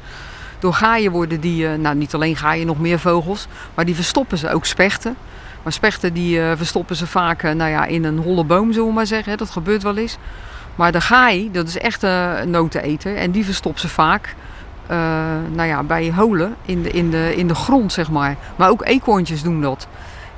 Door 0.60 0.74
gaaien 0.74 1.12
worden 1.12 1.40
die, 1.40 1.68
eh, 1.68 1.74
nou 1.74 1.96
niet 1.96 2.14
alleen 2.14 2.36
gaaien, 2.36 2.66
nog 2.66 2.80
meer 2.80 3.00
vogels. 3.00 3.48
Maar 3.74 3.86
die 3.86 3.96
verstoppen 3.96 4.38
ze, 4.38 4.52
ook 4.52 4.66
spechten. 4.66 5.16
Maar 5.64 5.74
spechten 5.74 6.14
die 6.14 6.42
eh, 6.42 6.52
verstoppen 6.58 6.96
ze 6.96 7.08
vaak 7.08 7.42
nou 7.42 7.70
ja, 7.70 7.86
in 7.86 8.04
een 8.04 8.18
holle 8.18 8.44
boom, 8.44 8.74
zullen 8.74 8.88
we 8.88 8.94
maar 8.94 9.08
zeggen. 9.08 9.38
Dat 9.38 9.50
gebeurt 9.50 9.84
wel 9.84 9.98
eens. 9.98 10.18
Maar 10.76 10.92
de 10.92 11.02
gaai, 11.02 11.52
dat 11.52 11.68
is 11.68 11.78
echt 11.78 12.04
een 12.04 12.50
noteneter. 12.50 13.16
En 13.16 13.32
die 13.32 13.46
verstopt 13.46 13.80
ze 13.80 13.90
vaak 13.90 14.36
nou 15.52 15.68
ja, 15.68 15.84
bij 15.84 16.12
holen 16.16 16.56
in 16.66 16.82
de, 16.82 16.90
in, 16.90 17.10
de, 17.10 17.36
in 17.36 17.48
de 17.48 17.56
grond, 17.56 17.94
zeg 17.94 18.10
maar. 18.12 18.36
Maar 18.56 18.70
ook 18.70 18.86
eekhoorntjes 18.86 19.44
doen 19.44 19.62
dat. 19.62 19.88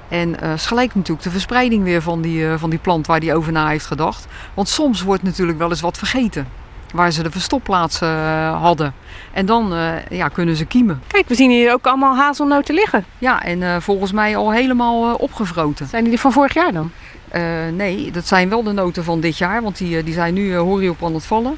En 0.07 0.41
eh 0.41 0.53
is 0.53 0.65
gelijk 0.65 0.95
natuurlijk 0.95 1.23
de 1.23 1.31
verspreiding 1.31 1.83
weer 1.83 2.01
van 2.01 2.21
die, 2.21 2.47
eh, 2.47 2.53
van 2.57 2.69
die 2.69 2.79
plant 2.79 3.07
waar 3.07 3.19
die 3.19 3.35
over 3.35 3.51
na 3.51 3.67
heeft 3.67 3.85
gedacht. 3.85 4.27
Want 4.53 4.67
soms 4.69 5.01
wordt 5.01 5.23
natuurlijk 5.23 5.57
wel 5.57 5.69
eens 5.69 5.81
wat 5.81 5.97
vergeten. 5.97 6.47
Waar 6.93 7.11
ze 7.11 7.23
de 7.23 7.31
verstopplaats 7.31 8.01
eh, 8.01 8.61
hadden. 8.61 8.93
En 9.33 9.45
dan 9.45 9.73
eh, 9.73 9.93
ja, 10.09 10.27
kunnen 10.27 10.55
ze 10.55 10.65
kiemen. 10.65 11.01
Kijk, 11.07 11.27
we 11.27 11.35
zien 11.35 11.49
hier 11.49 11.73
ook 11.73 11.85
allemaal 11.85 12.15
hazelnoten 12.15 12.75
liggen. 12.75 13.05
Ja, 13.17 13.43
en 13.43 13.63
eh, 13.63 13.75
volgens 13.79 14.11
mij 14.11 14.37
al 14.37 14.51
helemaal 14.51 15.09
eh, 15.09 15.19
opgevroten. 15.19 15.87
Zijn 15.87 16.03
die 16.03 16.19
van 16.19 16.31
vorig 16.31 16.53
jaar 16.53 16.73
dan? 16.73 16.91
Eh, 17.29 17.41
nee, 17.73 18.11
dat 18.11 18.27
zijn 18.27 18.49
wel 18.49 18.63
de 18.63 18.71
noten 18.71 19.03
van 19.03 19.19
dit 19.19 19.37
jaar. 19.37 19.61
Want 19.61 19.77
die, 19.77 19.97
eh, 19.97 20.05
die 20.05 20.13
zijn 20.13 20.33
nu, 20.33 20.53
eh, 20.53 20.59
hoor 20.59 20.83
je, 20.83 20.89
op 20.89 21.03
aan 21.03 21.13
het 21.13 21.25
vallen. 21.25 21.57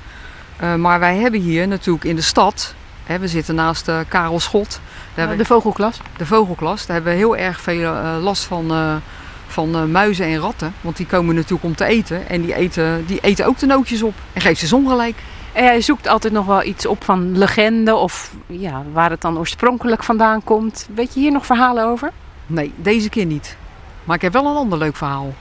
Eh, 0.58 0.76
maar 0.76 1.00
wij 1.00 1.16
hebben 1.18 1.40
hier 1.40 1.68
natuurlijk 1.68 2.06
in 2.06 2.16
de 2.16 2.22
stad... 2.22 2.76
We 3.08 3.28
zitten 3.28 3.56
naast 3.56 3.88
eh, 3.88 4.00
Karel 4.08 4.40
Schot. 4.40 4.80
Daar 5.14 5.38
de 5.38 5.46
vogelklas. 5.46 6.00
de 6.18 6.26
vogelklas. 6.26 6.86
Daar 6.86 6.96
hebben 6.96 7.14
we 7.14 7.20
heel 7.20 7.38
erg 7.38 7.62
veel 7.62 7.94
eh, 7.94 8.18
last 8.22 8.44
van, 8.44 8.72
eh, 8.72 8.96
van 9.48 9.92
muizen 9.92 10.26
en 10.26 10.40
ratten. 10.40 10.74
Want 10.82 10.98
die 10.98 11.06
komen 11.06 11.36
natuurlijk 11.36 11.64
om 11.64 11.76
te 11.76 11.86
eten. 11.86 12.30
En 12.30 12.42
die 12.42 12.56
eten, 12.56 13.06
die 13.06 13.20
eten 13.20 13.46
ook 13.46 13.58
de 13.58 13.66
nootjes 13.66 14.04
op. 14.04 14.14
En 14.34 14.42
geeft 14.42 14.68
ze 14.68 14.76
ongelijk. 14.76 15.16
En 15.54 15.64
jij 15.64 15.82
zoekt 15.82 16.08
altijd 16.08 16.34
nog 16.34 16.46
wel 16.46 16.64
iets 16.64 16.86
op 16.86 17.04
van 17.04 17.38
legende 17.38 17.96
of 17.96 18.34
ja, 18.48 18.84
waar 18.94 19.10
het 19.10 19.22
dan 19.22 19.38
oorspronkelijk 19.38 20.04
vandaan 20.04 20.44
komt. 20.44 20.88
Weet 20.96 21.14
je 21.14 21.20
hier 21.20 21.32
nog 21.32 21.46
verhalen 21.46 21.86
over? 21.86 22.12
Nee, 22.46 22.74
deze 22.76 23.10
keer 23.10 23.26
niet. 23.26 23.58
Maar 24.04 24.16
ik 24.16 24.22
heb 24.22 24.34
wel 24.34 24.46
een 24.46 24.56
ander 24.56 24.78
leuk 24.78 24.96
verhaal. 24.96 25.34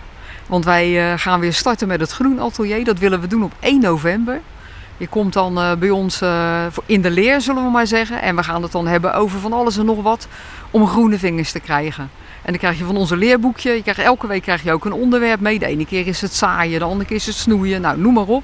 Want 0.47 0.65
wij 0.65 1.19
gaan 1.19 1.41
weer 1.41 1.53
starten 1.53 1.89
met 1.89 2.01
het 2.01 2.11
Groen 2.11 2.41
Atelier. 2.41 2.85
Dat 2.85 2.99
willen 2.99 3.21
we 3.21 3.27
doen 3.27 3.43
op 3.43 3.53
1 3.61 3.81
november. 3.81 4.41
Je 4.97 5.07
komt 5.07 5.33
dan 5.33 5.59
eh, 5.59 5.73
bij 5.79 5.91
ons 5.91 6.21
eh, 6.21 6.65
in 6.87 7.03
de 7.03 7.11
leer, 7.11 7.41
zullen 7.41 7.65
we 7.65 7.71
maar 7.71 7.87
zeggen. 7.87 8.23
En 8.23 8.37
we 8.37 8.43
gaan 8.43 8.63
het 8.63 8.73
dan 8.73 8.87
hebben 8.87 9.15
over 9.15 9.41
van 9.41 9.53
alles 9.53 9.77
en 9.79 9.85
nog 9.85 10.03
wat 10.03 10.29
om 10.71 10.87
groene 10.87 11.19
vingers 11.19 11.53
te 11.53 11.61
krijgen. 11.61 12.11
En 12.43 12.53
dan 12.53 12.61
krijg 12.61 12.79
je 12.79 12.85
van 12.85 12.97
onze 12.97 13.17
leerboekje, 13.17 13.71
je 13.73 13.83
krijgt, 13.83 14.01
elke 14.01 14.27
week 14.27 14.43
krijg 14.43 14.63
je 14.63 14.73
ook 14.73 14.85
een 14.85 14.93
onderwerp 14.93 15.41
mee. 15.41 15.59
De 15.59 15.67
ene 15.67 15.87
keer 15.87 16.07
is 16.07 16.21
het 16.21 16.35
zaaien, 16.35 16.79
de 16.79 16.85
andere 16.85 17.05
keer 17.09 17.17
is 17.17 17.27
het 17.27 17.35
snoeien. 17.37 17.81
Nou, 17.81 17.99
noem 17.99 18.15
maar 18.15 18.27
op. 18.27 18.43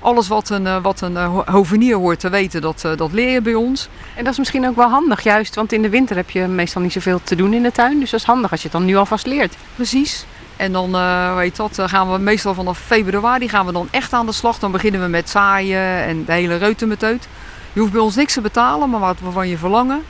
Alles 0.00 0.28
wat 0.28 0.48
een, 0.50 0.66
eh, 0.66 0.82
wat 0.82 1.00
een 1.00 1.16
ho- 1.16 1.44
hovenier 1.46 1.96
hoort 1.96 2.20
te 2.20 2.28
weten, 2.28 2.60
dat, 2.60 2.84
dat 2.96 3.12
leer 3.12 3.30
je 3.32 3.40
bij 3.42 3.54
ons. 3.54 3.88
En 4.16 4.24
dat 4.24 4.32
is 4.32 4.38
misschien 4.38 4.66
ook 4.68 4.76
wel 4.76 4.88
handig, 4.88 5.22
juist, 5.22 5.54
want 5.54 5.72
in 5.72 5.82
de 5.82 5.88
winter 5.88 6.16
heb 6.16 6.30
je 6.30 6.46
meestal 6.46 6.82
niet 6.82 6.92
zoveel 6.92 7.20
te 7.24 7.34
doen 7.36 7.52
in 7.54 7.62
de 7.62 7.72
tuin. 7.72 7.98
Dus 8.00 8.10
dat 8.10 8.20
is 8.20 8.26
handig 8.26 8.50
als 8.50 8.60
je 8.62 8.68
het 8.68 8.76
dan 8.76 8.86
nu 8.86 8.96
alvast 8.96 9.26
leert. 9.26 9.56
Precies. 9.74 10.26
En 10.58 10.72
dan 10.72 10.94
eh, 10.94 11.34
weet 11.34 11.56
dat, 11.56 11.78
eh, 11.78 11.88
gaan 11.88 12.12
we 12.12 12.18
meestal 12.18 12.54
vanaf 12.54 12.78
februari 12.78 13.48
gaan 13.48 13.66
we 13.66 13.72
dan 13.72 13.88
echt 13.90 14.12
aan 14.12 14.26
de 14.26 14.32
slag. 14.32 14.58
Dan 14.58 14.72
beginnen 14.72 15.00
we 15.00 15.08
met 15.08 15.30
zaaien 15.30 16.04
en 16.04 16.24
de 16.24 16.32
hele 16.32 16.56
reutemeteut. 16.56 17.28
Je 17.72 17.80
hoeft 17.80 17.92
bij 17.92 18.00
ons 18.00 18.16
niks 18.16 18.32
te 18.32 18.40
betalen, 18.40 18.90
maar 18.90 19.00
wat 19.00 19.20
we 19.20 19.30
van 19.30 19.48
je 19.48 19.58
verlangen 19.58 20.02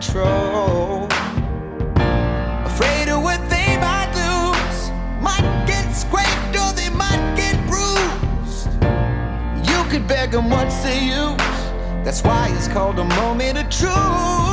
Control. 0.07 1.07
Afraid 2.65 3.09
of 3.09 3.23
what 3.23 3.41
they 3.49 3.77
might 3.77 4.11
lose, 4.15 4.89
might 5.21 5.65
get 5.67 5.91
scraped 5.93 6.55
or 6.55 6.71
they 6.73 6.89
might 6.89 7.35
get 7.35 7.55
bruised. 7.67 8.71
You 9.69 9.83
could 9.89 10.07
beg 10.07 10.31
them 10.31 10.49
what's 10.49 10.81
the 10.83 10.95
use? 10.95 11.37
That's 12.05 12.23
why 12.23 12.51
it's 12.55 12.67
called 12.67 12.99
a 12.99 13.03
moment 13.03 13.57
of 13.57 13.69
truth. 13.69 14.46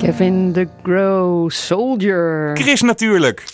Kevin 0.00 0.52
de 0.52 0.68
Grow, 0.82 1.50
Soldier. 1.50 2.50
Chris 2.54 2.80
natuurlijk. 2.80 3.44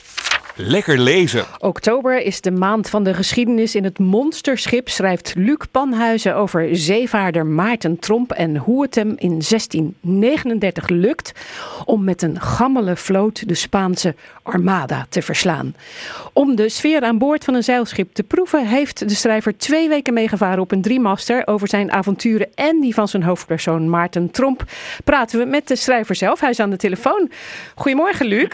Lekker 0.59 0.99
lezen. 0.99 1.45
Oktober 1.59 2.23
is 2.23 2.41
de 2.41 2.51
maand 2.51 2.91
van 2.91 3.05
de 3.05 3.15
geschiedenis 3.15 3.75
in 3.75 3.85
het 3.85 3.99
monsterschip, 3.99 4.89
schrijft 4.89 5.33
Luc 5.37 5.59
Panhuizen 5.71 6.35
over 6.37 6.77
zeevaarder 6.77 7.47
Maarten 7.47 7.99
Tromp 7.99 8.33
en 8.33 8.57
hoe 8.57 8.83
het 8.83 8.95
hem 8.95 9.09
in 9.09 9.29
1639 9.49 10.89
lukt 10.89 11.33
om 11.85 12.05
met 12.05 12.23
een 12.23 12.41
gammele 12.41 12.97
vloot 12.97 13.49
de 13.49 13.55
Spaanse 13.55 14.15
Armada 14.43 15.07
te 15.09 15.23
verslaan. 15.23 15.75
Om 16.33 16.57
de 16.57 16.69
sfeer 16.69 17.03
aan 17.03 17.19
boord 17.19 17.45
van 17.45 17.55
een 17.55 17.65
zeilschip 17.65 18.15
te 18.15 18.23
proeven, 18.23 18.67
heeft 18.67 19.09
de 19.09 19.15
schrijver 19.15 19.57
twee 19.57 19.89
weken 19.89 20.15
meegevaren 20.15 20.61
op 20.61 20.73
een 20.73 20.83
driemaster 20.83 21.47
over 21.47 21.69
zijn 21.69 21.93
avonturen 21.93 22.49
en 22.55 22.81
die 22.81 22.95
van 22.95 23.09
zijn 23.09 23.23
hoofdpersoon 23.23 23.91
Maarten 23.91 24.31
Tromp. 24.31 24.65
Praten 25.05 25.39
we 25.39 25.45
met 25.45 25.69
de 25.69 25.77
schrijver 25.77 26.15
zelf. 26.15 26.41
Hij 26.41 26.51
is 26.51 26.61
aan 26.61 26.71
de 26.71 26.77
telefoon. 26.77 27.31
Goedemorgen, 27.75 28.27
Luc. 28.27 28.49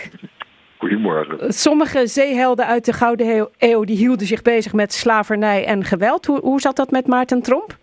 Goedemorgen. 0.82 1.52
Sommige 1.52 2.06
zeehelden 2.06 2.66
uit 2.66 2.84
de 2.84 2.92
Gouden 2.92 3.48
Eeuw- 3.58 3.84
die 3.84 3.96
hielden 3.96 4.26
zich 4.26 4.42
bezig 4.42 4.72
met 4.72 4.92
slavernij 4.92 5.64
en 5.64 5.84
geweld. 5.84 6.26
Hoe, 6.26 6.40
hoe 6.40 6.60
zat 6.60 6.76
dat 6.76 6.90
met 6.90 7.06
Maarten 7.06 7.42
Tromp? 7.42 7.76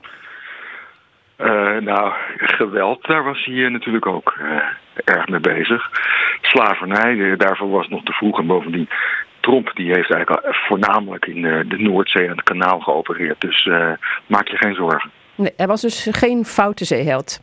Eh, 1.35 1.77
nou, 1.77 2.13
geweld, 2.37 3.05
daar 3.07 3.23
was 3.23 3.45
hij 3.45 3.65
eh, 3.65 3.71
natuurlijk 3.71 4.05
ook 4.05 4.35
eh, 4.39 5.15
erg 5.15 5.27
mee 5.27 5.39
bezig. 5.39 5.89
Slavernij, 6.41 7.35
daarvoor 7.37 7.69
was 7.69 7.81
het 7.81 7.91
nog 7.91 8.03
te 8.03 8.11
vroeg. 8.11 8.39
En 8.39 8.47
bovendien, 8.47 8.89
Tromp 9.39 9.71
die 9.73 9.93
heeft 9.93 10.11
eigenlijk 10.13 10.45
al 10.45 10.53
voornamelijk 10.53 11.25
in 11.25 11.41
de 11.41 11.77
Noordzee 11.77 12.23
en 12.23 12.37
het 12.37 12.43
kanaal 12.43 12.79
geopereerd. 12.79 13.41
Dus 13.41 13.69
maak 14.27 14.47
je 14.47 14.57
geen 14.57 14.75
zorgen. 14.75 15.11
Nee, 15.35 15.53
hij 15.57 15.67
was 15.67 15.81
dus 15.81 16.09
geen 16.11 16.45
foute 16.45 16.85
zeeheld. 16.85 17.39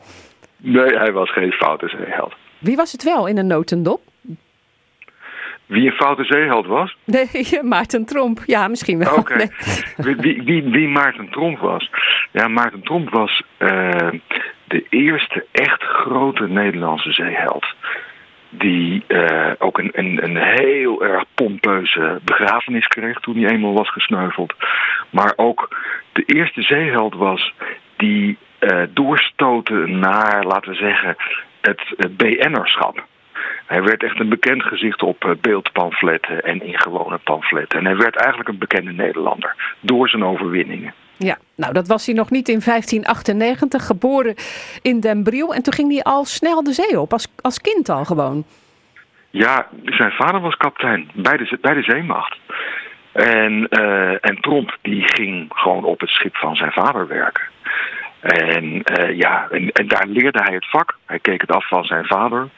Nee, 0.56 0.96
hij 0.96 1.12
was 1.12 1.32
geen 1.32 1.52
foute 1.52 1.88
zeeheld. 1.88 2.34
Wie 2.58 2.76
was 2.76 2.92
het 2.92 3.02
wel 3.02 3.26
in 3.26 3.38
een 3.38 3.46
notendop? 3.46 4.00
Wie 5.66 5.86
een 5.86 5.96
foute 5.96 6.24
zeeheld 6.24 6.66
was? 6.66 6.96
Nee, 7.04 7.28
Maarten 7.62 8.04
Tromp. 8.04 8.40
Ja, 8.46 8.68
misschien 8.68 8.98
wel. 8.98 9.14
Oké. 9.14 9.36
Nee. 9.36 9.50
Wie, 9.96 10.42
wie, 10.42 10.62
wie, 10.62 10.88
Maarten 10.88 11.28
Tromp 11.30 11.58
was? 11.58 11.90
Ja, 12.32 12.48
Maarten 12.48 12.82
Tromp 12.82 13.10
was 13.10 13.42
eh, 13.56 14.08
de 14.64 14.84
eerste 14.88 15.46
echt 15.52 15.82
grote 15.82 16.48
Nederlandse 16.48 17.12
zeeheld. 17.12 17.66
Die 18.48 19.04
eh, 19.06 19.52
ook 19.58 19.78
een, 19.78 19.90
een, 19.92 20.24
een 20.24 20.36
heel 20.36 21.04
erg 21.04 21.24
pompeuze 21.34 22.20
begrafenis 22.24 22.86
kreeg 22.86 23.20
toen 23.20 23.36
hij 23.36 23.50
eenmaal 23.50 23.74
was 23.74 23.90
gesneuveld. 23.90 24.54
Maar 25.10 25.32
ook 25.36 25.76
de 26.12 26.22
eerste 26.26 26.62
zeeheld 26.62 27.14
was 27.14 27.52
die 27.96 28.38
eh 28.58 28.82
doorstoten 28.90 29.98
naar, 29.98 30.44
laten 30.44 30.70
we 30.70 30.76
zeggen, 30.76 31.16
het, 31.60 31.80
het 31.96 32.16
BN'erschap. 32.16 33.06
Hij 33.66 33.82
werd 33.82 34.02
echt 34.02 34.20
een 34.20 34.28
bekend 34.28 34.62
gezicht 34.62 35.02
op 35.02 35.24
eh, 35.24 35.30
beeldpamfletten 35.40 36.42
en 36.42 36.62
in 36.62 36.78
gewone 36.78 37.18
pamfletten. 37.18 37.78
En 37.78 37.84
hij 37.84 37.96
werd 37.96 38.16
eigenlijk 38.16 38.48
een 38.48 38.58
bekende 38.58 38.92
Nederlander 38.92 39.74
door 39.80 40.08
zijn 40.08 40.24
overwinningen. 40.24 40.94
Ja, 41.18 41.38
nou 41.54 41.72
dat 41.72 41.88
was 41.88 42.06
hij 42.06 42.14
nog 42.14 42.30
niet 42.30 42.48
in 42.48 42.60
1598, 42.64 43.86
geboren 43.86 44.34
in 44.82 45.00
Den 45.00 45.22
Briel. 45.22 45.54
En 45.54 45.62
toen 45.62 45.72
ging 45.72 45.92
hij 45.92 46.02
al 46.02 46.24
snel 46.24 46.62
de 46.62 46.72
zee 46.72 47.00
op, 47.00 47.12
als, 47.12 47.28
als 47.40 47.60
kind 47.60 47.88
al 47.88 48.04
gewoon. 48.04 48.44
Ja, 49.30 49.68
zijn 49.84 50.12
vader 50.12 50.40
was 50.40 50.56
kapitein 50.56 51.10
bij 51.14 51.36
de, 51.36 51.58
bij 51.60 51.74
de 51.74 51.82
zeemacht. 51.82 52.38
En, 53.12 53.68
eh, 53.68 54.10
en 54.10 54.40
Tromp 54.40 54.76
die 54.82 55.02
ging 55.08 55.46
gewoon 55.54 55.84
op 55.84 56.00
het 56.00 56.08
schip 56.08 56.36
van 56.36 56.56
zijn 56.56 56.72
vader 56.72 57.06
werken. 57.08 57.44
En 58.20 58.82
eh, 58.82 59.16
ja, 59.16 59.46
en, 59.50 59.72
en 59.72 59.88
daar 59.88 60.06
leerde 60.06 60.42
hij 60.42 60.54
het 60.54 60.70
vak. 60.70 60.96
Hij 61.06 61.18
keek 61.18 61.40
het 61.40 61.50
af 61.50 61.68
van 61.68 61.84
zijn 61.84 62.04
vader. 62.04 62.48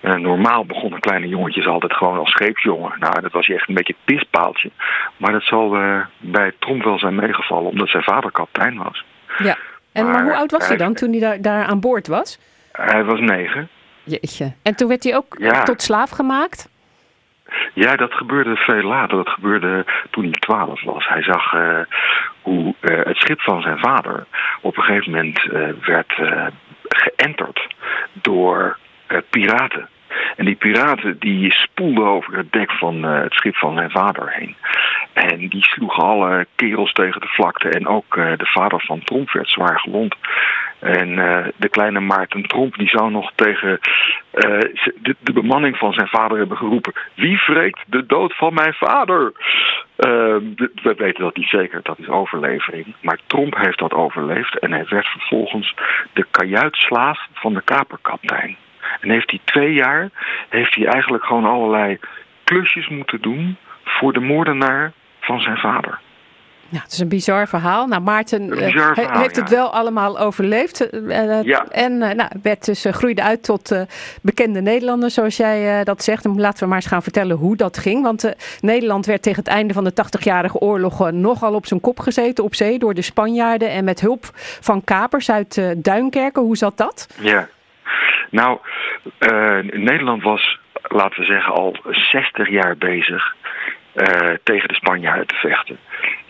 Eh, 0.00 0.14
normaal 0.14 0.64
begonnen 0.64 1.00
kleine 1.00 1.28
jongetjes 1.28 1.66
altijd 1.66 1.92
gewoon 1.92 2.18
als 2.18 2.30
scheepsjongen. 2.30 2.92
Nou, 2.98 3.20
dat 3.20 3.32
was 3.32 3.46
hij 3.46 3.56
echt 3.56 3.68
een 3.68 3.74
beetje 3.74 3.94
het 4.04 4.16
pispaaltje. 4.16 4.70
Maar 5.16 5.32
dat 5.32 5.42
zal 5.42 5.76
eh, 5.76 6.00
bij 6.18 6.52
Tromp 6.58 6.82
wel 6.84 6.98
zijn 6.98 7.14
meegevallen, 7.14 7.70
omdat 7.70 7.88
zijn 7.88 8.02
vader 8.02 8.30
kapitein 8.32 8.76
was. 8.82 9.04
Ja, 9.38 9.56
en, 9.92 10.04
maar, 10.04 10.12
Maar 10.12 10.22
hoe 10.22 10.36
oud 10.36 10.50
was 10.50 10.68
hij 10.68 10.76
dan 10.76 10.94
toen 10.94 11.10
hij 11.10 11.20
daar, 11.20 11.40
daar 11.40 11.64
aan 11.64 11.80
boord 11.80 12.06
was? 12.06 12.38
Hij 12.72 13.04
was 13.04 13.20
negen. 13.20 13.68
Jeetje. 14.02 14.52
En 14.62 14.76
toen 14.76 14.88
werd 14.88 15.04
hij 15.04 15.16
ook 15.16 15.36
Ja. 15.38 15.62
tot 15.62 15.82
slaaf 15.82 16.10
gemaakt? 16.10 16.68
Ja, 17.74 17.96
dat 17.96 18.12
gebeurde 18.12 18.56
veel 18.56 18.82
later. 18.82 19.16
Dat 19.16 19.28
gebeurde 19.28 19.84
toen 20.10 20.22
hij 20.24 20.32
twaalf 20.32 20.82
was. 20.82 21.08
Hij 21.08 21.22
zag 21.22 21.52
eh, 21.54 21.78
hoe 22.42 22.74
het 22.80 23.16
schip 23.16 23.40
van 23.40 23.62
zijn 23.62 23.78
vader 23.78 24.26
op 24.60 24.76
een 24.76 24.82
gegeven 24.82 25.10
moment 25.12 25.42
werd 25.86 26.12
geënterd 26.88 27.74
door 28.12 28.78
piraten. 29.30 29.88
En 30.36 30.44
die 30.44 30.54
piraten 30.54 31.18
die 31.18 31.52
spoelden 31.52 32.06
over 32.06 32.36
het 32.36 32.52
dek 32.52 32.70
van 32.70 33.04
eh, 33.04 33.22
het 33.22 33.32
schip 33.32 33.56
van 33.56 33.74
zijn 33.74 33.90
vader 33.90 34.32
heen. 34.32 34.56
En 35.12 35.48
die 35.48 35.64
sloegen 35.64 36.02
alle 36.02 36.46
kerels 36.54 36.92
tegen 36.92 37.20
de 37.20 37.26
vlakte. 37.26 37.68
En 37.68 37.86
ook 37.86 38.16
eh, 38.16 38.32
de 38.36 38.46
vader 38.46 38.80
van 38.80 39.04
Tromp 39.04 39.30
werd 39.30 39.48
zwaar 39.48 39.80
gewond. 39.80 40.16
En 40.80 41.18
eh, 41.18 41.46
de 41.56 41.68
kleine 41.68 42.00
Maarten 42.00 42.42
Tromp 42.42 42.76
die 42.76 42.88
zou 42.88 43.10
nog 43.10 43.32
tegen 43.34 43.78
eh, 44.30 44.58
de, 45.02 45.16
de 45.20 45.32
bemanning 45.32 45.76
van 45.76 45.92
zijn 45.92 46.08
vader 46.08 46.38
hebben 46.38 46.56
geroepen... 46.56 46.92
Wie 47.14 47.42
wreekt 47.46 47.80
de 47.86 48.06
dood 48.06 48.36
van 48.36 48.54
mijn 48.54 48.74
vader? 48.74 49.32
Eh, 49.96 50.36
we 50.82 50.94
weten 50.96 51.22
dat 51.22 51.36
niet 51.36 51.48
zeker, 51.48 51.80
dat 51.82 51.98
is 51.98 52.08
overlevering. 52.08 52.94
Maar 53.00 53.18
Tromp 53.26 53.56
heeft 53.56 53.78
dat 53.78 53.92
overleefd 53.92 54.58
en 54.58 54.72
hij 54.72 54.86
werd 54.88 55.06
vervolgens 55.06 55.74
de 56.12 56.26
kajuitslaaf 56.30 57.26
van 57.32 57.54
de 57.54 57.62
kaperkaptein. 57.62 58.56
En 59.00 59.10
heeft 59.10 59.30
hij 59.30 59.40
twee 59.44 59.72
jaar, 59.72 60.08
heeft 60.48 60.74
hij 60.74 60.86
eigenlijk 60.86 61.24
gewoon 61.24 61.44
allerlei 61.44 61.98
klusjes 62.44 62.88
moeten 62.88 63.20
doen 63.20 63.56
voor 63.84 64.12
de 64.12 64.20
moordenaar 64.20 64.92
van 65.20 65.40
zijn 65.40 65.56
vader. 65.56 65.98
Ja, 66.68 66.80
het 66.82 66.92
is 66.92 66.98
een 66.98 67.08
bizar 67.08 67.48
verhaal. 67.48 67.86
Nou, 67.86 68.02
Maarten 68.02 68.50
eh, 68.52 68.94
he- 68.94 69.18
heeft 69.20 69.36
het 69.36 69.50
ja. 69.50 69.56
wel 69.56 69.72
allemaal 69.74 70.18
overleefd. 70.18 70.90
eh, 70.90 71.38
eh, 71.38 71.44
Ja. 71.44 71.66
En 71.68 71.98
nou, 71.98 72.28
werd 72.42 72.64
dus, 72.64 72.86
groeide 72.90 73.22
uit 73.22 73.44
tot 73.44 73.86
bekende 74.22 74.60
Nederlander, 74.60 75.10
zoals 75.10 75.36
jij 75.36 75.84
dat 75.84 76.04
zegt. 76.04 76.24
En 76.24 76.40
laten 76.40 76.62
we 76.62 76.66
maar 76.66 76.76
eens 76.76 76.86
gaan 76.86 77.02
vertellen 77.02 77.36
hoe 77.36 77.56
dat 77.56 77.78
ging. 77.78 78.02
Want 78.02 78.34
Nederland 78.60 79.06
werd 79.06 79.22
tegen 79.22 79.38
het 79.38 79.52
einde 79.52 79.74
van 79.74 79.84
de 79.84 79.92
80-jarige 79.92 80.58
oorlog 80.58 81.10
nogal 81.10 81.54
op 81.54 81.66
zijn 81.66 81.80
kop 81.80 82.00
gezeten 82.00 82.44
op 82.44 82.54
zee 82.54 82.78
door 82.78 82.94
de 82.94 83.02
Spanjaarden. 83.02 83.70
En 83.70 83.84
met 83.84 84.00
hulp 84.00 84.24
van 84.60 84.84
kapers 84.84 85.30
uit 85.30 85.62
Duinkerken. 85.76 86.42
Hoe 86.42 86.56
zat 86.56 86.76
dat? 86.76 87.06
Ja. 87.20 87.48
Nou, 88.30 88.58
eh, 89.18 89.58
Nederland 89.72 90.22
was, 90.22 90.58
laten 90.82 91.20
we 91.20 91.26
zeggen, 91.26 91.52
al 91.52 91.76
60 91.90 92.48
jaar 92.48 92.76
bezig 92.76 93.34
eh, 93.92 94.34
tegen 94.42 94.68
de 94.68 94.74
Spanjaarden 94.74 95.26
te 95.26 95.34
vechten. 95.34 95.78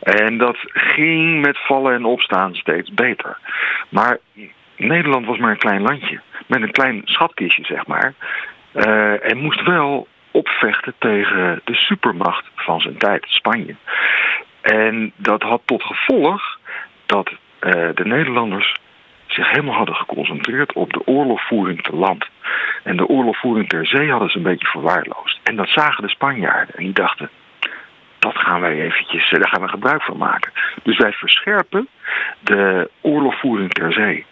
En 0.02 0.38
dat 0.38 0.56
ging 0.62 1.40
met 1.40 1.58
vallen 1.58 1.94
en 1.94 2.04
opstaan 2.04 2.54
steeds 2.54 2.90
beter. 2.90 3.38
Maar 3.88 4.18
Nederland 4.76 5.26
was 5.26 5.38
maar 5.38 5.50
een 5.50 5.56
klein 5.56 5.82
landje. 5.82 6.20
Met 6.46 6.62
een 6.62 6.72
klein 6.72 7.02
schatkistje, 7.04 7.64
zeg 7.64 7.86
maar. 7.86 8.14
Eh, 8.72 9.30
en 9.30 9.38
moest 9.38 9.62
wel 9.62 10.08
opvechten 10.30 10.94
tegen 10.98 11.60
de 11.64 11.74
supermacht 11.74 12.44
van 12.54 12.80
zijn 12.80 12.96
tijd, 12.96 13.24
Spanje. 13.28 13.74
En 14.60 15.12
dat 15.16 15.42
had 15.42 15.62
tot 15.64 15.82
gevolg 15.82 16.58
dat 17.06 17.30
de 17.94 18.04
Nederlanders 18.04 18.78
zich 19.32 19.50
helemaal 19.50 19.74
hadden 19.74 19.94
geconcentreerd 19.94 20.72
op 20.72 20.92
de 20.92 21.06
oorlogvoering 21.06 21.82
te 21.82 21.96
land. 21.96 22.28
En 22.82 22.96
de 22.96 23.06
oorlogvoering 23.06 23.68
ter 23.68 23.86
zee 23.86 24.10
hadden 24.10 24.30
ze 24.30 24.36
een 24.36 24.42
beetje 24.42 24.66
verwaarloosd. 24.66 25.40
En 25.42 25.56
dat 25.56 25.68
zagen 25.68 26.02
de 26.02 26.10
Spanjaarden. 26.10 26.74
En 26.74 26.84
die 26.84 26.92
dachten, 26.92 27.30
dat 28.18 28.36
gaan 28.36 28.60
wij 28.60 28.80
eventjes, 28.80 29.32
eh, 29.32 29.40
daar 29.40 29.48
gaan 29.48 29.62
we 29.62 29.68
gebruik 29.68 30.02
van 30.02 30.16
maken. 30.16 30.52
Dus 30.82 30.98
wij 30.98 31.12
verscherpen 31.12 31.88
de 32.40 32.90
oorlogvoering 33.00 33.72
ter 33.72 33.92
zee. 33.92 34.26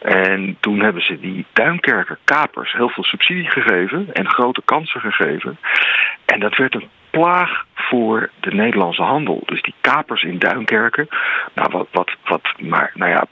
En 0.00 0.56
toen 0.60 0.80
hebben 0.80 1.02
ze 1.02 1.20
die 1.20 1.46
Duinkerker 1.52 2.18
kapers 2.24 2.72
heel 2.72 2.88
veel 2.88 3.04
subsidie 3.04 3.50
gegeven 3.50 4.12
en 4.12 4.30
grote 4.30 4.62
kansen 4.64 5.00
gegeven. 5.00 5.58
En 6.24 6.40
dat 6.40 6.56
werd 6.56 6.74
een 6.74 6.88
plaag 7.10 7.64
voor 7.74 8.30
de 8.40 8.54
Nederlandse 8.54 9.02
handel. 9.02 9.42
Dus 9.46 9.62
die 9.62 9.74
kapers 9.80 10.22
in 10.22 10.38
Duinkerken, 10.38 11.08
nou 11.54 11.70
wat, 11.72 11.88
wat, 11.90 12.16
wat 12.24 12.42
maar, 12.60 12.90
nou 12.94 13.10
ja, 13.10 13.24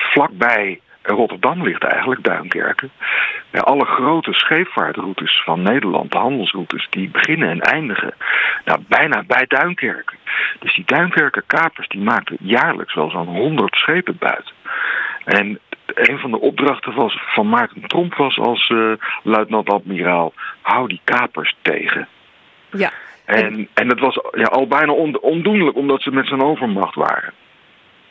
vlakbij 0.00 0.80
Rotterdam 1.06 1.62
ligt 1.62 1.84
eigenlijk 1.84 2.22
Duinkerken. 2.22 2.90
Alle 3.52 3.84
grote 3.84 4.32
scheepvaartroutes 4.32 5.42
van 5.44 5.62
Nederland, 5.62 6.12
de 6.12 6.18
handelsroutes, 6.18 6.86
die 6.90 7.08
beginnen 7.08 7.48
en 7.48 7.60
eindigen 7.60 8.14
nou, 8.64 8.80
bijna 8.88 9.22
bij 9.26 9.44
Duinkerken. 9.48 10.18
Dus 10.58 10.74
die 10.74 10.84
Duinkerker 10.86 11.42
kapers 11.46 11.88
die 11.88 12.00
maakten 12.00 12.36
jaarlijks 12.40 12.94
wel 12.94 13.10
zo'n 13.10 13.26
100 13.26 13.74
schepen 13.74 14.16
buiten. 14.18 14.54
En 15.24 15.58
een 15.86 16.18
van 16.18 16.30
de 16.30 16.40
opdrachten 16.40 16.94
was, 16.94 17.18
van 17.26 17.48
Maarten 17.48 17.88
Tromp 17.88 18.14
was 18.14 18.38
als 18.38 18.68
eh, 18.68 18.92
luitenant-admiraal, 19.22 20.32
hou 20.60 20.88
die 20.88 21.00
kapers 21.04 21.56
tegen. 21.62 22.08
Ja. 22.70 22.90
En, 23.24 23.68
en 23.74 23.88
dat 23.88 23.98
was 23.98 24.18
ja, 24.32 24.44
al 24.44 24.66
bijna 24.66 24.92
on, 24.92 25.20
ondoenlijk 25.20 25.76
omdat 25.76 26.02
ze 26.02 26.10
met 26.10 26.26
zijn 26.26 26.42
overmacht 26.42 26.94
waren. 26.94 27.32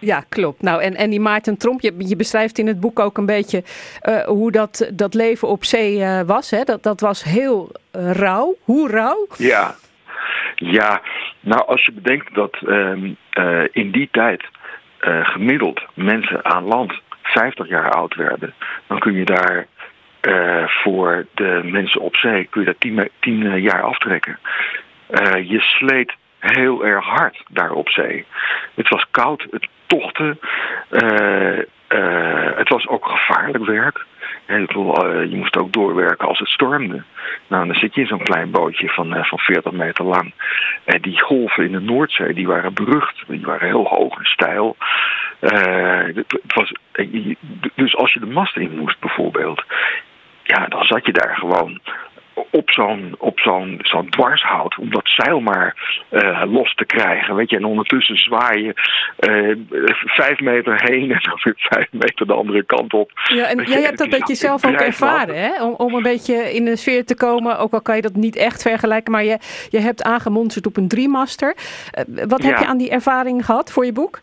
Ja, 0.06 0.24
klopt. 0.30 0.62
Nou, 0.62 0.82
en, 0.82 0.96
en 0.96 1.10
die 1.10 1.20
Maarten 1.20 1.58
Tromp, 1.58 1.82
je, 1.82 1.94
je 1.98 2.16
beschrijft 2.16 2.58
in 2.58 2.68
het 2.68 2.80
boek 2.80 3.00
ook 3.00 3.18
een 3.18 3.26
beetje 3.26 3.64
eh, 4.02 4.24
hoe 4.26 4.52
dat, 4.52 4.90
dat 4.94 5.14
leven 5.14 5.48
op 5.48 5.64
zee 5.64 6.02
eh, 6.04 6.22
was. 6.22 6.52
Hè? 6.52 6.64
Dat, 6.64 6.84
dat 6.84 7.00
was 7.00 7.24
heel 7.24 7.72
eh, 7.92 8.12
rauw. 8.12 8.56
Hoe 8.64 8.90
rauw? 8.90 9.28
Ja, 9.38 9.76
ja. 10.56 11.02
Nou, 11.40 11.68
als 11.68 11.86
je 11.86 11.92
bedenkt 11.92 12.36
dat 12.36 12.58
ehm, 12.68 13.14
eh, 13.30 13.64
in 13.72 13.92
die 13.92 14.10
tijd 14.12 14.44
gemiddeld 15.24 15.82
mensen 15.94 16.46
aan 16.46 16.64
land 16.64 16.94
50 17.24 17.68
jaar 17.68 17.92
oud 17.92 18.16
werden, 18.16 18.54
dan 18.88 19.00
kun 19.00 19.14
je 19.14 19.26
daar 19.26 19.68
voor 20.84 21.26
de 21.34 21.62
mensen 21.64 22.02
op 22.02 22.16
zee 22.16 22.46
kun 22.46 22.62
je 22.62 22.68
dat 22.68 22.80
10, 22.80 22.94
me- 22.94 23.12
10 23.20 23.46
eh, 23.46 23.64
jaar 23.64 23.82
aftrekken. 23.82 24.40
Je 25.44 25.60
sleet 25.60 26.14
heel 26.40 26.86
erg 26.86 27.06
hard 27.06 27.44
daar 27.50 27.72
op 27.72 27.90
zee. 27.90 28.26
Het 28.76 28.90
was 28.90 29.06
koud, 29.12 29.48
het 29.52 29.68
tochtte. 29.88 30.38
eh, 30.90 31.60
eh, 31.88 32.58
het 32.58 32.70
was 32.70 32.88
ook 32.88 33.06
gevaarlijk 33.06 33.66
werk. 33.66 34.06
Eh, 34.46 34.58
je 35.30 35.36
moest 35.36 35.58
ook 35.58 35.74
doorwerken 35.74 36.28
als 36.28 36.40
het 36.40 36.48
stormde. 36.48 37.04
Nou, 37.48 37.66
dan 37.66 37.76
zit 37.76 37.96
je 37.96 38.02
in 38.02 38.08
zo'n 38.08 38.24
klein 38.24 38.52
bootje 38.52 38.90
van, 38.90 39.26
van 39.26 39.40
40 39.40 39.72
meter 39.72 40.06
lang. 40.06 40.34
En 40.84 41.02
die 41.02 41.20
golven 41.20 41.66
in 41.66 41.72
de 41.72 41.80
Noordzee, 41.80 42.34
die 42.34 42.48
waren 42.48 42.74
berucht. 42.74 43.24
Die 43.28 43.46
waren 43.46 43.68
heel 43.68 43.88
hoog 43.88 44.20
en. 44.20 44.76
Eh, 45.40 46.16
het, 46.16 46.54
was, 46.56 46.72
dus 47.76 47.96
als 47.96 48.14
je 48.14 48.20
de 48.20 48.26
mast 48.26 48.58
in 48.58 48.78
moest 48.78 49.00
bijvoorbeeld, 49.00 49.64
ja, 50.44 50.66
dan 50.68 50.84
zat 50.84 51.06
je 51.06 51.12
daar 51.12 51.36
gewoon 51.36 51.80
op 52.50 52.70
zo'n 52.72 53.16
op 53.18 53.40
zo'n 53.40 53.80
zo'n 53.82 54.10
dwarshout 54.10 54.78
om 54.78 54.90
dat 54.90 55.08
zeil 55.08 55.40
maar 55.40 55.76
eh, 56.10 56.44
los 56.46 56.76
te 56.76 56.86
krijgen. 56.86 57.36
Weet 57.36 57.50
je, 57.50 57.56
en 57.56 57.66
ondertussen 57.66 58.18
zwaai 58.18 58.64
je 58.64 58.74
eh, 59.20 59.56
vijf 60.06 60.40
meter 60.40 60.82
heen 60.84 61.12
en 61.12 61.20
dan 61.22 61.40
weer 61.44 61.54
vijf 61.58 61.88
meter 61.92 62.28
de 62.28 62.34
andere 62.34 62.64
kant 62.64 62.94
op. 62.94 63.12
Ja, 63.24 63.46
en 63.46 63.58
Weet 63.58 63.68
jij 63.68 63.80
je, 63.80 63.86
hebt 63.86 63.98
dat 63.98 64.10
met 64.10 64.28
jezelf 64.28 64.66
ook 64.66 64.74
ervaren, 64.74 65.36
hè? 65.36 65.64
Om, 65.64 65.74
om 65.74 65.94
een 65.94 66.04
beetje 66.04 66.54
in 66.54 66.66
de 66.66 66.76
sfeer 66.76 67.06
te 67.06 67.16
komen. 67.16 67.58
Ook 67.60 67.74
al 67.74 67.82
kan 67.82 67.96
je 67.96 68.02
dat 68.02 68.16
niet 68.16 68.36
echt 68.36 68.62
vergelijken, 68.62 69.12
maar 69.12 69.24
je, 69.24 69.38
je 69.70 69.80
hebt 69.80 70.04
aangemonsterd 70.04 70.66
op 70.66 70.78
een 70.78 70.88
driemaster. 70.88 71.56
Eh, 71.92 72.04
wat 72.28 72.44
heb 72.44 72.54
Ja. 72.54 72.60
je 72.60 72.66
aan 72.68 72.78
die 72.78 72.90
ervaring 72.90 73.46
gehad 73.46 73.72
voor 73.72 73.86
je 73.86 73.94
boek? 73.94 74.20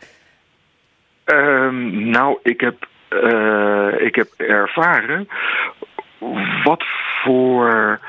Ehm, 1.24 2.10
nou, 2.10 2.38
ik 2.42 2.60
heb, 2.60 2.86
ik 4.00 4.14
heb 4.14 4.28
ervaren 4.36 5.28
wat 6.64 6.84
voor 7.22 8.00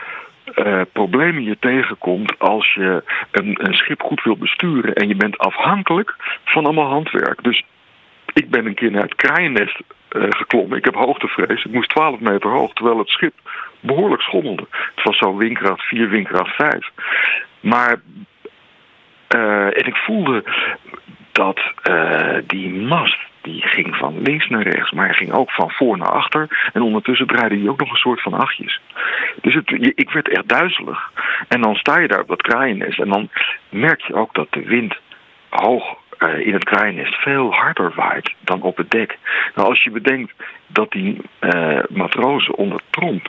eh, 0.44 0.82
problemen 0.92 1.44
je 1.44 1.58
tegenkomt 1.60 2.40
als 2.40 2.74
je 2.74 3.04
een, 3.32 3.58
een 3.68 3.74
schip 3.74 4.02
goed 4.02 4.24
wil 4.24 4.38
besturen 4.38 4.94
en 4.94 5.08
je 5.08 5.16
bent 5.16 5.38
afhankelijk 5.38 6.16
van 6.44 6.64
allemaal 6.64 6.90
handwerk. 6.90 7.44
Dus 7.44 7.64
ik 8.34 8.50
ben 8.50 8.66
een 8.66 8.74
keer 8.74 8.92
naar 8.92 9.02
het 9.02 9.16
kraaiennest 9.16 9.80
eh, 10.10 10.22
geklommen. 10.30 10.78
Ik 10.78 10.86
heb 10.86 10.96
hoogtevrees. 10.96 11.66
Ik 11.66 11.72
moest 11.72 11.90
12 11.90 12.20
meter 12.20 12.50
hoog, 12.50 12.74
terwijl 12.74 12.98
het 12.98 13.10
schip 13.10 13.34
behoorlijk 13.80 14.22
schommelde. 14.22 14.68
Het 14.96 15.04
was 15.04 15.18
zo 15.18 15.36
windkracht 15.36 15.82
4, 15.82 16.10
windkracht 16.10 16.56
5. 16.56 16.90
Maar 17.60 18.02
eh, 19.28 19.66
en 19.66 19.86
ik 19.86 19.96
voelde 19.96 20.44
dat 21.34 21.62
eh, 21.82 22.38
die 22.48 22.74
mast 22.74 23.18
die 23.42 23.62
ging 23.62 23.96
van 23.96 24.22
links 24.22 24.48
naar 24.50 24.62
rechts, 24.62 24.92
maar 24.92 25.06
hij 25.06 25.16
ging 25.16 25.32
ook 25.32 25.52
van 25.52 25.72
voor 25.72 25.98
naar 25.98 26.12
achter. 26.12 26.70
En 26.74 26.82
ondertussen 26.82 27.28
draaide 27.28 27.58
hij 27.58 27.70
ook 27.70 27.80
nog 27.80 27.90
een 27.90 27.98
soort 27.98 28.22
van 28.22 28.34
achtjes. 28.34 28.82
Dus 29.42 29.54
het, 29.54 29.72
ik 29.96 30.10
werd 30.10 30.30
echt 30.30 30.48
duizelig. 30.48 31.12
En 31.48 31.62
dan 31.62 31.76
sta 31.76 32.00
je 32.00 32.08
daar 32.08 32.22
op 32.22 32.28
dat 32.28 32.42
kraaiennest 32.42 33.00
en 33.00 33.10
dan 33.10 33.30
merk 33.70 34.02
je 34.02 34.14
ook 34.14 34.34
dat 34.34 34.48
de 34.50 34.64
wind 34.64 34.96
hoog 35.50 35.98
eh, 36.18 36.48
in 36.48 36.54
het 36.54 36.64
kraaiennest 36.64 37.16
veel 37.16 37.54
harder 37.54 37.94
waait 37.96 38.34
dan 38.40 38.62
op 38.62 38.78
het 38.78 38.92
dek. 38.92 39.18
Nou, 39.56 39.70
als 39.70 39.84
je 39.84 39.92
bedenkt 39.92 40.34
dat 40.68 40.92
die 40.92 41.22
eh, 41.40 41.80
matrozen 41.90 42.56
onder 42.56 42.82
Tromp 42.90 43.28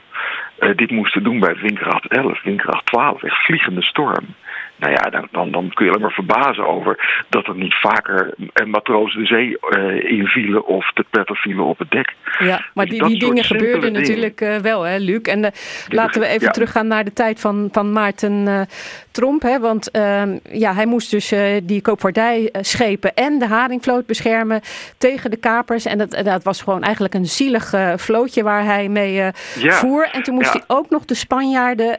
dit 0.76 0.90
moesten 0.90 1.22
doen 1.22 1.40
bij 1.40 1.56
windkracht 1.56 2.06
11, 2.06 2.42
windkracht 2.42 2.86
12, 2.86 3.22
echt 3.22 3.44
vliegende 3.44 3.82
storm. 3.82 4.34
Nou 4.76 4.92
ja, 4.92 5.10
dan, 5.10 5.28
dan, 5.30 5.50
dan 5.50 5.70
kun 5.74 5.84
je 5.84 5.90
alleen 5.90 6.02
maar 6.02 6.12
verbazen 6.12 6.66
over 6.66 7.24
dat 7.28 7.46
er 7.46 7.56
niet 7.56 7.74
vaker 7.74 8.34
matrozen 8.66 9.20
de 9.20 9.26
zee 9.26 9.58
eh, 9.58 10.10
invielen 10.18 10.66
of 10.66 10.92
te 10.92 11.04
pletter 11.10 11.36
vielen 11.36 11.64
op 11.64 11.78
het 11.78 11.90
dek. 11.90 12.14
Ja, 12.38 12.64
maar 12.74 12.86
Dus 12.86 12.98
die, 12.98 13.18
dingen 13.18 13.44
gebeurden 13.44 13.80
dingen. 13.80 14.00
natuurlijk 14.00 14.40
eh, 14.40 14.56
wel, 14.56 14.82
hè, 14.82 14.96
Luc? 14.96 15.20
En 15.20 15.44
eh, 15.44 15.50
laten 15.88 16.20
we 16.20 16.26
even 16.26 16.46
ja. 16.46 16.50
teruggaan 16.50 16.86
naar 16.86 17.04
de 17.04 17.12
tijd 17.12 17.40
van, 17.40 17.68
van 17.72 17.92
Maarten 17.92 18.66
Tromp. 19.10 19.42
Hè, 19.42 19.60
want 19.60 19.90
ehm, 19.90 20.38
ja, 20.52 20.74
hij 20.74 20.86
moest 20.86 21.10
dus 21.10 21.34
die 21.62 21.82
koopvaardijschepen 21.82 23.14
en 23.14 23.38
de 23.38 23.46
haringvloot 23.46 24.06
beschermen 24.06 24.60
tegen 24.98 25.30
de 25.30 25.36
kapers. 25.36 25.84
En 25.84 25.98
dat, 25.98 26.10
dat 26.24 26.44
was 26.44 26.62
gewoon 26.62 26.82
eigenlijk 26.82 27.14
een 27.14 27.26
zielig 27.26 27.72
vlootje 27.96 28.42
waar 28.42 28.64
hij 28.64 28.88
mee 28.88 29.12
Ja, 29.12 29.32
voer. 29.72 30.08
En 30.12 30.22
toen 30.22 30.34
moest 30.34 30.52
ja. 30.52 30.58
hij 30.66 30.76
ook 30.76 30.90
nog 30.90 31.04
de 31.04 31.14
Spanjaarden, 31.14 31.96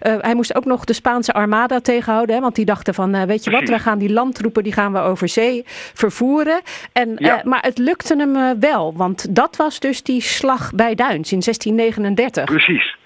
hij 0.00 0.34
moest 0.34 0.54
ook 0.54 0.64
nog 0.64 0.84
de 0.84 0.92
Spaanse 0.92 1.32
armada 1.50 1.80
tegenhouden. 1.80 2.34
Hè, 2.34 2.40
want 2.40 2.54
die 2.54 2.64
dachten 2.64 2.94
van, 2.94 3.14
eh, 3.14 3.22
weet 3.22 3.44
je 3.44 3.50
wat, 3.50 3.68
wij 3.68 3.78
gaan 3.78 3.98
die 3.98 4.12
landtroepen 4.12 4.62
die 4.62 4.72
gaan 4.72 4.92
we 4.92 4.98
over 4.98 5.28
zee 5.28 5.62
vervoeren. 5.94 6.60
En, 6.92 7.14
Ja. 7.18 7.38
eh, 7.38 7.44
maar 7.44 7.62
het 7.62 7.78
lukte 7.78 8.16
hem 8.16 8.36
eh, 8.36 8.50
wel, 8.60 8.92
want 8.96 9.34
dat 9.34 9.56
was 9.56 9.80
dus 9.80 10.02
die 10.02 10.20
slag 10.20 10.72
bij 10.74 10.94
Duins 10.94 11.32
in 11.32 11.42
1639. 11.42 12.44
Precies. 12.44 12.96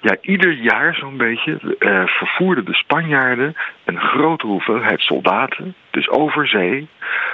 Ja, 0.00 0.16
ieder 0.20 0.52
jaar 0.52 0.94
zo'n 0.94 1.16
beetje 1.16 1.58
vervoerden 2.06 2.64
de 2.64 2.74
Spanjaarden 2.74 3.54
een 3.84 3.98
grote 4.00 4.46
hoeveelheid 4.46 5.00
soldaten, 5.00 5.74
dus 5.90 6.08
over 6.08 6.48
zee, 6.48 6.88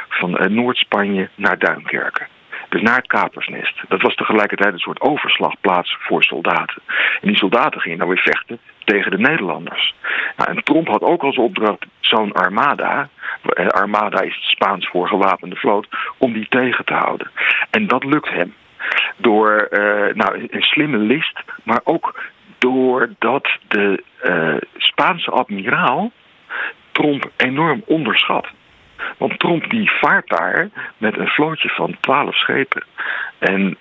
van 0.09 0.39
Noord-Spanje 0.55 1.29
naar 1.35 1.59
Duinkerken. 1.59 2.27
Dus 2.69 2.83
naar 2.83 2.97
het 2.97 3.07
Kapersnest. 3.07 3.75
Dat 3.89 4.03
was 4.03 4.15
tegelijkertijd 4.15 4.73
een 4.73 4.79
soort 4.79 5.01
overslagplaats 5.01 5.97
voor 6.01 6.23
soldaten. 6.23 6.83
En 7.21 7.29
die 7.29 7.37
soldaten 7.37 7.81
gingen 7.81 7.99
dan 7.99 8.09
weer 8.09 8.23
vechten 8.23 8.59
tegen 8.89 9.11
de 9.11 9.19
Nederlanders. 9.19 9.95
Nou, 10.37 10.51
en 10.51 10.65
Tromp 10.65 10.89
had 10.89 11.03
ook 11.03 11.23
als 11.23 11.37
opdracht 11.37 11.87
zo'n 12.01 12.33
armada. 12.33 13.09
eh, 13.43 13.67
Armada 13.67 14.21
is 14.21 14.35
het 14.35 14.45
Spaans 14.45 14.89
voor 14.89 15.09
gewapende 15.09 15.57
vloot. 15.57 15.89
Om 16.19 16.33
die 16.33 16.47
tegen 16.49 16.85
te 16.85 16.95
houden. 16.95 17.31
En 17.71 17.87
dat 17.87 18.05
lukt 18.05 18.29
hem 18.29 18.55
door 19.17 19.57
eh, 19.57 20.15
nou, 20.15 20.49
een 20.51 20.63
slimme 20.63 20.99
list, 20.99 21.43
maar 21.63 21.81
ook 21.85 22.21
doordat 22.59 23.49
de 23.69 24.03
eh, 24.21 24.55
Spaanse 24.77 25.31
admiraal 25.31 26.13
Tromp 26.93 27.31
enorm 27.37 27.83
onderschat. 27.87 28.47
Want 29.19 29.39
Tromp 29.39 29.71
die 29.71 29.91
vaart 29.91 30.29
daar 30.29 30.69
met 30.99 31.19
een 31.19 31.29
vlootje 31.29 31.69
van 31.69 31.97
12 32.01 32.37
schepen. 32.37 32.85
En 33.39 33.77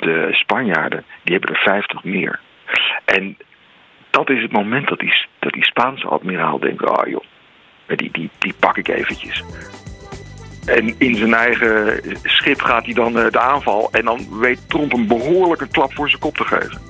de 0.00 0.28
Spanjaarden 0.30 1.04
die 1.22 1.36
hebben 1.36 1.54
er 1.54 1.62
50 1.62 2.04
meer. 2.04 2.40
En 3.04 3.36
dat 4.10 4.30
is 4.30 4.42
het 4.42 4.52
moment 4.52 4.88
dat 4.88 4.98
die, 4.98 5.26
dat 5.38 5.52
die 5.52 5.64
Spaanse 5.64 6.06
admiraal 6.06 6.58
denkt: 6.58 6.84
ah 6.84 7.08
joh, 7.08 7.24
die, 7.86 8.10
die, 8.12 8.30
die 8.38 8.54
pak 8.58 8.76
ik 8.76 8.88
eventjes. 8.88 9.44
En 10.66 10.94
in 10.98 11.16
zijn 11.16 11.34
eigen 11.34 12.00
schip 12.22 12.60
gaat 12.60 12.84
hij 12.84 12.94
dan 12.94 13.18
eh, 13.18 13.30
de 13.30 13.38
aanval. 13.38 13.88
En 13.92 14.04
dan 14.04 14.38
weet 14.40 14.68
Tromp 14.68 14.92
een 14.92 15.06
behoorlijke 15.06 15.68
klap 15.68 15.94
voor 15.94 16.08
zijn 16.08 16.20
kop 16.20 16.36
te 16.36 16.44
geven. 16.44 16.89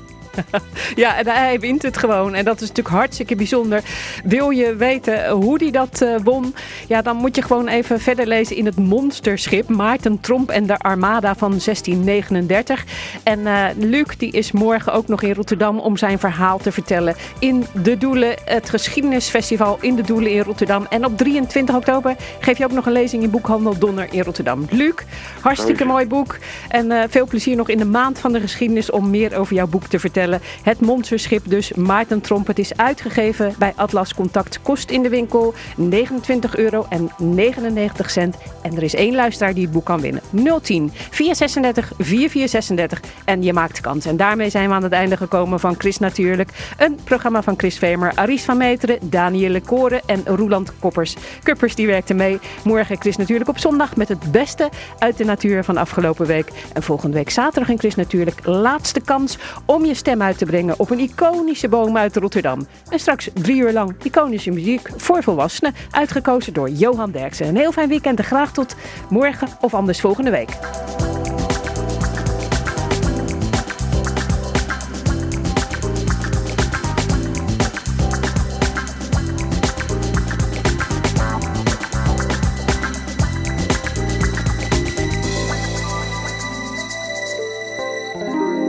Ja, 0.95 1.17
en 1.17 1.27
hij 1.27 1.61
wint 1.61 1.83
het 1.83 1.97
gewoon. 1.97 2.35
En 2.35 2.45
dat 2.45 2.61
is 2.61 2.69
natuurlijk 2.69 2.97
hartstikke 2.97 3.37
bijzonder. 3.37 3.83
Wil 4.25 4.51
je 4.51 4.77
weten 4.77 5.31
hoe 5.31 5.59
hij 5.59 5.71
dat 5.71 6.03
eh, 6.03 6.15
won? 6.25 6.55
Ja, 6.89 7.03
dan 7.03 7.17
moet 7.17 7.37
je 7.37 7.43
gewoon 7.43 7.69
even 7.69 8.01
verder 8.01 8.27
lezen 8.27 8.57
in 8.57 8.65
het 8.65 8.77
monsterschip. 8.77 9.69
Maarten 9.69 10.21
Tromp 10.21 10.51
en 10.51 10.67
de 10.67 10.79
Armada 10.79 11.35
van 11.35 11.51
1639. 11.51 12.85
En 13.23 13.47
eh, 13.47 13.65
Luc 13.77 14.07
die 14.19 14.33
is 14.33 14.53
morgen 14.53 14.93
ook 14.93 15.09
nog 15.09 15.23
in 15.23 15.35
Rotterdam 15.35 15.79
om 15.79 15.97
zijn 15.97 16.19
verhaal 16.19 16.59
te 16.59 16.73
vertellen. 16.73 17.15
In 17.39 17.65
De 17.83 17.99
Doelen, 17.99 18.35
het 18.45 18.71
geschiedenisfestival 18.71 19.79
in 19.81 19.97
De 19.97 20.03
Doelen 20.03 20.31
in 20.31 20.43
Rotterdam. 20.43 20.87
En 20.91 21.05
op 21.05 21.17
23 21.17 21.75
oktober 21.75 22.17
geef 22.41 22.59
je 22.59 22.65
ook 22.65 22.73
nog 22.73 22.87
een 22.87 22.93
lezing 22.93 23.23
in 23.23 23.31
Boekhandel 23.31 23.79
Donner 23.79 24.09
in 24.11 24.23
Rotterdam. 24.23 24.67
Luc, 24.71 24.95
hartstikke 25.41 25.85
mooi 25.85 26.07
boek. 26.07 26.39
En 26.69 26.93
eh, 26.93 27.05
veel 27.09 27.27
plezier 27.27 27.57
nog 27.57 27.69
in 27.69 27.79
de 27.79 27.85
maand 27.85 28.19
van 28.19 28.33
de 28.33 28.41
geschiedenis 28.41 28.91
om 28.91 29.11
meer 29.11 29.39
over 29.39 29.55
jouw 29.55 29.67
boek 29.67 29.87
te 29.87 29.99
vertellen. 29.99 30.30
Het 30.63 30.81
monsterschip 30.81 31.43
dus, 31.49 31.73
Maarten 31.73 32.21
Tromp. 32.21 32.47
Het 32.47 32.59
is 32.59 32.77
uitgegeven 32.77 33.55
bij 33.59 33.73
Atlas 33.77 34.15
Contact. 34.15 34.63
Kost 34.63 34.91
in 34.91 35.03
de 35.03 35.09
winkel 35.09 35.55
29 35.77 36.57
euro 36.57 36.87
en 36.89 37.11
99 37.19 38.11
cent. 38.11 38.37
En 38.63 38.77
er 38.77 38.83
is 38.83 38.95
één 38.95 39.15
luisteraar 39.15 39.55
die 39.55 39.65
het 39.65 39.73
boek 39.73 39.85
kan 39.85 40.01
winnen. 40.01 40.23
010 40.63 40.93
436 40.93 41.93
4436 41.99 43.01
en 43.25 43.43
je 43.43 43.53
maakt 43.53 43.81
kans. 43.81 44.07
En 44.07 44.17
daarmee 44.17 44.51
zijn 44.51 44.69
we 44.69 44.75
aan 44.75 44.83
het 44.83 44.93
einde 44.93 45.17
gekomen 45.17 45.61
van 45.61 45.75
Chris 45.79 45.99
Natuurlijk. 45.99 46.51
Een 46.79 46.99
programma 47.05 47.43
van 47.43 47.55
Chris 47.57 47.79
Vemer, 47.79 48.13
Aries 48.15 48.43
van 48.43 48.57
Meteren, 48.57 48.99
Danielle 49.03 49.61
Koren 49.61 50.01
en 50.07 50.23
Roeland 50.25 50.73
Koppers. 50.79 51.17
Kuppers 51.43 51.75
die 51.75 51.87
werkten 51.87 52.17
mee. 52.17 52.39
Morgen 52.65 53.01
Chris 53.01 53.17
Natuurlijk 53.17 53.49
op 53.49 53.59
zondag 53.59 53.97
met 53.97 54.09
het 54.09 54.33
beste 54.33 54.69
uit 54.99 55.17
de 55.17 55.25
natuur 55.25 55.65
van 55.65 55.77
afgelopen 55.77 56.27
week. 56.27 56.51
En 56.73 56.83
volgende 56.83 57.17
week 57.17 57.31
zaterdag 57.31 57.71
in 57.71 57.79
Chris 57.79 57.95
Natuurlijk 57.95 58.47
laatste 58.47 59.01
kans 59.01 59.39
om 59.65 59.85
je 59.85 59.95
uit 60.19 60.39
te 60.39 60.45
brengen 60.45 60.79
op 60.79 60.91
een 60.91 60.99
iconische 60.99 61.69
boom 61.69 61.97
uit 61.97 62.17
Rotterdam. 62.17 62.67
En 62.89 62.99
straks 62.99 63.31
drie 63.35 63.61
uur 63.61 63.73
lang 63.73 63.95
iconische 64.03 64.51
muziek 64.51 64.91
voor 64.97 65.23
volwassenen, 65.23 65.75
uitgekozen 65.91 66.53
door 66.53 66.69
Johan 66.71 67.11
Derksen. 67.11 67.47
Een 67.47 67.57
heel 67.57 67.73
fijn 67.73 67.89
weekend 67.89 68.19
en 68.19 68.25
graag 68.25 68.53
tot 68.53 68.75
morgen 69.09 69.49
of 69.61 69.75
anders 69.75 70.01
volgende 70.01 70.31
week. 70.31 70.59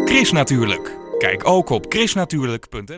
Chris 0.05 0.31
Natuurlijk. 0.31 1.00
Kijk 1.21 1.47
ook 1.47 1.69
op 1.69 1.85
chrisnatuurlijk.nl 1.89 2.83